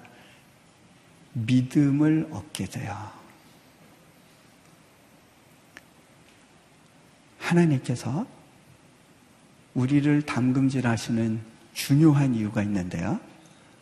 믿음을 1.33 2.29
얻게 2.31 2.65
돼요. 2.65 2.95
하나님께서 7.39 8.25
우리를 9.73 10.21
담금질 10.23 10.85
하시는 10.87 11.41
중요한 11.73 12.35
이유가 12.35 12.61
있는데요. 12.63 13.19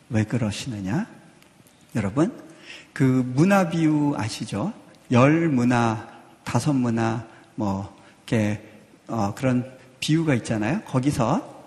왜 0.08 0.24
그러시느냐? 0.24 1.06
여러분, 1.94 2.32
그 2.92 3.02
문화 3.34 3.68
비유 3.68 4.14
아시죠? 4.16 4.72
열 5.10 5.48
문화, 5.48 6.08
다섯 6.44 6.72
문화, 6.72 7.26
뭐, 7.56 7.96
이렇게, 8.26 8.69
어, 9.10 9.34
그런 9.34 9.70
비유가 10.00 10.34
있잖아요. 10.34 10.82
거기서 10.82 11.60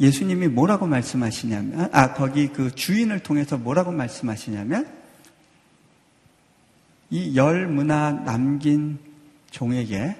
예수님이 0.00 0.48
뭐라고 0.48 0.86
말씀하시냐면, 0.86 1.88
아, 1.92 2.12
거기 2.14 2.48
그 2.48 2.74
주인을 2.74 3.20
통해서 3.20 3.56
뭐라고 3.56 3.92
말씀하시냐면, 3.92 4.88
이 7.10 7.36
열 7.36 7.66
문화 7.66 8.10
남긴 8.10 8.98
종에게 9.50 10.16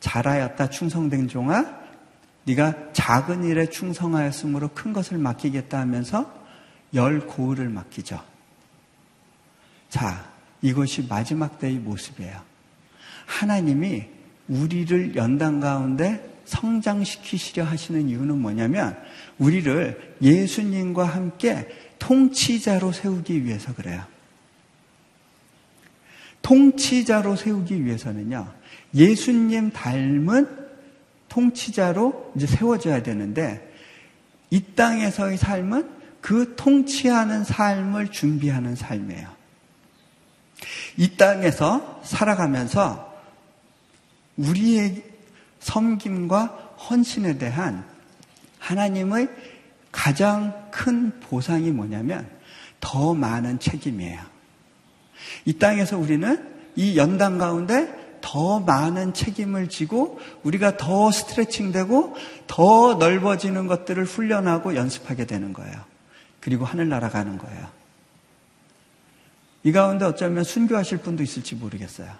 잘하였다 0.00 0.70
충성된 0.70 1.28
종아, 1.28 1.82
네가 2.44 2.92
작은 2.92 3.44
일에 3.44 3.66
충성하였으므로 3.66 4.68
큰 4.74 4.92
것을 4.92 5.18
맡기겠다 5.18 5.78
하면서 5.78 6.32
열 6.94 7.26
고을을 7.26 7.68
맡기죠. 7.68 8.20
자, 9.88 10.26
이것이 10.62 11.06
마지막 11.08 11.58
때의 11.58 11.76
모습이에요. 11.76 12.40
하나님이 13.26 14.06
우리를 14.48 15.16
연단 15.16 15.60
가운데 15.60 16.32
성장시키시려 16.44 17.64
하시는 17.64 18.08
이유는 18.08 18.38
뭐냐면 18.38 18.96
우리를 19.38 20.16
예수님과 20.20 21.04
함께 21.04 21.68
통치자로 21.98 22.92
세우기 22.92 23.44
위해서 23.44 23.74
그래요. 23.74 24.04
통치자로 26.42 27.36
세우기 27.36 27.84
위해서는요. 27.84 28.52
예수님 28.94 29.70
닮은 29.70 30.62
통치자로 31.28 32.32
이제 32.36 32.46
세워져야 32.46 33.02
되는데 33.02 33.72
이 34.50 34.60
땅에서의 34.74 35.38
삶은 35.38 35.88
그 36.20 36.54
통치하는 36.56 37.44
삶을 37.44 38.08
준비하는 38.08 38.74
삶이에요. 38.74 39.28
이 40.96 41.16
땅에서 41.16 42.00
살아가면서 42.04 43.11
우리의 44.36 45.02
섬김과 45.60 46.46
헌신에 46.88 47.38
대한 47.38 47.84
하나님의 48.58 49.28
가장 49.90 50.70
큰 50.70 51.18
보상이 51.20 51.70
뭐냐면 51.70 52.28
더 52.80 53.14
많은 53.14 53.58
책임이에요. 53.58 54.20
이 55.44 55.52
땅에서 55.54 55.98
우리는 55.98 56.50
이 56.74 56.96
연단 56.96 57.38
가운데 57.38 58.02
더 58.20 58.60
많은 58.60 59.12
책임을 59.12 59.68
지고 59.68 60.18
우리가 60.42 60.76
더 60.76 61.10
스트레칭되고 61.10 62.16
더 62.46 62.94
넓어지는 62.94 63.66
것들을 63.66 64.04
훈련하고 64.04 64.74
연습하게 64.74 65.26
되는 65.26 65.52
거예요. 65.52 65.74
그리고 66.40 66.64
하늘나라 66.64 67.08
가는 67.08 67.36
거예요. 67.36 67.68
이 69.64 69.72
가운데 69.72 70.04
어쩌면 70.04 70.44
순교하실 70.44 70.98
분도 70.98 71.22
있을지 71.22 71.54
모르겠어요. 71.54 72.10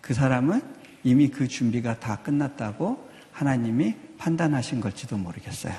그 0.00 0.14
사람은 0.14 0.62
이미 1.04 1.28
그 1.28 1.46
준비가 1.46 2.00
다 2.00 2.16
끝났다고 2.16 3.10
하나님이 3.32 3.94
판단하신 4.18 4.80
걸지도 4.80 5.18
모르겠어요. 5.18 5.74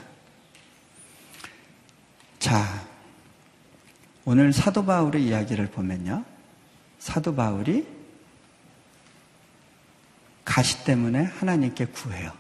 자, 2.40 2.88
오늘 4.24 4.54
사도 4.54 4.86
바울의 4.86 5.26
이야기를 5.26 5.72
보면요. 5.72 6.24
사도 7.00 7.36
바울이 7.36 7.88
가시 10.44 10.84
때문에 10.84 11.24
하나님께 11.24 11.86
구해요. 11.86 12.32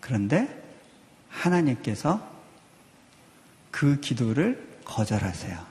그런데 0.00 0.62
하나님께서 1.28 2.30
그 3.70 4.00
기도를 4.00 4.80
거절하세요. 4.84 5.66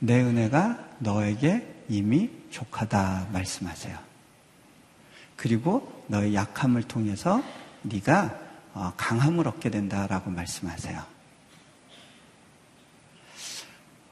내 0.00 0.20
은혜가 0.20 0.96
너에게 0.98 1.74
이미 1.88 2.30
족하다 2.54 3.30
말씀하세요. 3.32 3.98
그리고 5.34 6.04
너의 6.06 6.36
약함을 6.36 6.84
통해서 6.84 7.42
네가 7.82 8.38
어, 8.74 8.92
강함을 8.96 9.48
얻게 9.48 9.70
된다라고 9.70 10.30
말씀하세요. 10.30 11.04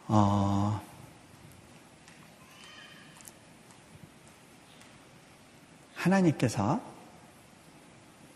어, 0.09 0.83
하나님께서 5.95 6.81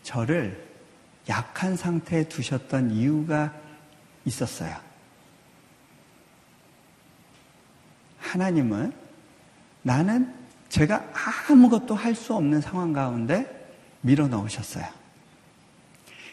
저를 0.03 0.69
약한 1.27 1.75
상태에 1.75 2.29
두셨던 2.29 2.91
이유가 2.91 3.53
있었어요. 4.23 4.77
하나님은 8.19 9.06
나는 9.81 10.33
제가 10.69 11.11
아무것도 11.49 11.95
할 11.95 12.15
수 12.15 12.33
없는 12.33 12.61
상황 12.61 12.93
가운데 12.93 13.69
밀어 14.01 14.27
넣으셨어요. 14.27 14.85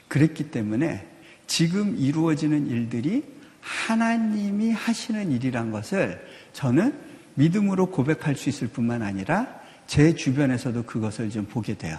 그랬기 0.09 0.51
때문에 0.51 1.07
지금 1.47 1.97
이루어지는 1.97 2.66
일들이 2.68 3.24
하나님이 3.61 4.72
하시는 4.72 5.30
일이란 5.30 5.70
것을 5.70 6.24
저는 6.53 6.99
믿음으로 7.34 7.86
고백할 7.86 8.36
수 8.36 8.49
있을 8.49 8.68
뿐만 8.68 9.03
아니라 9.03 9.61
제 9.86 10.14
주변에서도 10.14 10.84
그것을 10.84 11.30
좀 11.30 11.47
보게 11.47 11.74
돼요. 11.76 11.99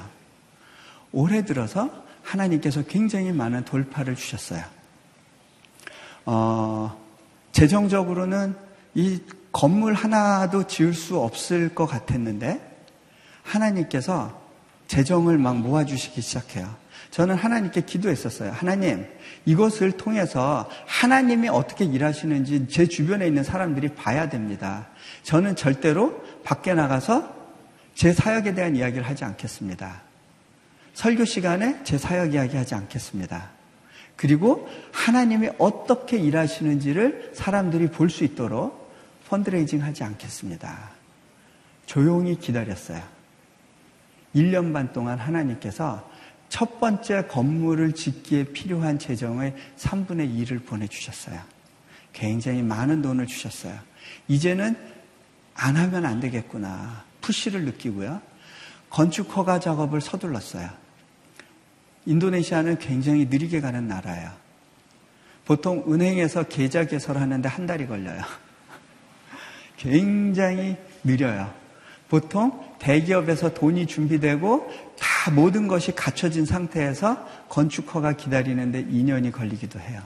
올해 1.11 1.43
들어서 1.45 2.03
하나님께서 2.23 2.83
굉장히 2.83 3.31
많은 3.31 3.65
돌파를 3.65 4.15
주셨어요. 4.15 4.63
어, 6.25 6.99
재정적으로는 7.51 8.55
이 8.95 9.19
건물 9.55 9.93
하나도 9.93 10.67
지을 10.67 10.93
수 10.93 11.17
없을 11.17 11.73
것 11.73 11.85
같았는데 11.85 12.59
하나님께서 13.41 14.37
재정을 14.87 15.37
막 15.37 15.55
모아주시기 15.55 16.19
시작해요. 16.19 16.75
저는 17.09 17.35
하나님께 17.35 17.85
기도했었어요. 17.85 18.51
하나님, 18.51 19.07
이것을 19.45 19.93
통해서 19.93 20.69
하나님이 20.85 21.47
어떻게 21.47 21.85
일하시는지 21.85 22.67
제 22.67 22.85
주변에 22.85 23.25
있는 23.27 23.45
사람들이 23.45 23.95
봐야 23.95 24.27
됩니다. 24.27 24.87
저는 25.23 25.55
절대로 25.55 26.21
밖에 26.43 26.73
나가서 26.73 27.33
제 27.93 28.11
사역에 28.11 28.55
대한 28.55 28.75
이야기를 28.75 29.07
하지 29.07 29.23
않겠습니다. 29.23 30.01
설교 30.95 31.23
시간에 31.23 31.79
제 31.85 31.97
사역 31.97 32.33
이야기 32.33 32.57
하지 32.57 32.75
않겠습니다. 32.75 33.51
그리고 34.17 34.67
하나님이 34.91 35.51
어떻게 35.59 36.17
일하시는지를 36.17 37.31
사람들이 37.33 37.87
볼 37.87 38.09
수 38.09 38.25
있도록 38.25 38.84
펀드레이징 39.27 39.83
하지 39.83 40.03
않겠습니다. 40.03 40.91
조용히 41.85 42.37
기다렸어요. 42.37 43.01
1년 44.35 44.73
반 44.73 44.91
동안 44.91 45.17
하나님께서 45.17 46.09
첫 46.49 46.79
번째 46.79 47.25
건물을 47.27 47.93
짓기에 47.93 48.45
필요한 48.45 48.99
재정의 48.99 49.55
3분의 49.77 50.33
2를 50.37 50.65
보내주셨어요. 50.65 51.39
굉장히 52.13 52.61
많은 52.61 53.01
돈을 53.01 53.27
주셨어요. 53.27 53.77
이제는 54.27 54.77
안 55.53 55.75
하면 55.75 56.05
안 56.05 56.19
되겠구나. 56.19 57.03
푸시를 57.21 57.65
느끼고요. 57.65 58.21
건축 58.89 59.35
허가 59.35 59.59
작업을 59.59 60.01
서둘렀어요. 60.01 60.69
인도네시아는 62.05 62.77
굉장히 62.77 63.25
느리게 63.25 63.61
가는 63.61 63.87
나라예요. 63.87 64.31
보통 65.43 65.83
은행에서 65.91 66.43
계좌 66.43 66.85
개설하는데 66.85 67.49
한 67.49 67.65
달이 67.65 67.87
걸려요. 67.87 68.21
굉장히 69.77 70.77
느려요. 71.03 71.53
보통 72.07 72.63
대기업에서 72.79 73.53
돈이 73.53 73.87
준비되고 73.87 74.71
다 74.99 75.31
모든 75.31 75.67
것이 75.67 75.93
갖춰진 75.93 76.45
상태에서 76.45 77.27
건축허가 77.49 78.13
기다리는데 78.13 78.85
2년이 78.85 79.31
걸리기도 79.31 79.79
해요. 79.79 80.01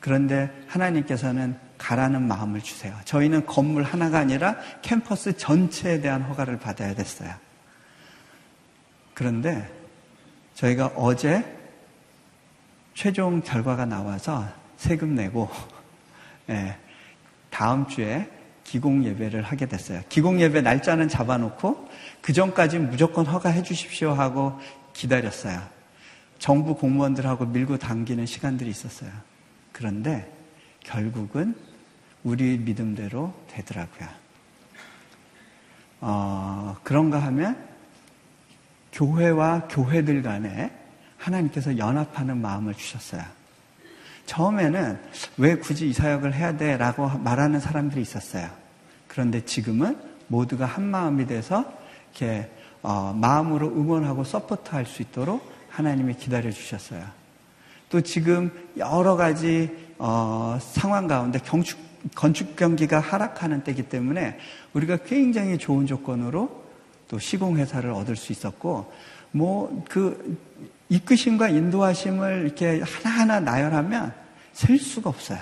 그런데 0.00 0.50
하나님께서는 0.68 1.56
가라는 1.78 2.22
마음을 2.22 2.60
주세요. 2.60 2.94
저희는 3.04 3.46
건물 3.46 3.82
하나가 3.82 4.18
아니라 4.18 4.56
캠퍼스 4.82 5.36
전체에 5.36 6.00
대한 6.00 6.22
허가를 6.22 6.58
받아야 6.58 6.94
됐어요. 6.94 7.30
그런데 9.14 9.66
저희가 10.54 10.92
어제 10.96 11.44
최종 12.94 13.40
결과가 13.40 13.86
나와서 13.86 14.46
세금 14.76 15.14
내고 15.14 15.48
네, 16.46 16.76
다음 17.50 17.86
주에 17.88 18.28
기공 18.74 19.04
예배를 19.04 19.42
하게 19.42 19.66
됐어요. 19.66 20.02
기공 20.08 20.40
예배 20.40 20.60
날짜는 20.62 21.06
잡아놓고 21.06 21.88
그 22.20 22.32
전까지 22.32 22.80
무조건 22.80 23.24
허가해 23.24 23.62
주십시오 23.62 24.10
하고 24.10 24.58
기다렸어요. 24.94 25.62
정부 26.40 26.74
공무원들하고 26.74 27.46
밀고 27.46 27.78
당기는 27.78 28.26
시간들이 28.26 28.68
있었어요. 28.68 29.12
그런데 29.70 30.28
결국은 30.80 31.54
우리 32.24 32.58
믿음대로 32.58 33.32
되더라고요. 33.46 34.08
어, 36.00 36.76
그런가 36.82 37.20
하면 37.20 37.56
교회와 38.92 39.68
교회들 39.68 40.22
간에 40.22 40.72
하나님께서 41.18 41.78
연합하는 41.78 42.38
마음을 42.42 42.74
주셨어요. 42.74 43.22
처음에는 44.26 44.98
왜 45.38 45.58
굳이 45.58 45.90
이 45.90 45.92
사역을 45.92 46.34
해야 46.34 46.56
돼? 46.56 46.76
라고 46.76 47.08
말하는 47.08 47.60
사람들이 47.60 48.02
있었어요. 48.02 48.63
그런데 49.14 49.44
지금은 49.44 49.96
모두가 50.26 50.66
한 50.66 50.84
마음이 50.84 51.26
돼서 51.26 51.64
이렇게 52.10 52.50
어, 52.82 53.16
마음으로 53.16 53.68
응원하고 53.68 54.24
서포트할 54.24 54.86
수 54.86 55.02
있도록 55.02 55.48
하나님이 55.70 56.14
기다려 56.14 56.50
주셨어요. 56.50 57.04
또 57.88 58.00
지금 58.00 58.50
여러 58.76 59.14
가지 59.14 59.70
어, 59.98 60.58
상황 60.60 61.06
가운데 61.06 61.38
경축, 61.38 61.78
건축 62.14 62.56
경기가 62.56 62.98
하락하는 62.98 63.62
때이기 63.62 63.84
때문에 63.84 64.38
우리가 64.72 64.98
굉장히 64.98 65.58
좋은 65.58 65.86
조건으로 65.86 66.64
또 67.06 67.20
시공 67.20 67.56
회사를 67.56 67.90
얻을 67.92 68.16
수 68.16 68.32
있었고 68.32 68.92
뭐 69.30 69.84
그 69.88 70.36
이끄심과 70.88 71.48
인도하심을 71.48 72.42
이렇게 72.44 72.80
하나하나 72.82 73.40
나열하면 73.40 74.12
셀 74.52 74.78
수가 74.78 75.10
없어요. 75.10 75.38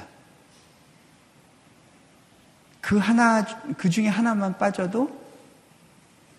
그 2.82 2.98
하나 2.98 3.46
그 3.78 3.88
중에 3.88 4.08
하나만 4.08 4.58
빠져도 4.58 5.22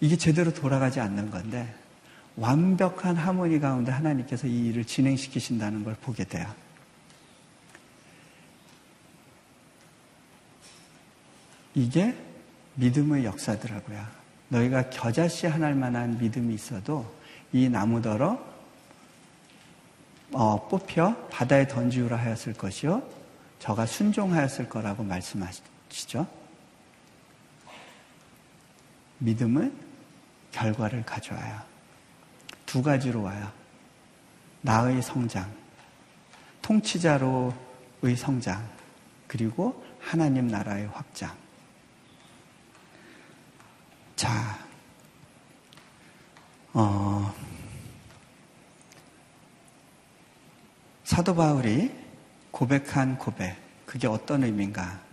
이게 0.02 0.18
제대로 0.18 0.54
돌아가지 0.54 1.00
않는 1.00 1.32
건데 1.32 1.74
완벽한 2.36 3.16
하모니 3.16 3.60
가운데 3.60 3.92
하나님께서 3.92 4.46
이 4.46 4.68
일을 4.68 4.86
진행시키신다는 4.86 5.84
걸 5.86 5.96
보게 5.96 6.26
돼요. 6.26 6.54
이게 11.74 12.16
믿음의 12.76 13.24
역사더라고요. 13.24 14.06
너희가 14.50 14.90
겨자씨 14.90 15.48
하나할 15.48 15.76
만한 15.76 16.18
믿음이 16.20 16.54
있어도 16.54 17.10
이 17.54 17.70
나무더러 17.70 18.54
어, 20.34 20.68
뽑혀 20.68 21.16
바다에 21.32 21.68
던지우라 21.68 22.18
하였을 22.18 22.54
것이요. 22.54 23.02
저가 23.60 23.86
순종하였을 23.86 24.68
거라고 24.68 25.04
말씀하시죠. 25.04 25.73
믿음은 29.20 29.74
결과를 30.52 31.06
가져와요. 31.06 31.62
두 32.66 32.82
가지로 32.82 33.22
와요. 33.22 33.52
나의 34.62 35.02
성장, 35.02 35.54
통치자로의 36.62 38.16
성장, 38.18 38.68
그리고 39.28 39.86
하나님 40.00 40.48
나라의 40.48 40.88
확장. 40.88 41.36
자, 44.16 44.58
어, 46.74 47.34
사도 51.04 51.36
바울이 51.36 51.94
고백한 52.52 53.18
고백, 53.18 53.58
그게 53.86 54.08
어떤 54.08 54.44
의미인가? 54.44 55.13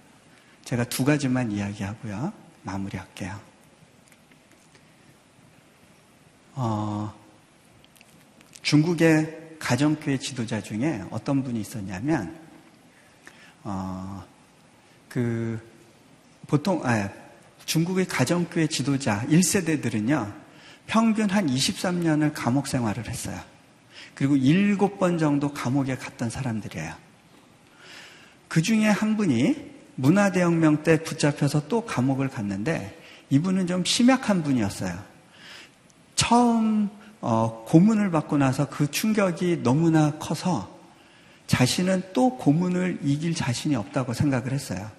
제가 0.71 0.85
두 0.85 1.05
가지만 1.05 1.51
이야기하고요. 1.51 2.33
마무리할게요. 2.63 3.41
어, 6.55 7.13
중국의 8.63 9.57
가정교회 9.59 10.19
지도자 10.19 10.63
중에 10.63 11.03
어떤 11.11 11.43
분이 11.43 11.61
있었냐면, 11.61 12.39
어, 13.65 14.25
그, 15.09 15.61
보통, 16.47 16.87
아, 16.87 17.11
중국의 17.67 18.07
가정교회 18.07 18.69
지도자 18.69 19.27
1세대들은요, 19.27 20.33
평균 20.87 21.31
한 21.31 21.49
23년을 21.49 22.33
감옥 22.33 22.69
생활을 22.69 23.09
했어요. 23.09 23.41
그리고 24.15 24.37
7번 24.37 25.19
정도 25.19 25.53
감옥에 25.53 25.97
갔던 25.97 26.31
사람들이에요. 26.31 26.95
그 28.47 28.63
중에 28.63 28.87
한 28.87 29.17
분이 29.17 29.70
문화대혁명 29.97 30.83
때 30.83 31.03
붙잡혀서 31.03 31.69
또 31.69 31.85
감옥을 31.85 32.29
갔는데, 32.29 32.99
이분은 33.31 33.67
좀 33.67 33.85
심약한 33.85 34.43
분이었어요. 34.43 34.93
처음 36.17 36.91
어, 37.21 37.65
고문을 37.67 38.11
받고 38.11 38.39
나서 38.39 38.69
그 38.69 38.91
충격이 38.91 39.61
너무나 39.63 40.13
커서 40.19 40.79
자신은 41.47 42.03
또 42.13 42.37
고문을 42.37 43.01
이길 43.03 43.35
자신이 43.35 43.77
없다고 43.77 44.15
생각을 44.15 44.53
했어요. 44.53 44.91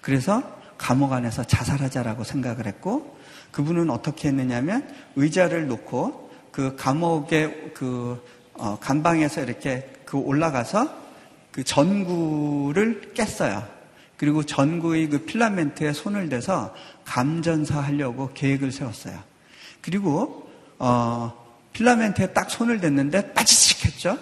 그래서 0.00 0.42
감옥 0.78 1.12
안에서 1.12 1.44
자살하자라고 1.44 2.24
생각을 2.24 2.66
했고 2.66 3.16
그분은 3.52 3.90
어떻게 3.90 4.28
했느냐면 4.28 4.88
의자를 5.16 5.66
놓고 5.66 6.30
그 6.50 6.76
감옥의 6.76 7.72
그 7.74 8.22
어, 8.54 8.78
간방에서 8.78 9.42
이렇게 9.42 9.90
그 10.04 10.16
올라가서 10.16 11.04
그 11.50 11.64
전구를 11.64 13.12
깼어요. 13.14 13.66
그리고 14.16 14.44
전구의 14.44 15.08
그 15.08 15.24
필라멘트에 15.24 15.92
손을 15.92 16.28
대서 16.28 16.74
감전사 17.04 17.80
하려고 17.80 18.30
계획을 18.32 18.72
세웠어요. 18.72 19.22
그리고 19.80 20.50
어, 20.78 21.44
필라멘트에 21.72 22.28
딱 22.28 22.50
손을 22.50 22.80
댔는데 22.80 23.32
빠지직 23.32 23.84
했죠. 23.86 24.18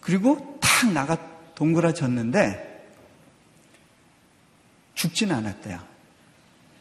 그리고 0.00 0.58
탁 0.60 0.92
나가 0.92 1.16
동그라졌는데 1.54 2.68
죽지는 4.94 5.34
않았대요. 5.36 5.80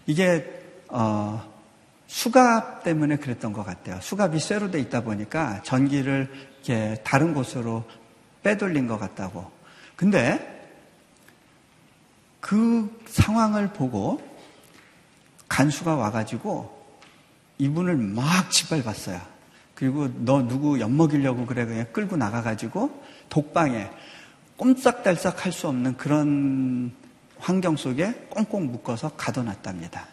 이게 0.05 0.61
어, 0.89 1.47
수갑 2.07 2.83
때문에 2.83 3.17
그랬던 3.17 3.53
것 3.53 3.63
같아요. 3.63 4.01
수갑이 4.01 4.39
쇠로 4.39 4.71
돼 4.71 4.79
있다 4.79 5.01
보니까 5.01 5.61
전기를 5.63 6.29
이렇게 6.55 7.01
다른 7.03 7.33
곳으로 7.33 7.85
빼돌린 8.43 8.87
것 8.87 8.97
같다고. 8.97 9.51
근데 9.95 10.58
그 12.39 13.03
상황을 13.07 13.73
보고 13.73 14.21
간수가 15.47 15.95
와가지고 15.95 16.77
이분을 17.57 17.97
막 17.97 18.49
짓밟았어요. 18.51 19.19
그리고 19.75 20.09
너 20.23 20.41
누구 20.47 20.79
엿먹이려고 20.79 21.45
그래 21.45 21.65
그냥 21.65 21.87
끌고 21.91 22.17
나가가지고 22.17 23.03
독방에 23.29 23.89
꼼짝달싹 24.57 25.45
할 25.45 25.51
수 25.53 25.67
없는 25.67 25.97
그런 25.97 26.91
환경 27.37 27.77
속에 27.77 28.27
꽁꽁 28.29 28.67
묶어서 28.67 29.09
가둬놨답니다. 29.15 30.07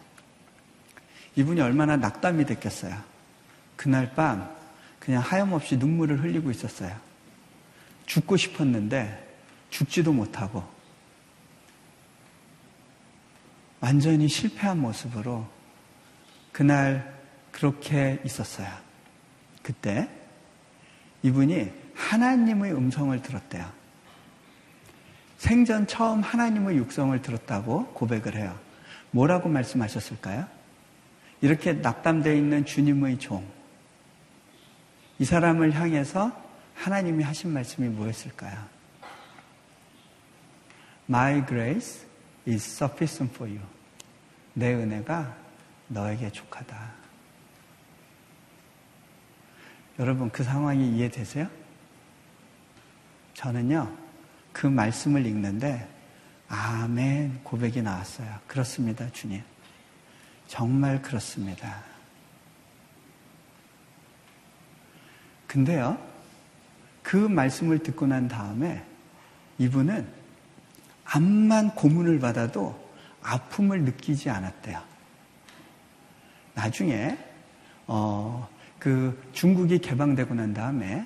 이분이 1.35 1.61
얼마나 1.61 1.97
낙담이 1.97 2.45
됐겠어요. 2.45 2.95
그날 3.75 4.13
밤 4.15 4.49
그냥 4.99 5.21
하염없이 5.21 5.77
눈물을 5.77 6.23
흘리고 6.23 6.49
있었어요. 6.49 6.95
죽고 8.05 8.37
싶었는데 8.37 9.37
죽지도 9.69 10.13
못하고 10.13 10.63
완전히 13.79 14.27
실패한 14.27 14.79
모습으로 14.79 15.47
그날 16.51 17.15
그렇게 17.51 18.19
있었어요. 18.25 18.67
그때 19.61 20.09
이분이 21.23 21.71
하나님의 21.93 22.73
음성을 22.73 23.21
들었대요. 23.21 23.71
생전 25.37 25.87
처음 25.87 26.21
하나님의 26.21 26.77
육성을 26.77 27.21
들었다고 27.21 27.87
고백을 27.87 28.35
해요. 28.35 28.57
뭐라고 29.11 29.49
말씀하셨을까요? 29.49 30.47
이렇게 31.41 31.73
낙담되어 31.73 32.33
있는 32.33 32.65
주님의 32.65 33.19
종. 33.19 33.47
이 35.19 35.25
사람을 35.25 35.73
향해서 35.73 36.31
하나님이 36.75 37.23
하신 37.23 37.51
말씀이 37.51 37.87
뭐였을까요? 37.89 38.57
My 41.09 41.45
grace 41.45 42.06
is 42.47 42.63
sufficient 42.63 43.33
for 43.35 43.51
you. 43.51 43.63
내 44.53 44.73
은혜가 44.73 45.35
너에게 45.89 46.31
족하다. 46.31 46.91
여러분 49.99 50.29
그 50.29 50.43
상황이 50.43 50.95
이해되세요? 50.95 51.49
저는요, 53.33 53.95
그 54.51 54.65
말씀을 54.65 55.25
읽는데, 55.25 55.87
아멘 56.47 57.43
고백이 57.43 57.81
나왔어요. 57.81 58.39
그렇습니다, 58.47 59.11
주님. 59.11 59.43
정말 60.47 61.01
그렇습니다. 61.01 61.83
근데요, 65.45 65.97
그 67.03 67.15
말씀을 67.15 67.79
듣고 67.79 68.07
난 68.07 68.27
다음에 68.27 68.83
이분은 69.59 70.16
암만 71.09 71.75
고문을 71.75 72.19
받아도 72.19 72.77
아픔을 73.21 73.83
느끼지 73.83 74.29
않았대요. 74.29 74.81
나중에, 76.53 77.17
어, 77.87 78.47
그 78.79 79.21
중국이 79.33 79.79
개방되고 79.79 80.33
난 80.33 80.53
다음에 80.53 81.05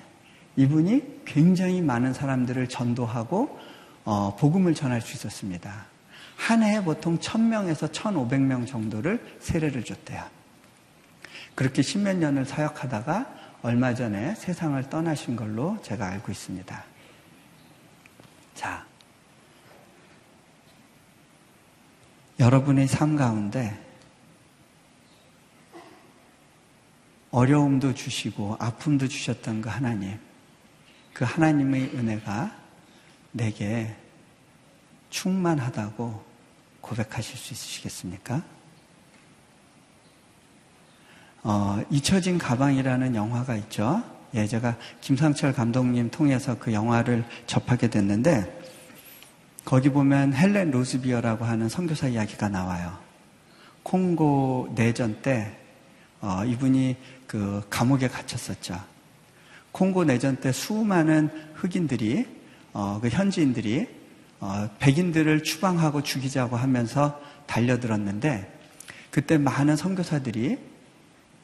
이분이 0.56 1.22
굉장히 1.24 1.80
많은 1.80 2.12
사람들을 2.12 2.68
전도하고 2.68 3.58
어, 4.04 4.36
복음을 4.36 4.74
전할 4.74 5.00
수 5.00 5.14
있었습니다. 5.14 5.86
한 6.36 6.62
해에 6.62 6.82
보통 6.82 7.18
1000명에서 7.18 7.92
1500명 7.92 8.66
정도를 8.66 9.38
세례를 9.40 9.84
줬대요. 9.84 10.24
그렇게 11.54 11.82
십몇 11.82 12.16
년을 12.16 12.44
사역하다가 12.44 13.42
얼마 13.62 13.94
전에 13.94 14.34
세상을 14.34 14.82
떠나신 14.90 15.36
걸로 15.36 15.78
제가 15.82 16.06
알고 16.08 16.32
있습니다. 16.32 16.84
자, 18.54 18.84
여러분의 22.38 22.88
삶 22.88 23.16
가운데 23.16 23.78
어려움도 27.30 27.94
주시고 27.94 28.56
아픔도 28.58 29.08
주셨던 29.08 29.62
그 29.62 29.68
하나님, 29.68 30.18
그 31.12 31.24
하나님의 31.24 31.92
은혜가 31.94 32.54
내게 33.32 33.94
충만하다고 35.10 36.22
고백하실 36.80 37.38
수 37.38 37.54
있으시겠습니까? 37.54 38.42
어, 41.44 41.82
잊혀진 41.90 42.38
가방이라는 42.38 43.14
영화가 43.14 43.56
있죠. 43.56 44.02
예, 44.34 44.46
제가 44.46 44.76
김상철 45.00 45.52
감독님 45.52 46.10
통해서 46.10 46.58
그 46.58 46.72
영화를 46.72 47.24
접하게 47.46 47.88
됐는데 47.88 48.61
거기 49.64 49.88
보면 49.90 50.34
헬렌 50.34 50.70
로즈비어라고 50.70 51.44
하는 51.44 51.68
선교사 51.68 52.08
이야기가 52.08 52.48
나와요. 52.48 52.98
콩고 53.82 54.74
내전 54.74 55.22
때 55.22 55.56
어, 56.20 56.44
이분이 56.44 56.96
그 57.26 57.64
감옥에 57.70 58.08
갇혔었죠. 58.08 58.80
콩고 59.72 60.04
내전 60.04 60.36
때 60.36 60.52
수많은 60.52 61.30
흑인들이 61.54 62.26
어, 62.72 62.98
그 63.00 63.08
현지인들이 63.08 63.88
어, 64.40 64.68
백인들을 64.78 65.42
추방하고 65.42 66.02
죽이자고 66.02 66.56
하면서 66.56 67.20
달려들었는데 67.46 68.60
그때 69.10 69.38
많은 69.38 69.76
선교사들이 69.76 70.58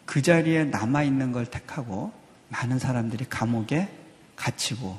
그 0.04 0.22
자리에 0.22 0.64
남아 0.64 1.02
있는 1.02 1.32
걸 1.32 1.46
택하고 1.46 2.12
많은 2.48 2.78
사람들이 2.78 3.26
감옥에 3.28 3.88
갇히고 4.36 4.98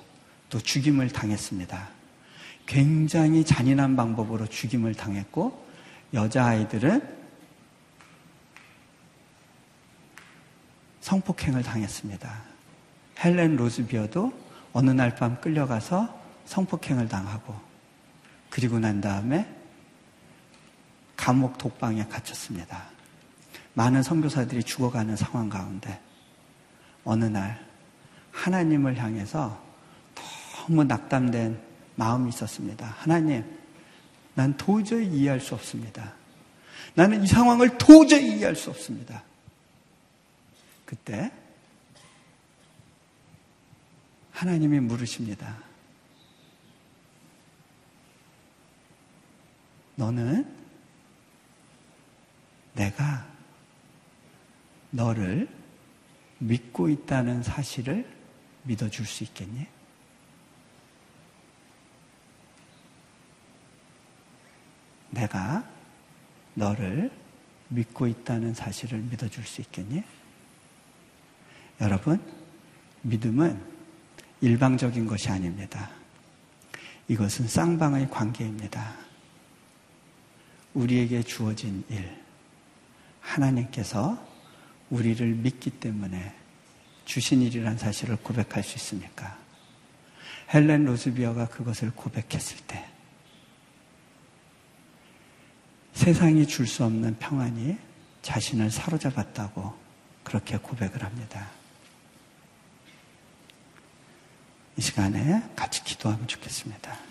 또 0.49 0.59
죽임을 0.59 1.09
당했습니다. 1.09 1.98
굉장히 2.69 3.43
잔인한 3.43 3.95
방법으로 3.95 4.45
죽임을 4.45 4.93
당했고 4.93 5.65
여자아이들은 6.13 7.01
성폭행을 11.01 11.63
당했습니다. 11.63 12.31
헬렌 13.21 13.55
로즈비어도 13.55 14.31
어느 14.73 14.91
날 14.91 15.15
밤 15.15 15.41
끌려가서 15.41 16.15
성폭행을 16.45 17.09
당하고 17.09 17.59
그리고 18.51 18.77
난 18.77 19.01
다음에 19.01 19.51
감옥 21.17 21.57
독방에 21.57 22.05
갇혔습니다. 22.05 22.83
많은 23.73 24.03
선교사들이 24.03 24.61
죽어가는 24.61 25.15
상황 25.15 25.49
가운데 25.49 25.99
어느 27.03 27.25
날 27.25 27.65
하나님을 28.31 28.95
향해서 28.95 29.59
너무 30.67 30.83
낙담된 30.83 31.68
마음이 31.99 32.29
있었습니다. 32.29 32.87
하나님, 32.97 33.43
난 34.33 34.55
도저히 34.55 35.05
이해할 35.07 35.41
수 35.41 35.53
없습니다. 35.53 36.13
나는 36.95 37.21
이 37.21 37.27
상황을 37.27 37.77
도저히 37.77 38.37
이해할 38.37 38.55
수 38.55 38.69
없습니다. 38.69 39.21
그때 40.85 41.29
하나님이 44.31 44.79
물으십니다. 44.79 45.57
너는 49.97 50.49
내가 52.75 53.27
너를 54.91 55.49
믿고 56.37 56.87
있다는 56.87 57.43
사실을 57.43 58.09
믿어줄 58.63 59.05
수 59.05 59.25
있겠니? 59.25 59.67
내가 65.19 65.63
너를 66.53 67.11
믿고 67.69 68.07
있다는 68.07 68.53
사실을 68.53 68.99
믿어줄 68.99 69.43
수 69.43 69.61
있겠니? 69.61 70.03
여러분, 71.81 72.21
믿음은 73.01 73.61
일방적인 74.41 75.05
것이 75.05 75.29
아닙니다. 75.29 75.89
이것은 77.07 77.47
쌍방의 77.47 78.09
관계입니다. 78.09 78.95
우리에게 80.73 81.23
주어진 81.23 81.83
일, 81.89 82.17
하나님께서 83.21 84.25
우리를 84.89 85.27
믿기 85.35 85.69
때문에 85.69 86.35
주신 87.05 87.41
일이란 87.41 87.77
사실을 87.77 88.17
고백할 88.17 88.63
수 88.63 88.75
있습니까? 88.77 89.37
헬렌 90.53 90.85
로즈비어가 90.85 91.47
그것을 91.47 91.91
고백했을 91.91 92.57
때 92.67 92.85
세상이 95.99 96.47
줄 96.47 96.65
수 96.65 96.85
없는 96.85 97.19
평안이 97.19 97.77
자신을 98.21 98.71
사로잡았다고 98.71 99.77
그렇게 100.23 100.55
고백을 100.55 101.03
합니다. 101.03 101.49
이 104.77 104.81
시간에 104.81 105.43
같이 105.57 105.83
기도하면 105.83 106.25
좋겠습니다. 106.25 107.08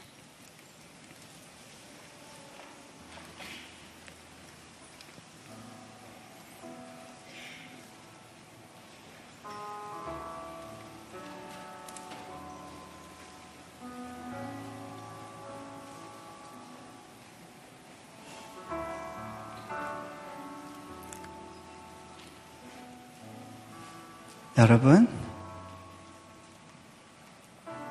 여러분, 24.58 25.06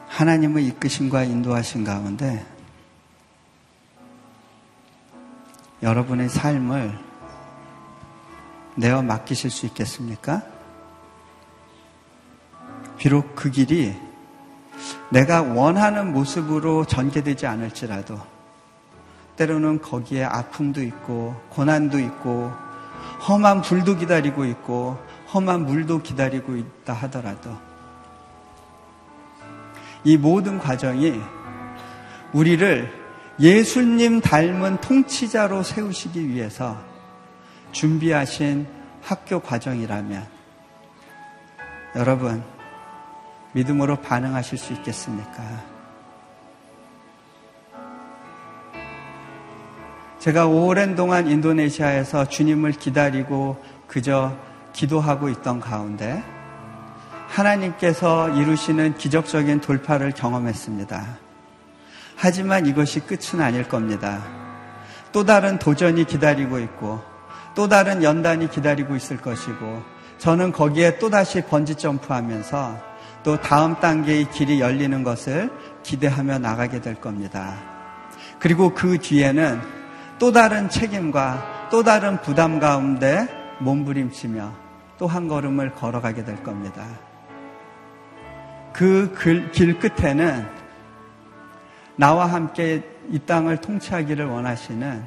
하나님의 0.10 0.68
이끄심과 0.68 1.24
인도하신 1.24 1.86
가운데 1.86 2.46
여러분의 5.82 6.28
삶을 6.28 7.00
내어 8.76 9.02
맡기실 9.02 9.50
수 9.50 9.66
있겠습니까? 9.68 10.44
비록 12.98 13.34
그 13.34 13.50
길이 13.50 13.96
내가 15.10 15.44
원하는 15.44 16.12
모습으로 16.12 16.84
전개되지 16.84 17.48
않을지라도 17.48 18.20
때로는 19.38 19.82
거기에 19.82 20.26
아픔도 20.26 20.84
있고 20.84 21.34
고난도 21.48 21.98
있고 22.00 22.52
험한 23.26 23.62
불도 23.62 23.96
기다리고 23.96 24.44
있고 24.44 24.98
험한 25.34 25.66
물도 25.66 26.02
기다리고 26.02 26.56
있다 26.56 26.94
하더라도 26.94 27.56
이 30.04 30.18
모든 30.18 30.58
과정이 30.58 31.20
우리를 32.34 32.92
예수님 33.40 34.22
닮은 34.22 34.82
통치자로 34.82 35.64
세우시기 35.64 36.30
위해서 36.30 36.78
준비하신 37.72 38.68
학교 39.02 39.40
과정이라면 39.40 40.26
여러분 41.96 42.44
믿음으로 43.54 44.02
반응하실 44.02 44.58
수 44.58 44.74
있겠습니까? 44.74 45.78
제가 50.20 50.48
오랜 50.48 50.96
동안 50.96 51.28
인도네시아에서 51.28 52.28
주님을 52.28 52.72
기다리고 52.74 53.64
그저 53.88 54.36
기도하고 54.78 55.30
있던 55.30 55.60
가운데 55.60 56.24
하나님께서 57.28 58.30
이루시는 58.30 58.96
기적적인 58.96 59.60
돌파를 59.60 60.12
경험했습니다. 60.12 61.18
하지만 62.16 62.68
이것이 62.68 63.00
끝은 63.00 63.44
아닐 63.44 63.68
겁니다. 63.68 64.24
또 65.12 65.26
다른 65.26 65.58
도전이 65.58 66.06
기다리고 66.06 66.60
있고 66.60 67.02
또 67.56 67.68
다른 67.68 68.04
연단이 68.04 68.50
기다리고 68.50 68.96
있을 68.96 69.18
것이고 69.18 69.82
저는 70.20 70.52
거기에 70.52 71.00
또다시 71.00 71.42
번지 71.42 71.76
점프하면서 71.76 72.78
또 73.24 73.42
다음 73.42 73.76
단계의 73.80 74.30
길이 74.30 74.60
열리는 74.60 75.04
것을 75.04 75.52
기대하며 75.82 76.38
나가게 76.38 76.82
될 76.82 76.96
겁니다. 76.96 77.56
그리고 78.38 78.76
그 78.76 79.00
뒤에는 79.00 79.60
또 80.20 80.32
다른 80.32 80.70
책임과 80.70 81.70
또 81.72 81.84
다른 81.84 82.22
부담 82.22 82.60
가운데 82.60 83.28
몸부림치며 83.60 84.67
또 84.98 85.08
한 85.08 85.28
걸음을 85.28 85.74
걸어가게 85.76 86.24
될 86.24 86.42
겁니다. 86.44 86.86
그 88.74 89.14
길 89.52 89.80
끝에는 89.80 90.48
나와 91.96 92.26
함께 92.28 92.84
이 93.10 93.20
땅을 93.20 93.58
통치하기를 93.58 94.26
원하시는 94.26 95.04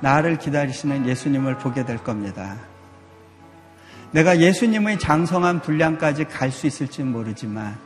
나를 0.00 0.38
기다리시는 0.38 1.06
예수님을 1.06 1.56
보게 1.58 1.84
될 1.84 1.98
겁니다. 1.98 2.56
내가 4.12 4.38
예수님의 4.38 4.98
장성한 4.98 5.60
분량까지 5.62 6.24
갈 6.24 6.50
수 6.50 6.66
있을지는 6.66 7.10
모르지만 7.10 7.76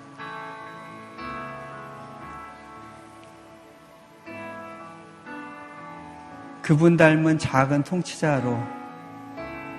그분 6.62 6.96
닮은 6.96 7.38
작은 7.38 7.82
통치자로 7.84 8.77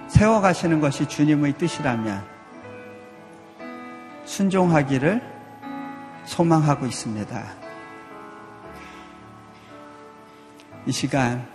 세워가시는 0.09 0.81
것이 0.81 1.07
주님의 1.07 1.53
뜻이라면 1.53 2.23
순종하기를 4.25 5.21
소망하고 6.25 6.85
있습니다. 6.85 7.43
이 10.85 10.91
시간 10.91 11.47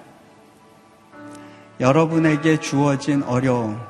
여러분에게 1.80 2.61
주어진 2.61 3.22
어려움 3.24 3.80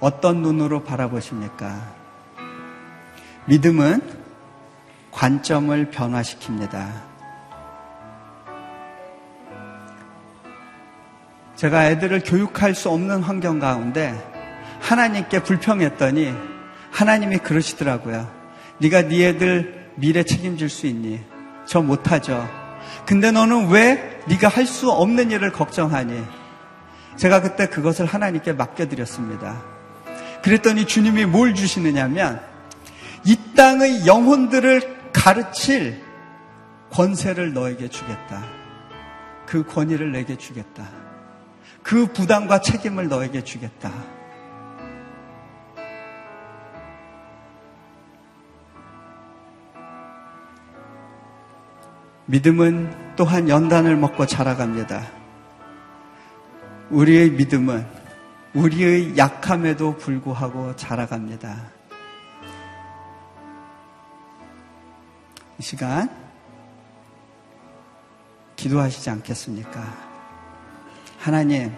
어떤 0.00 0.42
눈으로 0.42 0.82
바라보십니까? 0.82 1.80
믿음은 3.46 4.00
관점을 5.12 5.90
변화시킵니다. 5.90 7.13
제가 11.56 11.86
애들을 11.90 12.22
교육할 12.24 12.74
수 12.74 12.90
없는 12.90 13.22
환경 13.22 13.58
가운데 13.58 14.14
하나님께 14.80 15.42
불평했더니 15.42 16.34
하나님이 16.90 17.38
그러시더라고요. 17.38 18.28
네가 18.78 19.08
네 19.08 19.28
애들 19.28 19.90
미래 19.96 20.24
책임질 20.24 20.68
수 20.68 20.86
있니? 20.86 21.20
저 21.64 21.80
못하죠. 21.80 22.48
근데 23.06 23.30
너는 23.30 23.68
왜 23.70 24.20
네가 24.28 24.48
할 24.48 24.66
수 24.66 24.90
없는 24.90 25.30
일을 25.30 25.52
걱정하니? 25.52 26.22
제가 27.16 27.40
그때 27.42 27.68
그것을 27.68 28.06
하나님께 28.06 28.52
맡겨드렸습니다. 28.52 29.62
그랬더니 30.42 30.86
주님이 30.86 31.24
뭘 31.26 31.54
주시느냐면 31.54 32.40
이 33.24 33.38
땅의 33.56 34.06
영혼들을 34.06 35.12
가르칠 35.12 36.02
권세를 36.90 37.54
너에게 37.54 37.88
주겠다. 37.88 38.42
그 39.46 39.64
권위를 39.64 40.12
내게 40.12 40.36
주겠다. 40.36 41.03
그 41.84 42.06
부담과 42.06 42.62
책임을 42.62 43.08
너에게 43.08 43.44
주겠다. 43.44 43.92
믿음은 52.24 53.14
또한 53.16 53.50
연단을 53.50 53.96
먹고 53.96 54.24
자라갑니다. 54.24 55.06
우리의 56.88 57.32
믿음은 57.32 57.86
우리의 58.54 59.18
약함에도 59.18 59.96
불구하고 59.98 60.74
자라갑니다. 60.76 61.70
이 65.58 65.62
시간 65.62 66.08
기도하시지 68.56 69.10
않겠습니까? 69.10 70.03
하나님, 71.24 71.72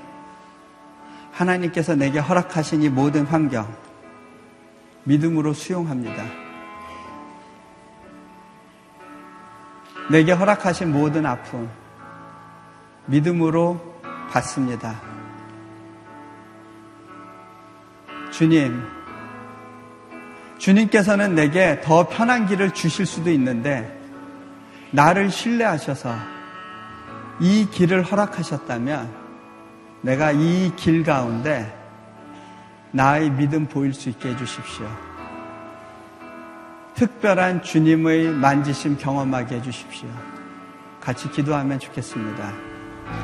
하나님께서 1.30 1.94
내게 1.94 2.18
허락하신 2.18 2.82
이 2.82 2.88
모든 2.88 3.24
환경, 3.24 3.72
믿음으로 5.04 5.52
수용합니다. 5.52 6.24
내게 10.10 10.32
허락하신 10.32 10.90
모든 10.90 11.24
아픔, 11.24 11.70
믿음으로 13.06 14.00
받습니다. 14.32 15.00
주님, 18.32 18.82
주님께서는 20.58 21.36
내게 21.36 21.80
더 21.84 22.08
편한 22.08 22.48
길을 22.48 22.72
주실 22.72 23.06
수도 23.06 23.30
있는데, 23.30 23.96
나를 24.90 25.30
신뢰하셔서 25.30 26.16
이 27.38 27.68
길을 27.70 28.02
허락하셨다면, 28.02 29.15
내가 30.06 30.30
이 30.30 30.70
길 30.76 31.02
가운데 31.02 31.66
나의 32.92 33.28
믿음 33.30 33.66
보일 33.66 33.92
수 33.92 34.08
있게 34.08 34.28
해주십시오. 34.28 34.86
특별한 36.94 37.62
주님의 37.62 38.28
만지심 38.28 38.98
경험하게 38.98 39.56
해주십시오. 39.56 40.08
같이 41.00 41.28
기도하면 41.32 41.80
좋겠습니다. 41.80 42.52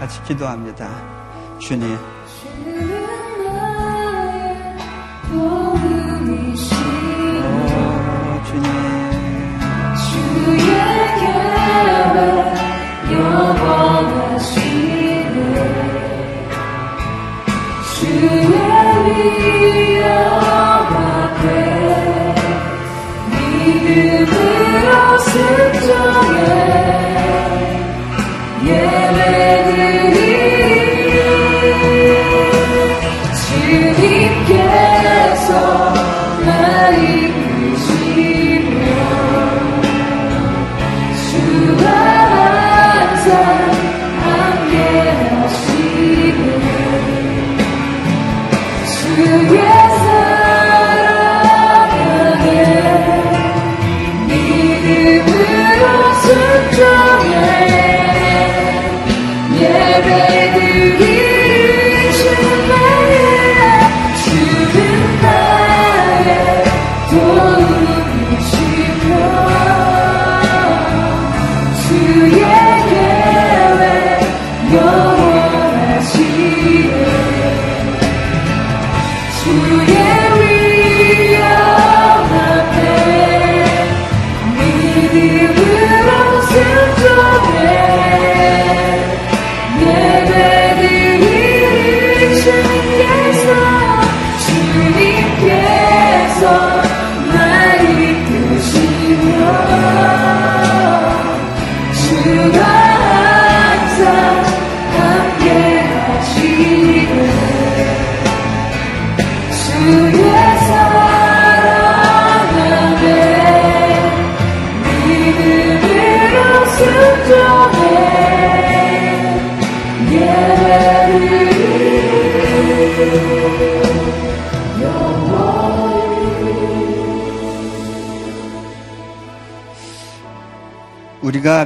같이 0.01 0.25
기도합니다. 0.25 0.91
주님. 1.61 1.97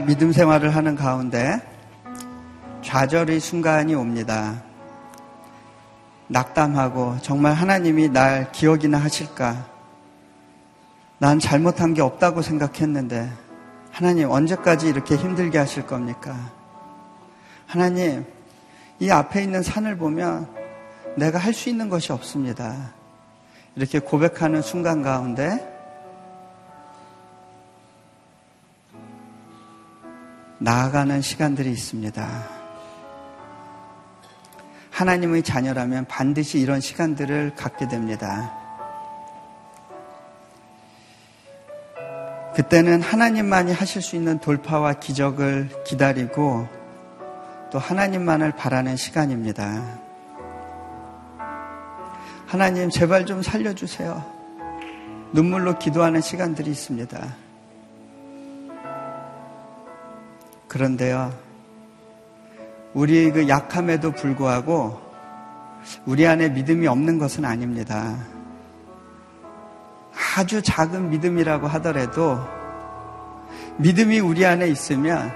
믿음 0.07 0.31
생활을 0.31 0.77
하는 0.77 0.95
가운데 0.95 1.61
좌절의 2.83 3.41
순간이 3.41 3.97
옵니다. 3.97 4.63
낙담하고 6.29 7.17
정말 7.23 7.55
하나님이 7.55 8.11
날 8.11 8.53
기억이나 8.53 8.99
하실까? 8.99 9.67
난 11.19 11.41
잘못한 11.41 11.93
게 11.93 12.03
없다고 12.03 12.43
생각했는데 12.43 13.29
하나님 13.91 14.31
언제까지 14.31 14.87
이렇게 14.87 15.17
힘들게 15.17 15.59
하실 15.59 15.85
겁니까? 15.89 16.53
하나님 17.67 18.25
이 19.01 19.11
앞에 19.11 19.43
있는 19.43 19.65
산을 19.65 19.97
보면 19.97 20.49
내가 21.17 21.39
할 21.39 21.53
수 21.53 21.69
있는 21.69 21.89
것이 21.89 22.13
없습니다. 22.13 22.93
이렇게 23.75 23.99
고백하는 23.99 24.63
순간 24.63 25.03
가운데 25.03 25.76
나아가는 30.59 31.21
시간들이 31.21 31.71
있습니다. 31.71 32.57
하나님의 34.91 35.43
자녀라면 35.43 36.07
반드시 36.07 36.59
이런 36.59 36.81
시간들을 36.81 37.55
갖게 37.55 37.87
됩니다. 37.87 38.51
그때는 42.55 43.03
하나님만이 43.03 43.75
하실 43.75 44.01
수 44.01 44.17
있는 44.17 44.39
돌파와 44.39 44.95
기적을 44.95 45.69
기다리고 45.85 46.67
또 47.71 47.79
하나님만을 47.79 48.53
바라는 48.53 48.97
시간입니다. 48.97 49.99
하나님, 52.47 52.89
제발 52.89 53.27
좀 53.27 53.43
살려주세요. 53.43 54.25
눈물로 55.35 55.79
기도하는 55.79 56.23
시간들이 56.23 56.71
있습니다. 56.71 57.46
그런데요, 60.77 61.33
우리 62.93 63.31
그 63.31 63.49
약함에도 63.49 64.13
불구하고 64.13 65.01
우리 66.05 66.27
안에 66.27 66.51
믿음이 66.51 66.87
없는 66.87 67.19
것은 67.19 67.47
아닙니다. 67.47 68.19
아주 70.37 70.61
작은 70.61 71.09
믿음이라고 71.09 71.67
하더라도 71.67 72.39
믿음이 73.79 74.21
우리 74.21 74.45
안에 74.45 74.69
있으면 74.69 75.33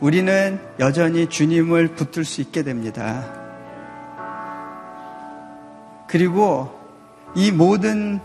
우리는 0.00 0.58
여전히 0.78 1.26
주님을 1.26 1.88
붙들 1.88 2.24
수 2.24 2.40
있게 2.40 2.62
됩니다. 2.62 3.22
그리고 6.08 6.80
이 7.34 7.52
모든 7.52 8.20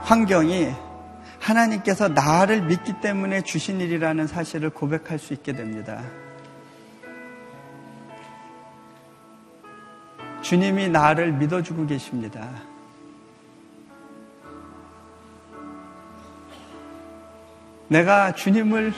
환경이 0.00 0.87
하나님께서 1.40 2.08
나를 2.08 2.62
믿기 2.62 3.00
때문에 3.00 3.42
주신 3.42 3.80
일이라는 3.80 4.26
사실을 4.26 4.70
고백할 4.70 5.18
수 5.18 5.32
있게 5.32 5.52
됩니다. 5.52 6.02
주님이 10.42 10.88
나를 10.88 11.32
믿어주고 11.32 11.86
계십니다. 11.86 12.48
내가 17.88 18.32
주님을 18.32 18.92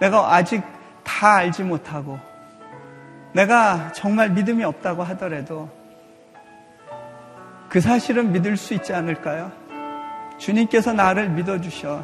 내가 0.00 0.34
아직 0.34 0.62
다 1.04 1.34
알지 1.36 1.62
못하고 1.62 2.18
내가 3.34 3.92
정말 3.92 4.30
믿음이 4.30 4.64
없다고 4.64 5.02
하더라도 5.04 5.68
그 7.68 7.80
사실은 7.80 8.32
믿을 8.32 8.56
수 8.56 8.74
있지 8.74 8.92
않을까요? 8.92 9.52
주님께서 10.40 10.94
나를 10.94 11.28
믿어주셔. 11.28 12.02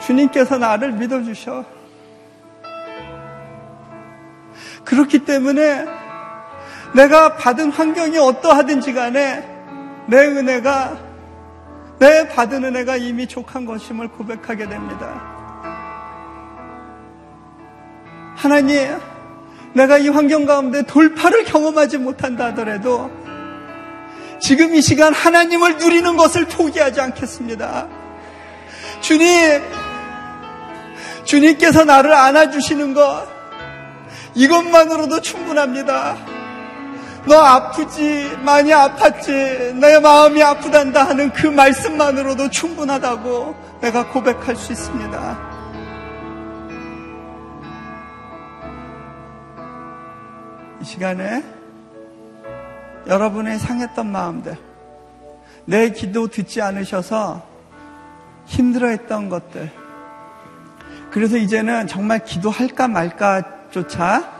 주님께서 0.00 0.58
나를 0.58 0.92
믿어주셔. 0.92 1.64
그렇기 4.84 5.20
때문에 5.20 5.84
내가 6.94 7.36
받은 7.36 7.72
환경이 7.72 8.18
어떠하든지 8.18 8.94
간에 8.94 9.46
내 10.06 10.26
은혜가, 10.26 10.98
내 11.98 12.28
받은 12.28 12.64
은혜가 12.64 12.96
이미 12.96 13.26
족한 13.26 13.66
것임을 13.66 14.08
고백하게 14.08 14.68
됩니다. 14.68 15.22
하나님, 18.34 18.98
내가 19.74 19.98
이 19.98 20.08
환경 20.08 20.46
가운데 20.46 20.82
돌파를 20.84 21.44
경험하지 21.44 21.98
못한다 21.98 22.46
하더라도 22.46 23.23
지금 24.44 24.74
이 24.74 24.82
시간 24.82 25.14
하나님을 25.14 25.78
누리는 25.78 26.18
것을 26.18 26.44
포기하지 26.44 27.00
않겠습니다. 27.00 27.88
주님, 29.00 29.62
주님께서 31.24 31.84
나를 31.86 32.12
안아주시는 32.12 32.92
것, 32.92 33.26
이것만으로도 34.34 35.22
충분합니다. 35.22 36.18
너 37.24 37.38
아프지, 37.38 38.36
많이 38.42 38.70
아팠지, 38.70 39.76
내 39.76 39.98
마음이 39.98 40.42
아프단다 40.42 41.04
하는 41.04 41.32
그 41.32 41.46
말씀만으로도 41.46 42.50
충분하다고 42.50 43.78
내가 43.80 44.08
고백할 44.08 44.56
수 44.56 44.72
있습니다. 44.72 45.38
이 50.82 50.84
시간에 50.84 51.63
여러분의 53.06 53.58
상했던 53.58 54.10
마음들, 54.10 54.56
내 55.66 55.90
기도 55.90 56.28
듣지 56.28 56.62
않으셔서 56.62 57.46
힘들어했던 58.46 59.28
것들, 59.28 59.70
그래서 61.10 61.36
이제는 61.36 61.86
정말 61.86 62.24
기도할까 62.24 62.88
말까조차 62.88 64.34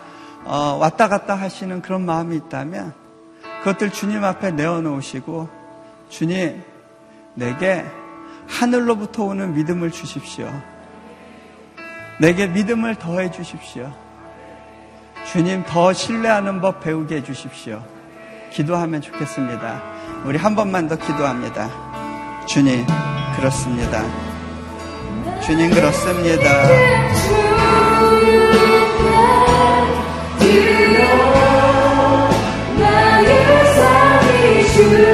어, 0.45 0.77
왔다 0.81 1.09
갔다 1.09 1.35
하시는 1.35 1.81
그런 1.81 2.05
마음이 2.05 2.37
있다면 2.37 2.93
그것들 3.61 3.91
주님 3.93 4.25
앞에 4.25 4.51
내어놓으시고 4.51 5.49
주님 6.09 6.63
내게 7.35 7.85
하늘로부터 8.49 9.25
오는 9.25 9.55
믿음을 9.55 9.91
주십시오. 9.91 10.51
내게 12.21 12.47
믿음을 12.47 12.97
더해 12.97 13.31
주십시오. 13.31 13.93
주님 15.31 15.65
더 15.67 15.93
신뢰하는 15.93 16.61
법 16.61 16.81
배우게 16.81 17.17
해 17.17 17.23
주십시오. 17.23 17.83
기도하면 18.55 19.03
좋겠습니다. 19.03 19.83
우리 20.25 20.39
한 20.39 20.55
번만 20.55 20.87
더 20.87 20.97
기도합니다. 20.97 21.69
주님, 22.47 22.87
그렇습니다. 23.37 24.05
주님, 25.45 25.71
그렇습니다. 25.71 26.69
나의 32.79 33.75
삶이 33.75 34.69
주를 34.73 35.14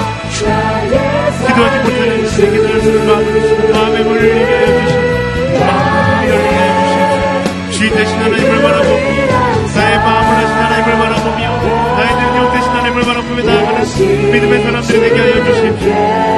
마음을 2.81 3.71
마음의 3.71 4.03
문을 4.03 4.29
열게 4.29 4.57
해주시고 4.57 5.59
마음을 5.59 6.29
열게 6.29 6.55
해주시고 6.57 7.71
주인 7.71 7.95
되신 7.95 8.15
하나님을 8.17 8.61
바라보며 8.63 9.01
나의 9.75 9.97
마음을 9.97 10.35
하신 10.37 10.55
하나님을 10.55 10.97
바라보며 10.97 11.61
나의 11.95 12.15
능력 12.15 12.53
되신 12.53 12.69
하나님을 12.71 13.01
바라보며 13.03 13.43
나아가는 13.43 14.31
믿음의 14.31 14.63
사람들이 14.63 14.99
되게 14.99 15.19
하여 15.19 15.45
주십시오 15.45 15.93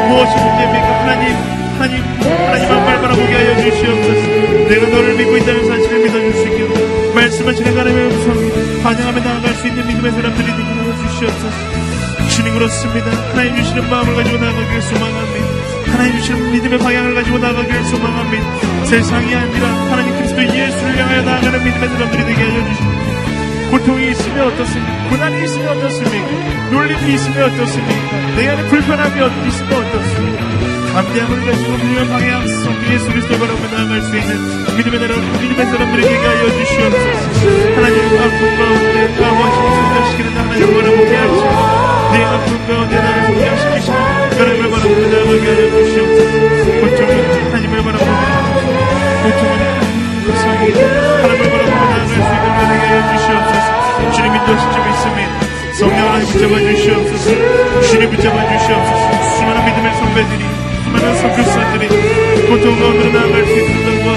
무엇이 0.10 0.36
문제입니까? 0.36 1.00
하나님 1.00 1.64
하나님 1.78 2.04
하나님 2.22 2.72
한말 2.72 3.02
바라보게 3.02 3.34
하여 3.34 3.62
주시옵소서. 3.62 4.22
내가 4.70 4.88
너를 4.88 5.16
믿고 5.16 5.38
있다는 5.38 5.66
사실을 5.66 6.00
믿어줄 6.04 6.34
수 6.34 6.48
있게 6.48 7.14
말씀을 7.14 7.56
진행하는 7.56 8.12
음성 8.12 8.84
반영하며 8.84 9.20
나아갈 9.22 9.54
수 9.56 9.68
있는 9.68 9.88
믿음의 9.88 10.12
사람들이 10.12 10.46
되게 10.46 10.64
하여 10.64 11.08
주시옵소서. 11.08 11.84
주님 12.30 12.54
그렇습니다. 12.54 13.12
하나님 13.32 13.56
주시는 13.56 13.90
마음을 13.90 14.16
가지고 14.16 14.38
나아가길 14.38 14.82
소망합니다 14.82 15.73
하나님 15.94 16.18
주시는 16.18 16.52
믿음의 16.52 16.80
방향을 16.80 17.16
가지고 17.16 17.38
나아가길 17.38 17.84
소망합니다 17.86 18.86
세상이 18.86 19.34
아니라 19.34 19.68
하나님 19.68 20.16
그리스도 20.18 20.42
예수를 20.42 20.98
향하여 20.98 21.22
나아가는 21.22 21.64
믿음의 21.64 21.90
사람들이 21.90 22.26
되게 22.26 22.44
하여 22.44 22.66
주십시오 22.66 23.14
고통이 23.72 24.12
있으면 24.12 24.48
어떻습니까? 24.54 25.10
고난이 25.10 25.44
있으면 25.46 25.78
어떻습니까? 25.78 26.70
놀림이 26.70 27.14
있으면 27.16 27.52
어떻습니까? 27.52 28.36
내 28.36 28.48
안에 28.50 28.68
불편함이 28.70 29.48
있으면 29.48 29.74
어떻습니까? 29.74 30.74
감대함을 30.94 31.46
가지고 31.46 31.72
믿음의 31.72 32.08
방향성 32.08 32.94
예수 32.94 33.10
그리스도 33.10 33.40
바라보 33.40 33.66
나아갈 33.76 34.02
수 34.04 34.16
있는 34.16 34.78
믿음의 34.78 35.00
나라 35.00 35.16
믿음의 35.16 35.66
사람들에게 35.66 36.16
하여 36.16 36.50
주시옵소서 36.52 37.40
하나님 37.76 37.98
아픔 38.20 38.58
가운데 38.58 39.26
아버지 39.26 39.58
성장시키는 39.74 40.38
하나님 40.38 40.74
바라보게 40.74 41.16
하시고 41.16 41.46
내 42.14 42.24
아픔 42.26 42.68
가운데 42.68 42.96
나를 42.96 43.26
성장시키시고 43.26 44.03
하나님을 44.40 44.70
나아가게 44.70 45.46
하여 45.48 45.64
주시옵소서 45.72 46.32
고통은 46.82 47.12
하나님을 47.54 47.74
하옵소서 47.94 48.66
고통은 49.24 49.54
하나님을 50.34 50.74
바라보고 51.22 51.54
나아갈 51.70 52.08
수 52.08 52.14
있는 52.14 52.26
은혜게 52.60 52.86
하여 52.88 53.02
주시옵소서. 53.18 53.68
주님 54.14 54.28
인도하신 54.36 54.66
점 54.72 54.76
있습니다 54.90 55.32
성령 55.74 56.00
하나님 56.08 56.24
붙잡아 56.28 56.54
주시옵소서. 56.60 57.26
주님 57.90 58.10
붙잡아 58.12 58.38
주시옵소서. 58.52 59.04
수많은 59.38 59.66
믿음의 59.66 59.88
선배들이 59.98 60.44
수많은 60.84 61.16
선교사들이 61.18 61.84
고통 62.48 62.80
가운데로 62.80 63.12
나아갈 63.12 63.46
수 63.46 63.54
있는 63.60 64.04
것 64.04 64.08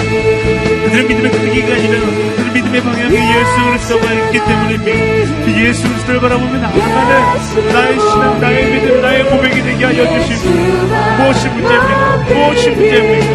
그들의 0.85 1.05
믿음의 1.09 1.31
크기가 1.31 1.75
아니라 1.75 2.01
그들 2.01 2.53
믿음의 2.53 2.83
방향이 2.83 3.17
예수 3.17 3.65
그리스도가 3.67 4.13
있기 4.13 4.39
때문입니다 4.45 5.61
예수 5.63 5.89
그리스도를 5.89 6.21
바라보면 6.21 6.61
나아가는 6.61 7.39
나의 7.73 7.99
신앙 7.99 8.41
나의 8.41 8.71
믿음 8.71 9.01
나의 9.01 9.25
고백이 9.31 9.63
되게 9.63 9.85
하여 9.85 10.07
주시고 10.07 10.51
무엇이 10.51 11.49
문제입니까? 11.49 12.17
무엇이 12.29 12.71
문제입니까? 12.71 13.27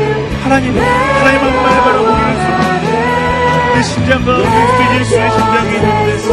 하나님 0.44 0.78
하나님 0.78 1.42
한 1.42 1.54
번만 1.54 1.84
바라보기를 1.84 2.32
내 3.76 3.84
심장과 3.84 4.38
그리스도 4.38 5.00
예수의 5.00 5.32
있는데 5.76 6.28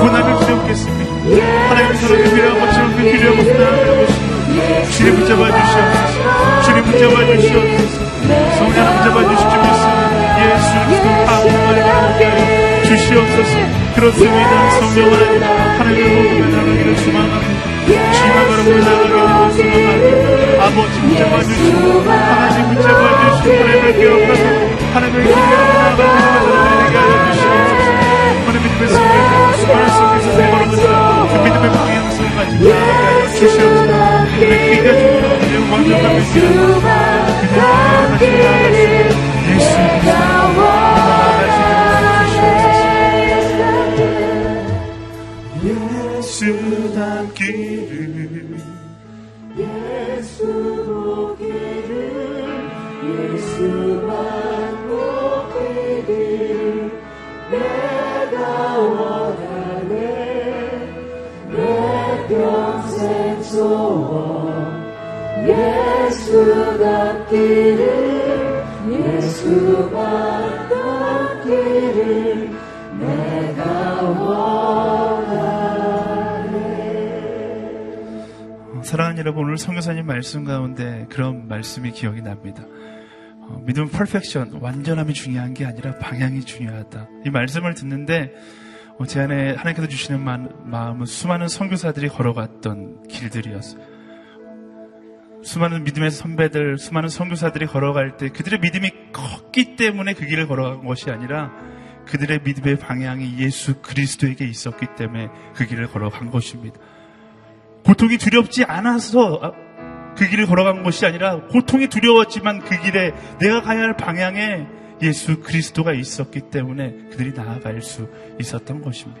고난을 0.00 0.28
두렵겠습니다. 0.40 1.10
하나님 1.68 1.94
사랑이 1.96 2.24
필요하고 2.24 2.60
것처럼 2.60 2.96
그 2.96 3.02
필요하고 3.02 3.42
나아가는 3.42 4.06
것입니다 4.06 4.90
주님 4.90 5.16
붙잡아 5.16 5.42
주시옵소서. 5.50 6.62
주님 6.62 6.84
붙잡아 6.84 7.26
주시옵소서. 7.26 8.10
성령 8.58 8.78
붙잡아 8.96 9.28
않습니다 9.28 9.64
예수 10.40 10.66
그리스도. 10.78 11.30
하여 11.30 11.59
주시옵소서. 12.90 13.54
그렇습니다. 13.94 14.70
성령 14.80 15.12
하나님 15.12 15.42
하나님을 15.78 16.38
보고 16.40 16.56
나가기를 16.56 16.96
소망합니다 16.96 17.60
주님을 17.86 18.40
바라보며 18.48 18.78
나가기를 18.80 19.18
소망합니다 19.52 20.64
아버지 20.64 20.94
붙잡아 21.00 21.42
주시고 21.44 22.10
하나님 22.10 22.74
붙잡아 22.74 23.02
주시고 23.20 23.54
하나님을 23.60 23.86
기억하고 23.94 24.42
하나님을 24.94 25.22
기억하고 25.22 26.02
나가기를 26.02 26.42
하나님에게 26.42 26.96
하여 26.98 27.14
주시옵소서. 27.32 27.88
하나님 28.46 28.62
믿음의 28.62 28.88
성령 28.88 29.52
수많은 29.56 29.90
속에서 29.90 30.30
세번을 30.36 30.62
그 30.70 31.38
믿음의 31.44 31.66
방향성을 31.70 32.28
가지고 32.34 32.68
나가게 32.68 32.72
하여 32.72 33.28
주시옵소서. 33.28 33.92
믿음의 34.34 34.54
기가 34.74 34.86
주고 34.98 35.14
완전한 35.72 36.06
믿음 36.18 36.40
그냥 36.80 36.80
다시 36.82 37.50
나아갈 37.56 38.18
수 38.18 38.24
있는 38.24 39.10
예수 39.48 39.70
예수 39.70 40.10
닮 40.10 40.39
기를 47.34 48.60
예수 49.58 50.46
보기를 50.86 51.90
예수만 53.02 54.08
보기를 54.86 56.12
내가 57.50 58.78
원하네 58.78 59.94
내 61.50 61.58
평생 62.28 63.42
소원 63.42 64.80
예수 65.48 66.78
닮기를 66.78 67.82
예수만 68.92 70.29
여러분, 79.20 79.44
오늘 79.44 79.58
성교사님 79.58 80.06
말씀 80.06 80.44
가운데 80.44 81.06
그런 81.10 81.46
말씀이 81.46 81.90
기억이 81.90 82.22
납니다. 82.22 82.64
어, 83.42 83.62
믿음 83.66 83.86
퍼펙션, 83.90 84.60
완전함이 84.62 85.12
중요한 85.12 85.52
게 85.52 85.66
아니라 85.66 85.98
방향이 85.98 86.40
중요하다. 86.40 87.06
이 87.26 87.28
말씀을 87.28 87.74
듣는데 87.74 88.32
어, 88.98 89.04
제 89.04 89.20
안에 89.20 89.50
하나님께서 89.56 89.88
주시는 89.88 90.24
마, 90.24 90.38
마음은 90.38 91.04
수많은 91.04 91.48
선교사들이 91.48 92.08
걸어갔던 92.08 93.08
길들이었어요. 93.08 93.82
수많은 95.42 95.84
믿음의 95.84 96.12
선배들, 96.12 96.78
수많은 96.78 97.10
선교사들이 97.10 97.66
걸어갈 97.66 98.16
때 98.16 98.30
그들의 98.30 98.60
믿음이 98.60 98.90
컸기 99.12 99.76
때문에 99.76 100.14
그 100.14 100.24
길을 100.24 100.48
걸어간 100.48 100.86
것이 100.86 101.10
아니라 101.10 101.52
그들의 102.06 102.40
믿음의 102.42 102.78
방향이 102.78 103.38
예수 103.38 103.82
그리스도에게 103.82 104.46
있었기 104.46 104.86
때문에 104.96 105.28
그 105.54 105.66
길을 105.66 105.88
걸어간 105.88 106.30
것입니다. 106.30 106.80
고통이 107.84 108.18
두렵지 108.18 108.64
않아서 108.64 109.38
아, 109.42 109.52
그 110.16 110.28
길을 110.28 110.46
걸어간 110.46 110.82
것이 110.82 111.06
아니라 111.06 111.40
고통이 111.46 111.88
두려웠지만 111.88 112.60
그 112.60 112.80
길에 112.80 113.12
내가 113.38 113.62
가야 113.62 113.80
할 113.82 113.96
방향에 113.96 114.66
예수 115.02 115.40
그리스도가 115.40 115.92
있었기 115.94 116.50
때문에 116.50 116.92
그들이 117.10 117.32
나아갈 117.32 117.80
수 117.80 118.08
있었던 118.38 118.82
것입니다. 118.82 119.20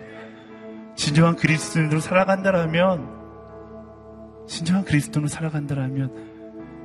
진정한 0.94 1.36
그리스도인으로 1.36 2.00
살아간다라면 2.00 3.20
진정한 4.46 4.84
그리스도로 4.84 5.28
살아간다라면 5.28 6.29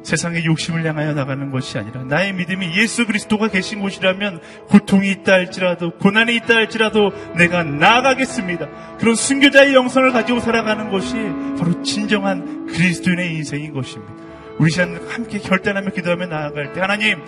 세상의 0.06 0.46
욕심을 0.46 0.86
향하여 0.86 1.14
나가는 1.14 1.50
것이 1.50 1.80
아니라 1.80 2.04
나의 2.04 2.34
믿음이 2.34 2.78
예수 2.78 3.08
그리스도가 3.08 3.48
계신 3.48 3.82
곳이라면 3.82 4.40
고통이 4.68 5.10
있다 5.10 5.34
할지라도 5.34 5.98
고난이 5.98 6.36
있다 6.36 6.56
할지라도 6.56 7.12
내가 7.36 7.64
나아가겠습니다. 7.64 8.98
그런 9.00 9.16
순교자의 9.16 9.74
영성을 9.74 10.12
가지고 10.12 10.40
살아가는 10.40 10.92
것이 10.92 11.16
바로 11.58 11.82
진정한 11.82 12.68
그리스도인의 12.68 13.34
인생인 13.34 13.74
것입니다. 13.74 14.14
우리 14.60 14.70
시간 14.70 15.00
함께 15.10 15.40
결단하며 15.40 15.90
기도하며 15.90 16.28
나아갈 16.28 16.72
때 16.74 16.82
하나님 16.82 17.20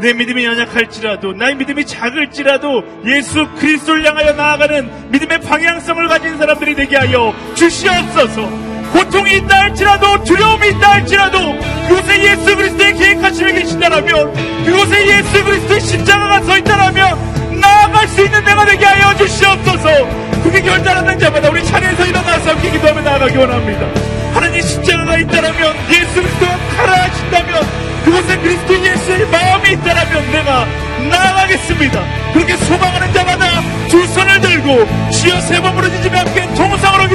내 0.00 0.14
믿음이 0.14 0.42
연약할지라도 0.42 1.34
나의 1.34 1.56
믿음이 1.56 1.84
작을지라도 1.84 2.82
예수 3.06 3.46
그리스도를 3.56 4.06
향하여 4.06 4.32
나아가는 4.32 5.10
믿음의 5.10 5.40
방향성을 5.42 6.08
가진 6.08 6.38
사람들이 6.38 6.74
되게 6.76 6.96
하여 6.96 7.34
주시옵소서. 7.54 8.75
고통이 8.92 9.36
있다 9.36 9.60
할지라도 9.60 10.24
두려움이 10.24 10.68
있다 10.68 10.92
할지라도 10.92 11.38
그곳에 11.88 12.22
예수 12.24 12.56
그리스도의 12.56 12.94
계획하심이 12.94 13.52
계신다라면 13.52 14.64
그곳에 14.64 15.06
예수 15.08 15.44
그리스도의 15.44 15.80
십자가가 15.80 16.42
서 16.42 16.56
있다라면 16.58 17.60
나아갈 17.60 18.08
수 18.08 18.24
있는 18.24 18.44
내가 18.44 18.64
되게 18.64 18.84
하여 18.84 19.16
주시옵소서. 19.16 20.26
그게 20.42 20.60
결단하는 20.60 21.18
자마다 21.18 21.48
우리 21.50 21.64
차례에서 21.64 22.06
일어나서 22.06 22.50
함께 22.50 22.70
기도하며 22.70 23.00
나아가기 23.00 23.36
원합니다. 23.36 23.86
하나님 24.34 24.60
십자가가 24.60 25.16
있다라면 25.18 25.76
예수 25.90 26.14
그리스도가 26.14 26.58
살아하신다면 26.76 27.86
그곳에 28.04 28.36
그리스도 28.38 28.74
예수의 28.74 29.26
마음이 29.26 29.72
있다라면 29.72 30.32
내가 30.32 30.66
나아가겠습니다. 31.10 32.02
그렇게 32.32 32.56
소망하는 32.56 33.12
자마다 33.12 33.46
두 33.88 34.06
손을 34.06 34.40
들고 34.40 35.10
주여 35.10 35.40
세번 35.40 35.74
부르짖으며 35.74 36.18
함께 36.18 36.42
동성으로 36.54 37.05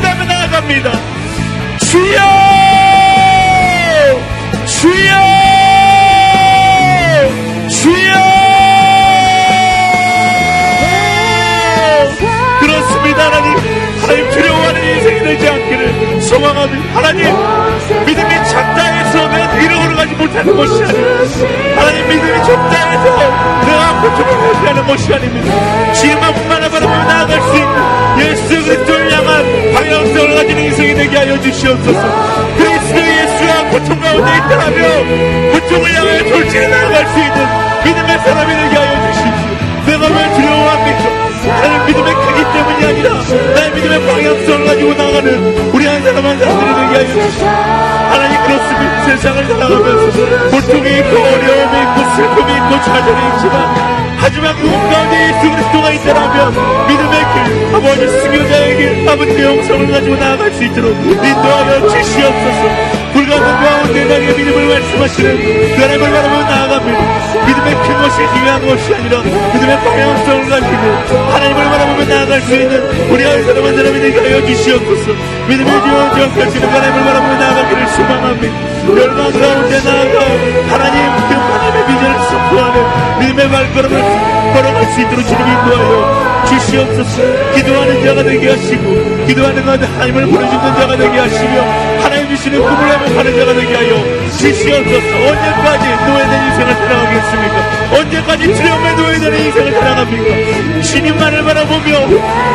못하는 20.21 20.55
것이 20.55 20.83
아니라 20.83 21.07
하나님 21.75 22.07
믿음이 22.07 22.43
좁다 22.45 22.89
해서 22.91 23.03
내가 23.65 24.01
고통을 24.01 24.55
회피하는 24.55 24.87
것이 24.87 25.13
아닙니다. 25.13 25.93
주님 25.93 26.17
앞만 26.17 26.47
바라보며 26.47 27.03
나아갈 27.05 27.41
수 27.41 27.55
있는 27.55 27.75
예수 28.19 28.63
그리스도를 28.63 29.11
향한 29.13 29.73
방향성을 29.73 30.35
가진 30.35 30.59
인생이 30.59 30.93
되게 30.93 31.17
하여 31.17 31.39
주시옵소서. 31.41 32.01
그리스도 32.57 32.99
예수가 32.99 33.69
고통 33.69 33.99
가운데 33.99 34.37
있다면 34.37 35.51
고통을 35.53 35.95
향하여 35.95 36.23
돌진해 36.23 36.67
나아갈 36.67 37.07
수 37.07 37.19
있는 37.19 37.47
믿음의 37.85 38.19
사람이 38.19 38.53
되게 38.53 38.75
하여 38.75 39.11
주십시오. 39.11 39.51
내가 39.87 40.07
왜 40.07 40.33
두려워합니까 40.35 41.30
나는 41.61 41.85
믿음의 41.85 42.13
크기 42.13 42.43
때문이 42.53 42.85
아니라 42.85 43.09
나의 43.55 43.71
믿음의 43.73 44.07
방향성을 44.07 44.65
가지고 44.65 44.93
나가는 44.93 45.71
우리 45.73 45.85
한 45.85 46.01
사람 46.01 46.25
한 46.25 46.39
사람들이 46.39 46.75
되게 46.75 46.95
하여 46.95 47.07
주십시오. 47.07 47.47
하나님 47.47 48.41
그렇습니다. 48.43 49.05
세상을 49.05 49.45
살아가면서 49.45 50.19
고통이 50.49 50.97
있고 50.99 51.17
어려움이 51.17 51.81
있고 51.81 52.15
슬픔이 52.15 52.53
있고 52.57 52.81
좌절이 52.85 53.19
있지만 53.35 54.01
하지만 54.17 54.55
그 54.55 54.69
가운데 54.69 55.29
예수 55.29 55.49
그리스도가 55.49 55.91
있다라면 55.91 56.87
믿음의 56.87 57.19
길 57.33 57.75
아버지 57.75 58.77
길 58.77 59.09
아버지의 59.09 59.43
영성을 59.43 59.91
가지고 59.91 60.15
나아갈 60.15 60.51
수 60.51 60.63
있도록 60.63 60.91
인도하여 60.91 61.87
주시옵소서 61.89 63.10
불가능 63.31 63.63
가운데 63.63 64.05
나에게 64.05 64.33
믿음을 64.33 64.67
말씀하시는 64.67 65.37
그 65.37 65.81
하나님을 65.81 66.11
바라보며 66.11 66.43
나아갑니다. 66.43 67.45
믿음의 67.47 67.75
큰 67.75 68.01
것이 68.01 68.17
중요한 68.35 68.67
것이 68.67 68.93
아니라 68.93 69.21
믿음의 69.53 69.77
방향성을 69.79 70.49
가지고 70.49 71.31
하나님을 71.31 71.63
바라보며 71.63 72.05
나아갈 72.05 72.41
수 72.41 72.53
있는 72.53 73.09
우리 73.09 73.23
한 73.23 73.43
사람 73.43 73.65
한 73.65 73.75
사람이 73.75 73.99
되게 73.99 74.19
하여 74.19 74.45
주시옵소서. 74.45 75.11
믿음의 75.47 75.71
지원 75.71 76.13
지원하시는 76.13 76.69
하나님을 76.69 77.03
바라보며 77.05 77.37
나아가기를 77.37 77.87
소망합니다 77.87 78.71
열망 78.89 79.31
가운데 79.31 79.79
나아가 79.79 80.25
하나님 80.67 81.01
그 81.29 81.33
하나님의 81.33 81.85
비전을 81.87 82.19
선포하는 82.29 83.19
믿음의 83.19 83.49
발걸음을 83.49 84.01
걸어갈 84.53 84.85
수 84.91 85.01
있도록 85.01 85.25
주님 85.25 85.47
인도하여 85.47 86.31
주시옵소서. 86.49 87.21
기도하는 87.55 88.03
자가 88.03 88.23
되게 88.23 88.49
하시고 88.49 89.25
기도하는 89.27 89.65
가운데 89.65 89.85
하나님을 89.85 90.25
보내주는 90.25 90.75
자가 90.75 90.97
되게 90.97 91.19
하시며 91.19 91.61
주시는 92.31 92.61
꿈을 92.61 92.87
회복하는 92.87 93.37
자가 93.37 93.53
되게 93.53 93.75
하여 93.75 94.29
주시옵소서 94.31 95.07
언제까지 95.27 95.85
노예된 96.07 96.43
인생을 96.47 96.73
살아가겠습니까? 96.75 97.97
언제까지 97.97 98.55
주님의 98.55 98.95
노예된 98.95 99.45
인생을 99.45 99.71
살아갑니까? 99.73 100.81
주님만을 100.81 101.43
바라보며 101.43 101.99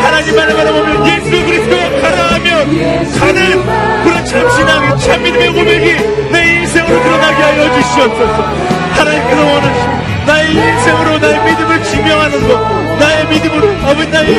하나님만을 0.03 0.57
바라보며 0.57 1.07
예수 1.07 1.31
그리스도가 1.31 1.91
가라하면 2.01 3.13
가는 3.19 4.05
그런 4.05 4.25
참신함이 4.25 4.99
참믿음의 4.99 5.53
고백이 5.53 6.31
내 6.33 6.61
인생으로 6.61 7.03
드러나게 7.03 7.43
하여 7.43 7.75
주시옵소서. 7.75 8.77
하나님께서 8.97 9.45
원하십니다 9.45 10.07
나의 10.27 10.55
인생으로 10.55 11.19
나의 11.19 11.45
믿음을 11.45 11.85
증명하는 11.85 12.49
것 12.49 12.86
나의 12.99 13.27
믿음으로 13.29 13.69
아버지 13.87 14.11
나의 14.11 14.35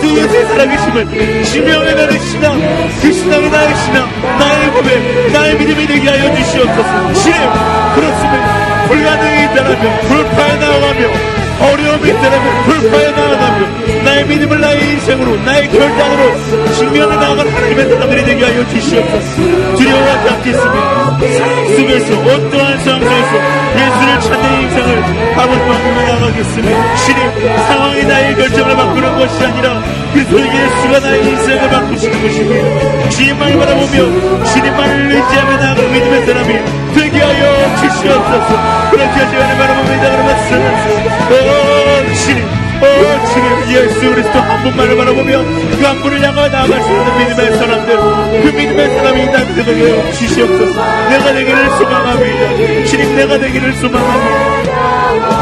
주 0.00 0.16
예수의 0.16 0.46
살아계심을 0.46 1.44
증명해내는 1.44 2.18
신앙 2.20 2.60
그 3.00 3.12
신앙이 3.12 3.50
나의 3.50 3.74
신앙 3.76 4.08
나의 4.38 4.70
고백 4.70 5.32
나의 5.32 5.56
믿음이 5.58 5.86
되게 5.86 6.08
하여 6.08 6.34
주시옵소서. 6.34 7.12
주님 7.14 7.38
그렇습니다. 7.94 8.86
불가능이 8.88 9.44
있다면 9.44 10.00
불파에 10.08 10.56
나아가며 10.56 11.08
어려움이 11.60 12.08
있다면 12.10 12.64
불파에 12.64 13.10
나아가며 13.10 13.95
나의 14.16 14.26
믿음을 14.28 14.58
나의 14.58 14.92
인생으로 14.92 15.36
나의 15.42 15.68
결단으로 15.68 16.74
증명해 16.74 17.16
나아가는 17.16 17.52
하나님의 17.52 17.84
사람들이 17.86 18.24
되게 18.24 18.44
하여 18.44 18.66
주시옵소서. 18.66 19.76
두려워하지 19.76 20.28
않겠습니다. 20.30 21.18
상황 21.36 21.76
속에서 21.76 22.20
어떠한 22.20 22.78
상황 22.78 23.00
속에서 23.02 23.32
예수를 23.76 24.20
찾는 24.22 24.62
인생을 24.62 25.04
아버지 25.38 25.60
만들어 25.60 26.14
나가겠습니다 26.14 26.96
신님 26.96 27.48
상황이 27.68 28.04
나의 28.04 28.34
결정을 28.36 28.76
바꾸는 28.76 29.18
것이 29.18 29.44
아니라 29.44 29.82
그리스도 30.14 30.38
예수가 30.40 30.98
나의 30.98 31.24
인생을 31.26 31.68
바꾸시는 31.68 32.22
것입니다. 32.22 33.10
주님만을 33.10 33.58
바라보며 33.58 34.44
주님만을 34.44 35.12
의지하며 35.12 35.56
나아가는 35.58 35.92
믿음의 35.92 36.24
사람이 36.24 36.54
되게 36.94 37.18
하여 37.20 37.76
주시옵소서. 37.76 38.90
그렇게 38.92 39.10
하시면 39.10 39.58
바라보며 39.58 39.96
나가는 39.96 40.24
말씀 40.24 40.56
오 41.28 42.14
주님 42.14 42.65
오 42.82 43.26
주님 43.32 43.76
예수 43.82 44.00
그리스도 44.00 44.38
한 44.38 44.62
분만을 44.62 44.96
바라보며 44.96 45.38
그 45.76 45.86
한 45.86 46.00
분을 46.02 46.20
향하여 46.22 46.48
나아갈 46.48 46.82
수 46.82 46.88
있는 46.90 47.18
믿음의 47.18 47.56
사람들 47.58 47.96
그 48.42 48.56
믿음의 48.56 48.88
사람이 48.96 49.26
나한테 49.26 49.64
되게 49.64 50.12
주시옵소서. 50.12 50.80
내가 51.10 51.32
되기를 51.32 51.70
소망합니다 51.70 52.84
주님 52.86 53.14
내가 53.16 53.38
되기를 53.38 53.72
소망합니다 53.74 54.75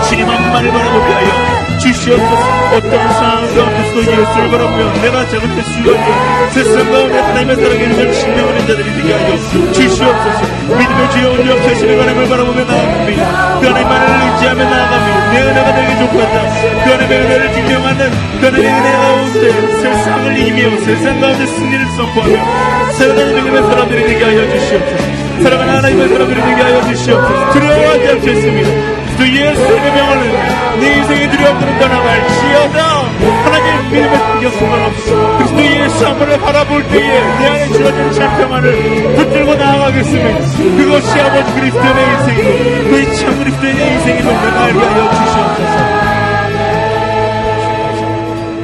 주님 0.09 0.29
한 0.29 0.37
분만을 0.43 0.71
바라보게 0.71 1.13
하여 1.13 1.55
주시옵소서 1.79 2.77
어떤 2.77 2.91
상황 2.91 3.55
가운데서도 3.55 4.01
예수를 4.01 4.51
바라보며 4.51 4.93
내가 5.03 5.29
작은 5.29 5.59
예수가 5.59 6.51
세상 6.51 6.91
가운데 6.91 7.19
하나님의 7.19 7.57
사랑에 7.57 8.13
증명하는 8.13 8.61
자들이 8.67 8.95
되게 8.95 9.13
하여 9.13 9.37
주시옵소서. 9.73 10.41
믿음의 10.69 11.11
주여 11.11 11.31
온전히 11.31 11.61
되시는 11.63 12.01
하나님을 12.01 12.29
바라보며 12.29 12.65
나아갑니다 12.65 13.59
그 13.61 13.67
하나님만을 13.67 14.33
의지하며 14.33 14.65
나아갑니다 14.65 15.33
내 15.33 15.41
은혜가 15.43 15.75
되게 15.75 15.99
족하다 15.99 16.85
그 16.85 16.91
하나님의 16.91 17.19
은혜를 17.21 17.53
증명하는 17.53 18.11
그 18.41 18.47
하나님의 18.47 18.73
은혜 18.73 18.93
가운데 18.93 19.81
세상을 19.83 20.39
이기며 20.39 20.81
세상 20.81 21.21
가운데 21.21 21.47
승리를 21.47 21.87
선포하며 21.97 22.93
살아가는 22.93 23.35
믿음의 23.35 23.63
사람들이 23.63 24.07
되게 24.07 24.25
하여 24.25 24.51
주시옵소서. 24.51 25.05
사랑하는 25.43 25.75
하나님의 25.75 26.09
사람들이 26.09 26.41
되게 26.41 26.63
하여 26.63 26.83
주시옵소서. 26.83 27.51
두려워하지 27.53 28.09
않겠습니다 28.09 29.04
주 29.17 29.27
예수의 29.27 29.93
명을 29.93 30.81
내 30.81 30.97
인생의 30.97 31.31
두려움으로 31.31 31.79
떠나갈지어다. 31.79 33.05
하나님 33.45 33.91
믿음의 33.93 34.19
공격수만 34.19 34.83
없어 34.83 35.37
그리스도 35.39 35.65
예수 35.65 36.07
한 36.07 36.19
번을 36.19 36.39
바라볼 36.41 36.83
때에 36.89 37.01
내 37.39 37.47
안에 37.47 37.69
주어진 37.69 38.13
찬평만을 38.13 39.15
붙들고 39.15 39.55
나아가겠습니다 39.55 40.29
그것이 40.77 41.21
아버지 41.21 41.53
그리스도의 41.55 41.95
내 41.95 42.13
인생이고 42.13 42.91
그의 42.91 43.17
참 43.17 43.39
그리스도의 43.39 43.75
내 43.75 43.95
인생임을 43.95 44.33
내가 44.33 44.65
알게 44.65 44.79
하여 44.79 45.11
주시옵소서. 45.11 46.05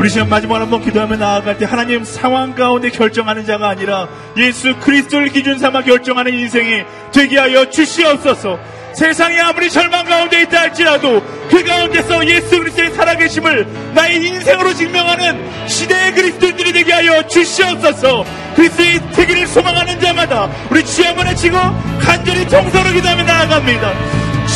우리 0.01 0.09
시간 0.09 0.31
마지막으로 0.31 0.65
한번 0.65 0.81
기도하며 0.83 1.17
나아갈 1.17 1.59
때 1.59 1.67
하나님 1.67 2.05
상황 2.05 2.55
가운데 2.55 2.89
결정하는 2.89 3.45
자가 3.45 3.69
아니라 3.69 4.09
예수 4.39 4.75
그리스도를 4.79 5.29
기준 5.29 5.59
삼아 5.59 5.83
결정하는 5.83 6.33
인생이 6.33 6.85
되게 7.13 7.39
하여 7.39 7.69
주시옵소서 7.69 8.59
세상이 9.01 9.41
아무리 9.41 9.71
절망 9.71 10.05
가운데 10.05 10.43
있다 10.43 10.61
할지라도 10.61 11.23
그 11.49 11.65
가운데서 11.65 12.29
예수 12.29 12.51
그리스도의 12.51 12.91
살아계심을 12.91 13.67
나의 13.95 14.17
인생으로 14.27 14.75
증명하는 14.75 15.67
시대의 15.67 16.13
그리스도인들이 16.13 16.71
되게 16.75 16.93
하여 16.93 17.27
주시옵소서. 17.27 18.27
그리스도의 18.57 19.01
되기를 19.13 19.47
소망하는 19.47 19.99
자마다 20.01 20.51
우리 20.69 20.85
주여 20.85 21.09
한번 21.09 21.29
외치고 21.29 21.57
간절히 21.99 22.47
통서로 22.47 22.91
기도하며 22.91 23.23
나아갑니다. 23.23 23.93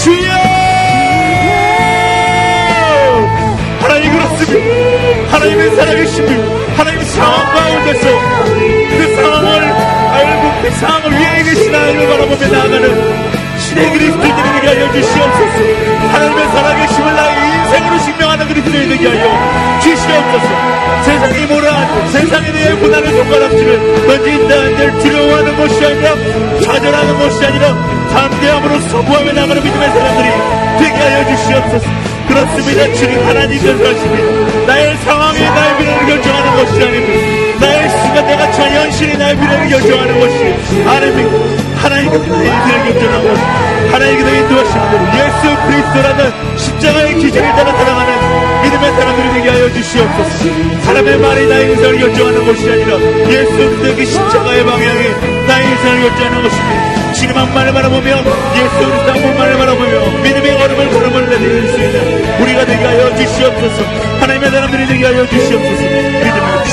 주여! 0.02 0.28
하나님 3.80 4.12
그렇습니다. 4.12 5.32
하나님의 5.32 5.70
살아계심을 5.74 6.76
하나님의 6.76 7.04
상황 7.06 7.54
가운데서 7.54 8.08
그 8.90 9.16
상황을 9.16 9.62
알고 9.62 10.62
그 10.62 10.70
상황을 10.70 11.18
위해 11.18 11.42
계신 11.44 11.74
하나님을 11.74 12.08
바라보며 12.08 12.46
나아가는 12.48 13.43
신의 13.74 13.90
그리스도인들이 13.90 14.52
되게 14.54 14.68
하여 14.68 14.92
주시옵소서 14.92 16.12
하나님의 16.12 16.46
살아계심을 16.46 17.16
나의 17.16 17.58
인생으로 17.58 17.98
증명하는 17.98 18.48
그리스도인이 18.48 18.88
되게 18.88 19.08
하여 19.08 19.80
주시옵소서 19.80 21.02
세상이 21.02 21.46
뭐라 21.46 21.72
하고 21.72 22.06
세상에 22.10 22.52
대해 22.52 22.74
고난의 22.76 23.10
손가락질을 23.10 24.06
던진다 24.06 24.54
한들 24.54 24.98
두려워하는 25.00 25.56
것이 25.56 25.84
아니라 25.84 26.14
좌절하는 26.62 27.18
것이 27.18 27.46
아니라 27.46 27.74
담대함으로 28.12 28.80
선포하며 28.80 29.32
나가는 29.32 29.62
믿음의 29.62 29.88
사람들이 29.88 30.28
되게 30.78 30.96
하여 30.96 31.36
주시옵소서 31.36 32.14
그렇습니다. 32.28 32.94
주님 32.94 33.26
하나님께서 33.26 33.84
하십니다. 33.84 34.66
나의 34.66 34.96
상황이 34.98 35.40
나의 35.40 35.78
미래를 35.78 36.06
결정하는 36.06 36.56
것이 36.56 36.82
아닙니다. 36.82 37.66
나의 37.66 37.90
순간 37.90 38.26
내가 38.26 38.52
처한 38.52 38.72
현실이 38.72 39.18
나의 39.18 39.36
미래를 39.36 39.68
결정하는 39.68 40.20
것이 40.20 40.88
아닙니다. 40.88 41.63
나의 41.88 42.06
인생을 42.06 42.84
결정하고 42.84 43.28
하나님께서 43.92 44.28
인도하시는 44.34 44.90
대로 44.90 45.02
예수 45.14 45.66
그리스도라는 45.66 46.58
십자가의 46.58 47.14
기준에 47.16 47.48
따라 47.52 47.72
살아가는 47.72 48.62
믿음의 48.62 48.92
사람들이 48.92 49.32
되게 49.34 49.48
하여 49.50 49.72
주시옵소서. 49.72 50.44
사람의 50.82 51.18
말이 51.18 51.46
나의 51.46 51.70
인생을 51.70 51.98
결정하는 51.98 52.46
것이 52.46 52.70
아니라 52.70 52.98
예수 53.28 53.52
그리스도의 53.52 53.94
그 53.96 54.04
십자가의 54.04 54.64
방향이 54.64 55.02
나의 55.46 55.70
인생을 55.70 56.00
결정하는 56.08 56.42
것입니다. 56.42 57.12
주님 57.12 57.36
한 57.36 57.54
말을 57.54 57.72
바라보며 57.72 58.10
예수 58.10 58.78
그리스도 58.78 59.12
한 59.12 59.22
분만을 59.22 59.58
바라보며 59.58 60.22
믿음의 60.22 60.58
걸음을 60.58 60.90
걸음을 60.90 61.28
내릴 61.30 61.68
수 61.68 61.78
있는 61.78 62.40
우리가 62.40 62.64
되게 62.64 62.84
하여 62.84 63.14
주시옵소서. 63.16 63.84
하나님의 64.20 64.50
사람들이 64.50 64.86
되게 64.86 65.04
하여 65.04 65.26
주시옵소서 65.28 65.82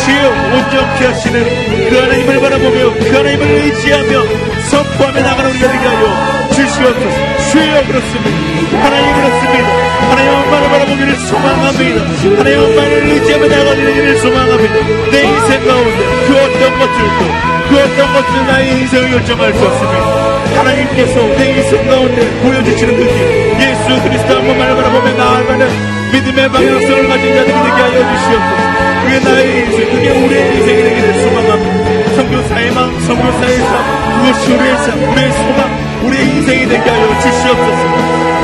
주여 0.04 0.30
온전케 0.54 1.06
하시는 1.06 1.44
그 1.90 1.98
하나님을 1.98 2.40
바라보며 2.42 2.94
그 3.00 3.16
하나님을 3.16 3.46
의지하며 3.48 4.24
선포하며 4.70 5.22
나가는 5.22 5.50
우리가 5.52 5.68
되게 5.72 5.86
하여 5.88 6.50
주시옵소서. 6.52 7.18
주여 7.52 7.86
그렇습니다. 7.88 8.84
하나님 8.84 9.14
그렇습니다. 9.16 9.92
하나님 10.10 10.32
엄마를 10.34 10.70
바라보기를 10.70 11.16
소망합니다. 11.16 12.02
하나님 12.40 12.60
엄마를 12.60 12.92
의지하며 13.10 13.48
나가는 13.48 13.80
일을 13.96 14.18
소망합니다. 14.20 14.76
내 15.12 15.24
인생 15.24 15.68
가운데 15.68 15.98
그 16.28 16.36
어떤 16.38 16.80
것들도 16.80 17.52
그 17.70 17.78
어떤 17.80 18.14
것들 18.14 18.48
나의 18.48 18.72
인생을 18.80 19.12
결정할 19.12 19.54
수 19.54 19.66
없습니다. 19.66 20.60
하나님께서 20.60 21.20
내 21.38 21.52
인생 21.58 21.88
가운데 21.88 22.30
보여주시는 22.42 22.96
그 22.98 23.04
길 23.04 23.42
예수 23.62 24.02
그리스도 24.04 24.36
한 24.36 24.48
번만을 24.48 24.76
바라보며 24.76 25.14
나아가는 25.14 25.68
믿음의 26.14 26.50
방향성을 26.50 27.08
가진 27.08 27.36
자들이 27.36 27.54
되게 27.54 27.82
하여 27.82 27.92
주시옵소서 27.92 28.81
그게 29.04 29.20
나의 29.20 29.60
인생, 29.60 29.90
그게 29.90 30.10
우리의 30.10 30.56
인생이 30.56 30.84
되게 30.84 31.02
될 31.02 31.14
수만 31.22 31.36
합니다. 31.50 32.16
성교사의 32.16 32.72
마음, 32.72 33.00
성교사의 33.02 33.58
삶, 33.58 33.74
그것이 34.22 34.54
우리의 34.54 34.78
삶, 34.78 35.12
우리의 35.12 35.32
소망, 35.32 35.60
우리의 36.06 36.24
인생이 36.26 36.68
되게 36.68 36.90
하여 36.90 37.20
주시옵소서. 37.22 37.82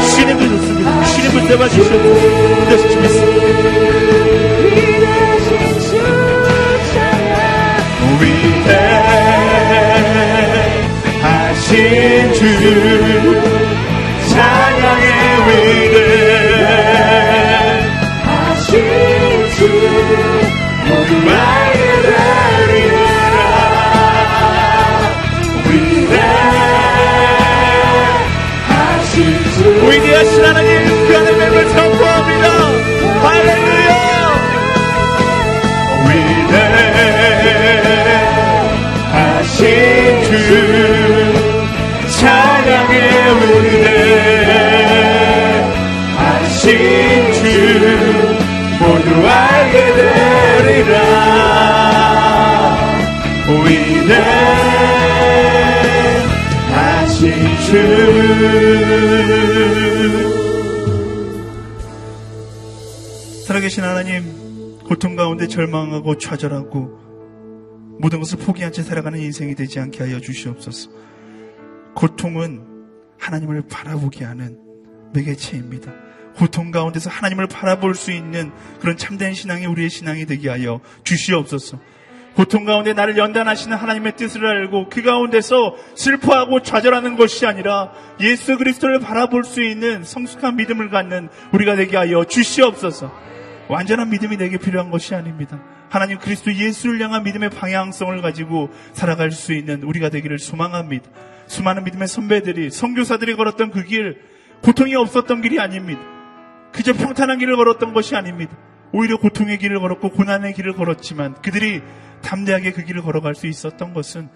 신임을 0.09 0.39
줬습니다. 0.49 1.03
신임을 1.05 1.47
대받으시옵소서. 1.47 2.47
위대하신 11.19 12.33
주 12.33 12.39
찬양의 14.29 15.05
위대 15.47 15.97
하신 18.23 18.65
주 19.55 20.46
위대하신 29.89 30.45
하나님 30.45 31.07
그 31.07 31.17
안에 31.17 31.31
맴을 31.31 31.69
선포합니다. 31.69 32.47
할렐루야. 33.23 33.89
위대하신 39.11 40.23
주 40.23 40.29
찬양의 42.19 42.95
위대하신 46.29 46.61
주 47.33 47.41
모두 48.79 49.07
알게 49.27 49.75
되 49.93 50.36
위대하신 53.47 54.51
주 57.65 57.77
살아계신 63.45 63.85
하나님 63.85 64.79
고통 64.79 65.15
가운데 65.15 65.47
절망하고 65.47 66.17
좌절하고 66.17 66.99
모든 67.99 68.19
것을 68.19 68.37
포기한 68.39 68.73
채 68.73 68.83
살아가는 68.83 69.17
인생이 69.17 69.55
되지 69.55 69.79
않게 69.79 70.03
하여 70.03 70.19
주시옵소서. 70.19 70.89
고통은 71.95 72.65
하나님을 73.17 73.63
바라보게 73.69 74.25
하는 74.25 74.59
매개체입니다. 75.13 75.93
고통 76.35 76.71
가운데서 76.71 77.09
하나님을 77.09 77.47
바라볼 77.47 77.95
수 77.95 78.11
있는 78.11 78.51
그런 78.81 78.97
참된 78.97 79.33
신앙이 79.33 79.65
우리의 79.65 79.89
신앙이 79.89 80.25
되게 80.25 80.49
하여 80.49 80.81
주시옵소서. 81.03 81.79
고통 82.37 82.65
가운데 82.65 82.93
나를 82.93 83.17
연단하시는 83.17 83.75
하나님의 83.75 84.15
뜻을 84.15 84.45
알고 84.45 84.89
그 84.89 85.01
가운데서 85.01 85.75
슬퍼하고 85.95 86.61
좌절하는 86.61 87.17
것이 87.17 87.47
아니라 87.47 87.91
예수 88.21 88.59
그리스도를 88.59 88.99
바라볼 88.99 89.43
수 89.43 89.63
있는 89.63 90.03
성숙한 90.03 90.55
믿음을 90.55 90.91
갖는 90.91 91.29
우리가 91.51 91.75
되게 91.75 91.97
하여 91.97 92.23
주시옵소서. 92.25 93.11
완전한 93.69 94.11
믿음이 94.11 94.37
내게 94.37 94.57
필요한 94.57 94.91
것이 94.91 95.15
아닙니다. 95.15 95.59
하나님 95.89 96.19
그리스도 96.19 96.53
예수를 96.53 97.01
향한 97.01 97.23
믿음의 97.23 97.49
방향성을 97.49 98.21
가지고 98.21 98.69
살아갈 98.93 99.31
수 99.31 99.51
있는 99.53 99.81
우리가 99.81 100.09
되기를 100.09 100.37
소망합니다. 100.37 101.09
수많은 101.47 101.85
믿음의 101.85 102.07
선배들이 102.07 102.69
선교사들이 102.69 103.35
걸었던 103.35 103.71
그 103.71 103.83
길, 103.83 104.21
고통이 104.61 104.93
없었던 104.95 105.41
길이 105.41 105.59
아닙니다. 105.59 106.01
그저 106.71 106.93
평탄한 106.93 107.39
길을 107.39 107.55
걸었던 107.55 107.93
것이 107.93 108.15
아닙니다. 108.15 108.55
오히려 108.93 109.17
고통의 109.17 109.57
길을 109.57 109.79
걸었고 109.79 110.11
고난의 110.11 110.53
길을 110.53 110.73
걸었지만 110.73 111.41
그들이 111.41 111.81
담대하게 112.21 112.71
그 112.71 112.83
길을 112.83 113.01
걸어갈 113.01 113.35
수 113.35 113.47
있었던 113.47 113.93
것은 113.93 114.29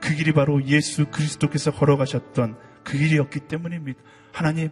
그 0.00 0.14
길이 0.14 0.32
바로 0.32 0.64
예수 0.64 1.06
그리스도께서 1.06 1.72
걸어가셨던 1.72 2.56
그 2.84 2.98
길이었기 2.98 3.40
때문입니다. 3.40 4.00
하나님, 4.32 4.70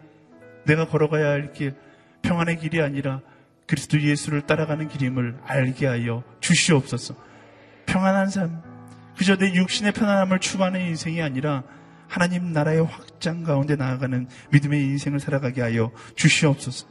내가 0.65 0.87
걸어가야 0.87 1.27
할 1.27 1.53
길, 1.53 1.75
평안의 2.21 2.59
길이 2.59 2.81
아니라 2.81 3.21
그리스도 3.67 3.99
예수를 3.99 4.41
따라가는 4.41 4.87
길임을 4.87 5.39
알게 5.43 5.87
하여 5.87 6.23
주시옵소서. 6.39 7.15
평안한 7.85 8.29
삶, 8.29 8.61
그저 9.17 9.35
내 9.35 9.53
육신의 9.53 9.93
편안함을 9.93 10.39
추구하는 10.39 10.81
인생이 10.81 11.21
아니라 11.21 11.63
하나님 12.07 12.53
나라의 12.53 12.85
확장 12.85 13.43
가운데 13.43 13.75
나아가는 13.75 14.27
믿음의 14.51 14.81
인생을 14.81 15.19
살아가게 15.19 15.61
하여 15.61 15.91
주시옵소서. 16.15 16.87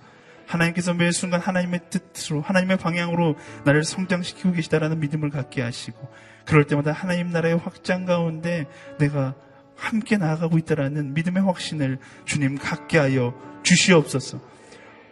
하나님께서 0.46 0.94
매 0.94 1.10
순간 1.10 1.40
하나님의 1.40 1.80
뜻으로 1.90 2.40
하나님의 2.40 2.78
방향으로 2.78 3.36
나를 3.64 3.84
성장시키고 3.84 4.52
계시다라는 4.52 5.00
믿음을 5.00 5.30
갖게 5.30 5.62
하시고 5.62 6.08
그럴 6.44 6.64
때마다 6.64 6.92
하나님 6.92 7.30
나라의 7.30 7.56
확장 7.56 8.04
가운데 8.04 8.66
내가 8.98 9.34
함께 9.76 10.16
나아가고 10.16 10.58
있다라는 10.58 11.14
믿음의 11.14 11.42
확신을 11.42 11.98
주님 12.24 12.56
갖게 12.56 12.98
하여 12.98 13.34
주시옵소서. 13.62 14.40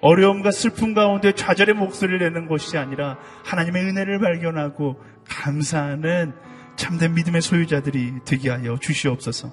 어려움과 0.01 0.51
슬픔 0.51 0.94
가운데 0.94 1.32
좌절의 1.32 1.74
목소리를 1.74 2.19
내는 2.19 2.47
것이 2.47 2.77
아니라 2.77 3.19
하나님의 3.44 3.85
은혜를 3.85 4.19
발견하고 4.20 5.01
감사하는 5.28 6.35
참된 6.77 7.15
믿음의 7.15 7.40
소유자들이 7.40 8.12
되게 8.24 8.51
하여 8.51 8.78
주시옵소서. 8.78 9.52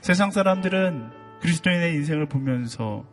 세상 0.00 0.30
사람들은 0.30 1.10
그리스도인의 1.40 1.94
인생을 1.94 2.26
보면서 2.26 3.04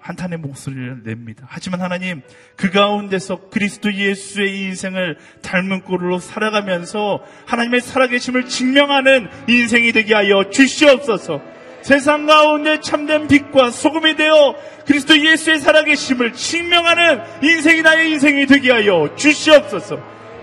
한탄의 0.00 0.38
목소리를 0.38 1.02
냅니다. 1.04 1.46
하지만 1.48 1.82
하나님 1.82 2.22
그 2.56 2.70
가운데서 2.70 3.50
그리스도 3.50 3.92
예수의 3.92 4.60
인생을 4.62 5.18
닮은 5.42 5.82
꼴로 5.82 6.18
살아가면서 6.18 7.22
하나님의 7.46 7.82
살아계심을 7.82 8.46
증명하는 8.46 9.28
인생이 9.48 9.92
되게 9.92 10.14
하여 10.14 10.50
주시옵소서. 10.50 11.40
세상 11.82 12.26
가운데 12.26 12.80
참된 12.80 13.26
빛과 13.26 13.70
소금이 13.70 14.16
되어 14.16 14.54
그리스도 14.86 15.18
예수의 15.18 15.60
살아계심을 15.60 16.32
증명하는 16.32 17.20
인생이 17.42 17.82
나의 17.82 18.10
인생이 18.10 18.46
되게 18.46 18.70
하여 18.70 19.14
주시옵소서. 19.16 19.98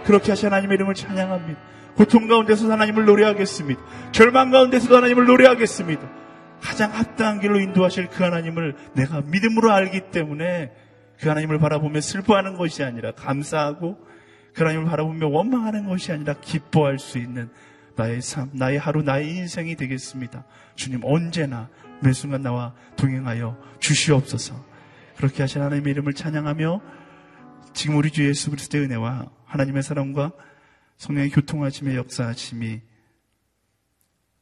그렇게 0.05 0.31
하시 0.31 0.45
하나님의 0.45 0.75
이름을 0.75 0.93
찬양합니다. 0.93 1.59
고통 1.95 2.27
가운데서 2.27 2.71
하나님을 2.71 3.05
노래하겠습니다. 3.05 3.81
절망 4.11 4.51
가운데서도 4.51 4.95
하나님을 4.95 5.25
노래하겠습니다. 5.25 6.26
가장 6.61 6.93
합당한 6.93 7.39
길로 7.39 7.59
인도하실 7.59 8.09
그 8.09 8.23
하나님을 8.23 8.75
내가 8.93 9.21
믿음으로 9.21 9.71
알기 9.71 10.11
때문에 10.11 10.71
그 11.19 11.29
하나님을 11.29 11.59
바라보며 11.59 12.01
슬퍼하는 12.01 12.57
것이 12.57 12.83
아니라 12.83 13.11
감사하고 13.11 13.97
그 14.53 14.63
하나님을 14.63 14.89
바라보며 14.89 15.27
원망하는 15.27 15.87
것이 15.87 16.11
아니라 16.11 16.33
기뻐할 16.39 16.99
수 16.99 17.17
있는 17.17 17.49
나의 17.95 18.21
삶, 18.21 18.51
나의 18.53 18.77
하루, 18.77 19.01
나의 19.01 19.35
인생이 19.35 19.75
되겠습니다. 19.75 20.45
주님 20.75 21.01
언제나 21.03 21.69
매 22.01 22.13
순간 22.13 22.43
나와 22.43 22.73
동행하여 22.95 23.57
주시옵소서. 23.79 24.63
그렇게 25.17 25.41
하신 25.41 25.61
하나님의 25.61 25.91
이름을 25.91 26.13
찬양하며 26.13 26.81
지금 27.73 27.97
우리 27.97 28.11
주 28.11 28.27
예수 28.27 28.51
그리스도의 28.51 28.85
은혜와 28.85 29.29
하나님의 29.45 29.81
사랑과 29.81 30.31
성령의 30.97 31.31
교통하심의 31.31 31.95
역사하심이 31.95 32.81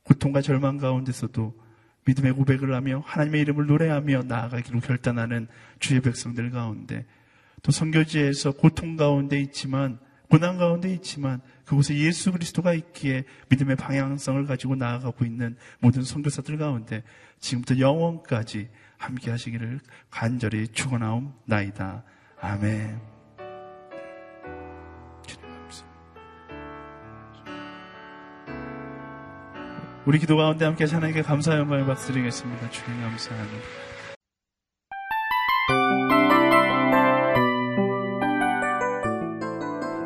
고통과 0.04 0.42
절망 0.42 0.78
가운데서도 0.78 1.65
믿음의 2.06 2.34
고백을 2.34 2.74
하며 2.74 3.04
하나님의 3.06 3.42
이름을 3.42 3.66
노래하며 3.66 4.24
나아가기로 4.24 4.80
결단하는 4.80 5.48
주의 5.80 6.02
백성들 6.02 6.52
가운데 6.52 7.06
또 7.64 7.72
선교지에서 7.72 8.52
고통 8.52 8.96
가운데 8.96 9.40
있지만 9.42 10.00
고난 10.30 10.58
가운데 10.58 10.92
있지만 10.94 11.42
그곳에 11.66 11.96
예수 11.98 12.32
그리스도가 12.32 12.74
있기에 12.74 13.24
믿음의 13.50 13.76
방향성을 13.76 14.46
가지고 14.46 14.76
나아가고 14.76 15.26
있는 15.26 15.56
모든 15.80 16.04
선교사들 16.04 16.58
가운데 16.58 17.04
지금부터 17.40 17.80
영원까지 17.80 18.70
함께 18.98 19.32
하시기를 19.32 19.80
간절히 20.10 20.68
축원하옵나이다. 20.68 22.04
아멘. 22.40 23.15
우리 30.06 30.20
기도 30.20 30.38
가운데 30.38 30.66
함께 30.66 30.86
하나님께 30.86 31.24
감사 31.24 31.58
영광을 31.58 31.86
박수드리겠습니다. 31.88 32.70
주님 32.70 33.02
감사합니다. 33.02 33.66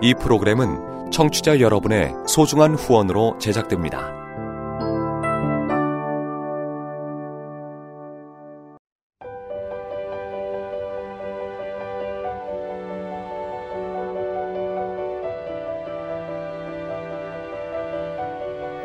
이 0.02 0.14
프로그램은 0.14 1.12
청취자 1.12 1.60
여러분의 1.60 2.14
소중한 2.28 2.76
후원으로 2.76 3.38
제작됩니다. 3.40 4.19